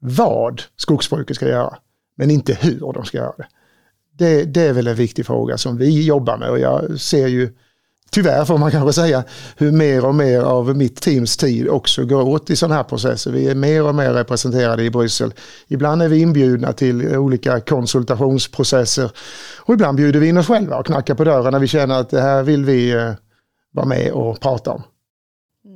vad 0.00 0.62
skogsbruket 0.76 1.36
ska 1.36 1.48
göra, 1.48 1.76
men 2.16 2.30
inte 2.30 2.54
hur 2.60 2.92
de 2.94 3.04
ska 3.04 3.18
göra 3.18 3.34
det. 3.36 3.46
Det, 4.18 4.44
det 4.44 4.62
är 4.62 4.72
väl 4.72 4.86
en 4.86 4.94
viktig 4.94 5.26
fråga 5.26 5.58
som 5.58 5.76
vi 5.76 6.06
jobbar 6.06 6.36
med 6.36 6.50
och 6.50 6.58
jag 6.58 7.00
ser 7.00 7.26
ju 7.26 7.52
tyvärr 8.12 8.44
får 8.44 8.58
man 8.58 8.70
kanske 8.70 8.92
säga, 8.92 9.24
hur 9.56 9.72
mer 9.72 10.04
och 10.04 10.14
mer 10.14 10.40
av 10.40 10.76
mitt 10.76 11.00
teams 11.00 11.36
tid 11.36 11.68
också 11.68 12.04
går 12.04 12.22
åt 12.22 12.50
i 12.50 12.56
sådana 12.56 12.74
här 12.74 12.82
processer. 12.82 13.30
Vi 13.30 13.48
är 13.48 13.54
mer 13.54 13.82
och 13.82 13.94
mer 13.94 14.12
representerade 14.12 14.84
i 14.84 14.90
Bryssel. 14.90 15.34
Ibland 15.68 16.02
är 16.02 16.08
vi 16.08 16.20
inbjudna 16.20 16.72
till 16.72 17.16
olika 17.16 17.60
konsultationsprocesser 17.60 19.10
och 19.58 19.74
ibland 19.74 19.96
bjuder 19.96 20.20
vi 20.20 20.28
in 20.28 20.38
oss 20.38 20.46
själva 20.46 20.76
och 20.76 20.86
knackar 20.86 21.14
på 21.14 21.24
dörren 21.24 21.52
när 21.52 21.60
vi 21.60 21.68
känner 21.68 22.00
att 22.00 22.10
det 22.10 22.20
här 22.20 22.42
vill 22.42 22.64
vi 22.64 22.90
eh, 22.90 23.12
vara 23.72 23.86
med 23.86 24.12
och 24.12 24.40
prata 24.40 24.70
om. 24.70 24.82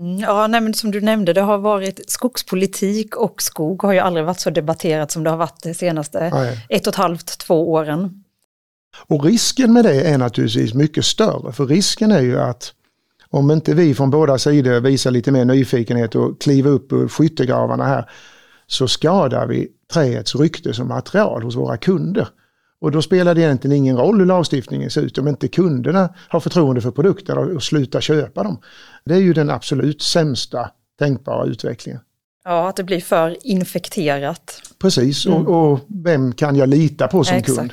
Mm, 0.01 0.19
ja, 0.19 0.47
nej, 0.47 0.75
som 0.75 0.91
du 0.91 1.01
nämnde, 1.01 1.33
det 1.33 1.41
har 1.41 1.59
varit 1.59 2.11
skogspolitik 2.11 3.17
och 3.17 3.43
skog 3.43 3.83
har 3.83 3.93
ju 3.93 3.99
aldrig 3.99 4.27
varit 4.27 4.41
så 4.41 4.51
debatterat 4.51 5.11
som 5.11 5.25
det 5.25 5.31
har 5.31 5.37
varit 5.37 5.63
de 5.63 5.75
senaste 5.75 6.31
nej. 6.31 6.67
ett 6.69 6.87
och 6.87 6.93
ett 6.93 6.97
halvt, 6.97 7.39
två 7.39 7.73
åren. 7.73 8.25
Och 9.07 9.25
risken 9.25 9.73
med 9.73 9.85
det 9.85 10.01
är 10.01 10.19
naturligtvis 10.19 10.75
mycket 10.75 11.05
större, 11.05 11.53
för 11.53 11.67
risken 11.67 12.11
är 12.11 12.21
ju 12.21 12.41
att 12.41 12.73
om 13.31 13.51
inte 13.51 13.75
vi 13.75 13.95
från 13.95 14.11
båda 14.11 14.39
sidor 14.39 14.81
visar 14.81 15.11
lite 15.11 15.33
mer 15.33 15.45
nyfikenhet 15.45 16.15
och 16.15 16.41
kliver 16.41 16.71
upp 16.71 16.93
ur 16.93 17.09
skyttegravarna 17.09 17.85
här, 17.85 18.11
så 18.67 18.89
skadar 18.89 19.47
vi 19.47 19.69
träets 19.93 20.35
rykte 20.35 20.75
som 20.75 20.89
material 20.89 21.43
hos 21.43 21.57
våra 21.57 21.77
kunder. 21.77 22.29
Och 22.81 22.91
då 22.91 23.03
spelar 23.03 23.35
det 23.35 23.41
egentligen 23.41 23.77
ingen 23.77 23.97
roll 23.97 24.19
hur 24.19 24.27
lagstiftningen 24.27 24.91
ser 24.91 25.03
ut 25.03 25.19
om 25.19 25.29
inte 25.29 25.49
kunderna 25.49 26.15
har 26.29 26.41
förtroende 26.41 26.81
för 26.81 26.91
produkterna 26.91 27.41
och 27.41 27.63
slutar 27.63 28.01
köpa 28.01 28.43
dem. 28.43 28.59
Det 29.07 29.15
är 29.15 29.19
ju 29.19 29.33
den 29.33 29.51
absolut 29.51 30.03
sämsta 30.03 30.71
tänkbara 30.99 31.47
utvecklingen. 31.47 32.01
Ja, 32.45 32.69
att 32.69 32.77
det 32.77 32.85
blir 32.85 33.01
för 33.01 33.47
infekterat. 33.47 34.63
Precis, 34.79 35.27
mm. 35.27 35.47
och, 35.47 35.73
och, 35.73 35.81
vem 35.89 36.33
kan 36.33 36.57
jag 36.57 36.69
lita 36.69 37.09
på 37.09 37.25
som 37.25 37.37
Exakt. 37.37 37.59
kund? 37.59 37.73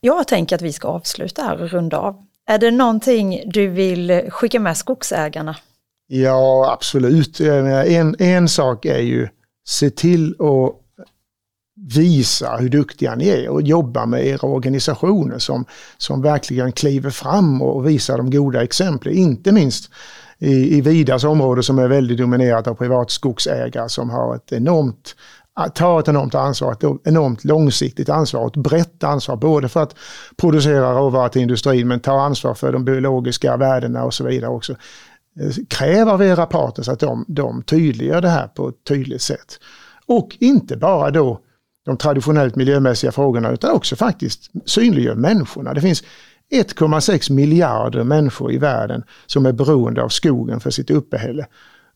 Jag 0.00 0.28
tänker 0.28 0.56
att 0.56 0.62
vi 0.62 0.72
ska 0.72 0.88
avsluta 0.88 1.42
här 1.42 1.62
och 1.62 1.70
runda 1.70 1.98
av. 1.98 2.24
Är 2.46 2.58
det 2.58 2.70
någonting 2.70 3.42
du 3.46 3.68
vill 3.68 4.30
skicka 4.30 4.60
med 4.60 4.76
skogsägarna? 4.76 5.56
Ja, 6.06 6.72
absolut. 6.72 7.40
En, 7.40 8.16
en 8.18 8.48
sak 8.48 8.84
är 8.84 8.98
ju 8.98 9.28
se 9.68 9.90
till 9.90 10.34
att 10.38 10.76
visa 11.96 12.56
hur 12.56 12.68
duktiga 12.68 13.14
ni 13.14 13.28
är 13.28 13.48
och 13.48 13.62
jobba 13.62 14.06
med 14.06 14.26
era 14.26 14.48
organisationer 14.48 15.38
som, 15.38 15.64
som 15.98 16.22
verkligen 16.22 16.72
kliver 16.72 17.10
fram 17.10 17.62
och 17.62 17.88
visar 17.88 18.16
de 18.16 18.30
goda 18.30 18.62
exemplen. 18.62 19.14
Inte 19.14 19.52
minst 19.52 19.90
i, 20.40 20.76
i 20.76 20.80
Vidas 20.80 21.24
område 21.24 21.62
som 21.62 21.78
är 21.78 21.88
väldigt 21.88 22.18
dominerat 22.18 22.66
av 22.66 22.74
privatskogsägare 22.74 23.88
som 23.88 24.10
har 24.10 24.36
ett 24.36 24.52
enormt 24.52 25.14
tar 25.74 26.00
ett 26.00 26.08
enormt 26.08 26.34
ansvar, 26.34 26.72
ett 26.72 27.06
enormt 27.08 27.44
långsiktigt 27.44 28.08
ansvar, 28.08 28.46
ett 28.46 28.56
brett 28.56 29.04
ansvar, 29.04 29.36
både 29.36 29.68
för 29.68 29.82
att 29.82 29.94
producera 30.36 30.92
råvara 30.92 31.28
till 31.28 31.42
industrin 31.42 31.88
men 31.88 32.00
ta 32.00 32.20
ansvar 32.20 32.54
för 32.54 32.72
de 32.72 32.84
biologiska 32.84 33.56
värdena 33.56 34.04
och 34.04 34.14
så 34.14 34.24
vidare 34.24 34.50
också. 34.50 34.72
Eh, 35.40 35.52
Kräv 35.68 36.08
av 36.08 36.22
era 36.22 36.46
partners 36.46 36.88
att 36.88 37.00
de, 37.00 37.24
de 37.28 37.62
tydliggör 37.62 38.20
det 38.20 38.28
här 38.28 38.46
på 38.46 38.68
ett 38.68 38.84
tydligt 38.88 39.22
sätt. 39.22 39.58
Och 40.06 40.36
inte 40.40 40.76
bara 40.76 41.10
då 41.10 41.40
de 41.86 41.96
traditionellt 41.96 42.56
miljömässiga 42.56 43.12
frågorna 43.12 43.50
utan 43.50 43.70
också 43.70 43.96
faktiskt 43.96 44.50
synliggör 44.64 45.14
människorna. 45.14 45.74
Det 45.74 45.80
finns 45.80 46.02
1,6 46.52 47.32
miljarder 47.32 48.04
människor 48.04 48.52
i 48.52 48.58
världen 48.58 49.02
som 49.26 49.46
är 49.46 49.52
beroende 49.52 50.02
av 50.02 50.08
skogen 50.08 50.60
för 50.60 50.70
sitt 50.70 50.90
uppehälle. 50.90 51.46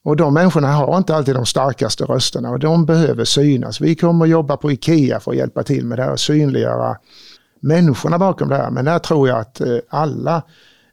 Och 0.05 0.17
de 0.17 0.35
människorna 0.35 0.73
har 0.73 0.97
inte 0.97 1.17
alltid 1.17 1.35
de 1.35 1.47
starkaste 1.47 2.05
rösterna 2.05 2.51
och 2.51 2.59
de 2.59 2.87
behöver 2.87 3.25
synas. 3.25 3.81
Vi 3.81 3.95
kommer 3.95 4.25
att 4.25 4.31
jobba 4.31 4.57
på 4.57 4.73
IKEA 4.73 5.21
för 5.21 5.31
att 5.31 5.37
hjälpa 5.37 5.63
till 5.63 5.87
med 5.87 5.99
det 5.99 6.03
här 6.03 6.13
och 6.13 6.21
synliggöra 6.21 6.97
människorna 7.61 8.19
bakom 8.19 8.49
det 8.49 8.57
här. 8.57 8.71
Men 8.71 8.85
där 8.85 8.99
tror 8.99 9.29
jag 9.29 9.39
att 9.39 9.61
eh, 9.61 9.77
alla 9.89 10.43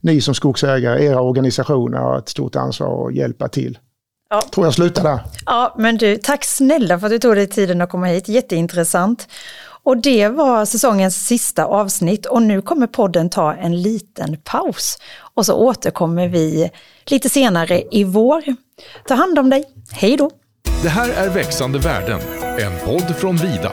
ni 0.02 0.22
som 0.22 0.34
skogsägare, 0.34 1.06
era 1.06 1.22
organisationer 1.22 1.98
har 1.98 2.18
ett 2.18 2.30
stort 2.30 2.56
ansvar 2.56 3.08
att 3.08 3.16
hjälpa 3.16 3.48
till. 3.48 3.78
Ja. 4.30 4.42
Tror 4.54 4.66
jag 4.66 4.74
slutar 4.74 5.04
där. 5.04 5.20
Ja, 5.46 5.76
men 5.78 5.98
du, 5.98 6.18
tack 6.18 6.44
snälla 6.44 7.00
för 7.00 7.08
att 7.08 7.12
du 7.12 7.20
tog 7.20 7.36
dig 7.36 7.48
tiden 7.48 7.82
att 7.82 7.90
komma 7.90 8.06
hit. 8.06 8.28
Jätteintressant. 8.28 9.28
Och 9.84 9.98
det 9.98 10.28
var 10.28 10.66
säsongens 10.66 11.28
sista 11.28 11.66
avsnitt 11.66 12.26
och 12.26 12.42
nu 12.42 12.62
kommer 12.62 12.88
podden 12.88 13.30
ta 13.30 13.54
en 13.54 13.82
liten 13.82 14.38
paus. 14.44 14.98
Och 15.34 15.46
så 15.46 15.56
återkommer 15.56 16.28
vi 16.28 16.72
lite 17.06 17.30
senare 17.30 17.84
i 17.92 18.04
vår. 18.04 18.44
Ta 19.08 19.14
hand 19.14 19.40
om 19.40 19.50
dig. 19.50 19.64
Hej 19.92 20.18
då! 20.18 20.30
Det 20.84 20.90
här 20.90 21.10
är 21.10 21.30
Växande 21.30 21.80
värden, 21.80 22.20
en 22.60 22.80
podd 22.86 23.16
från 23.18 23.36
Vida. 23.36 23.72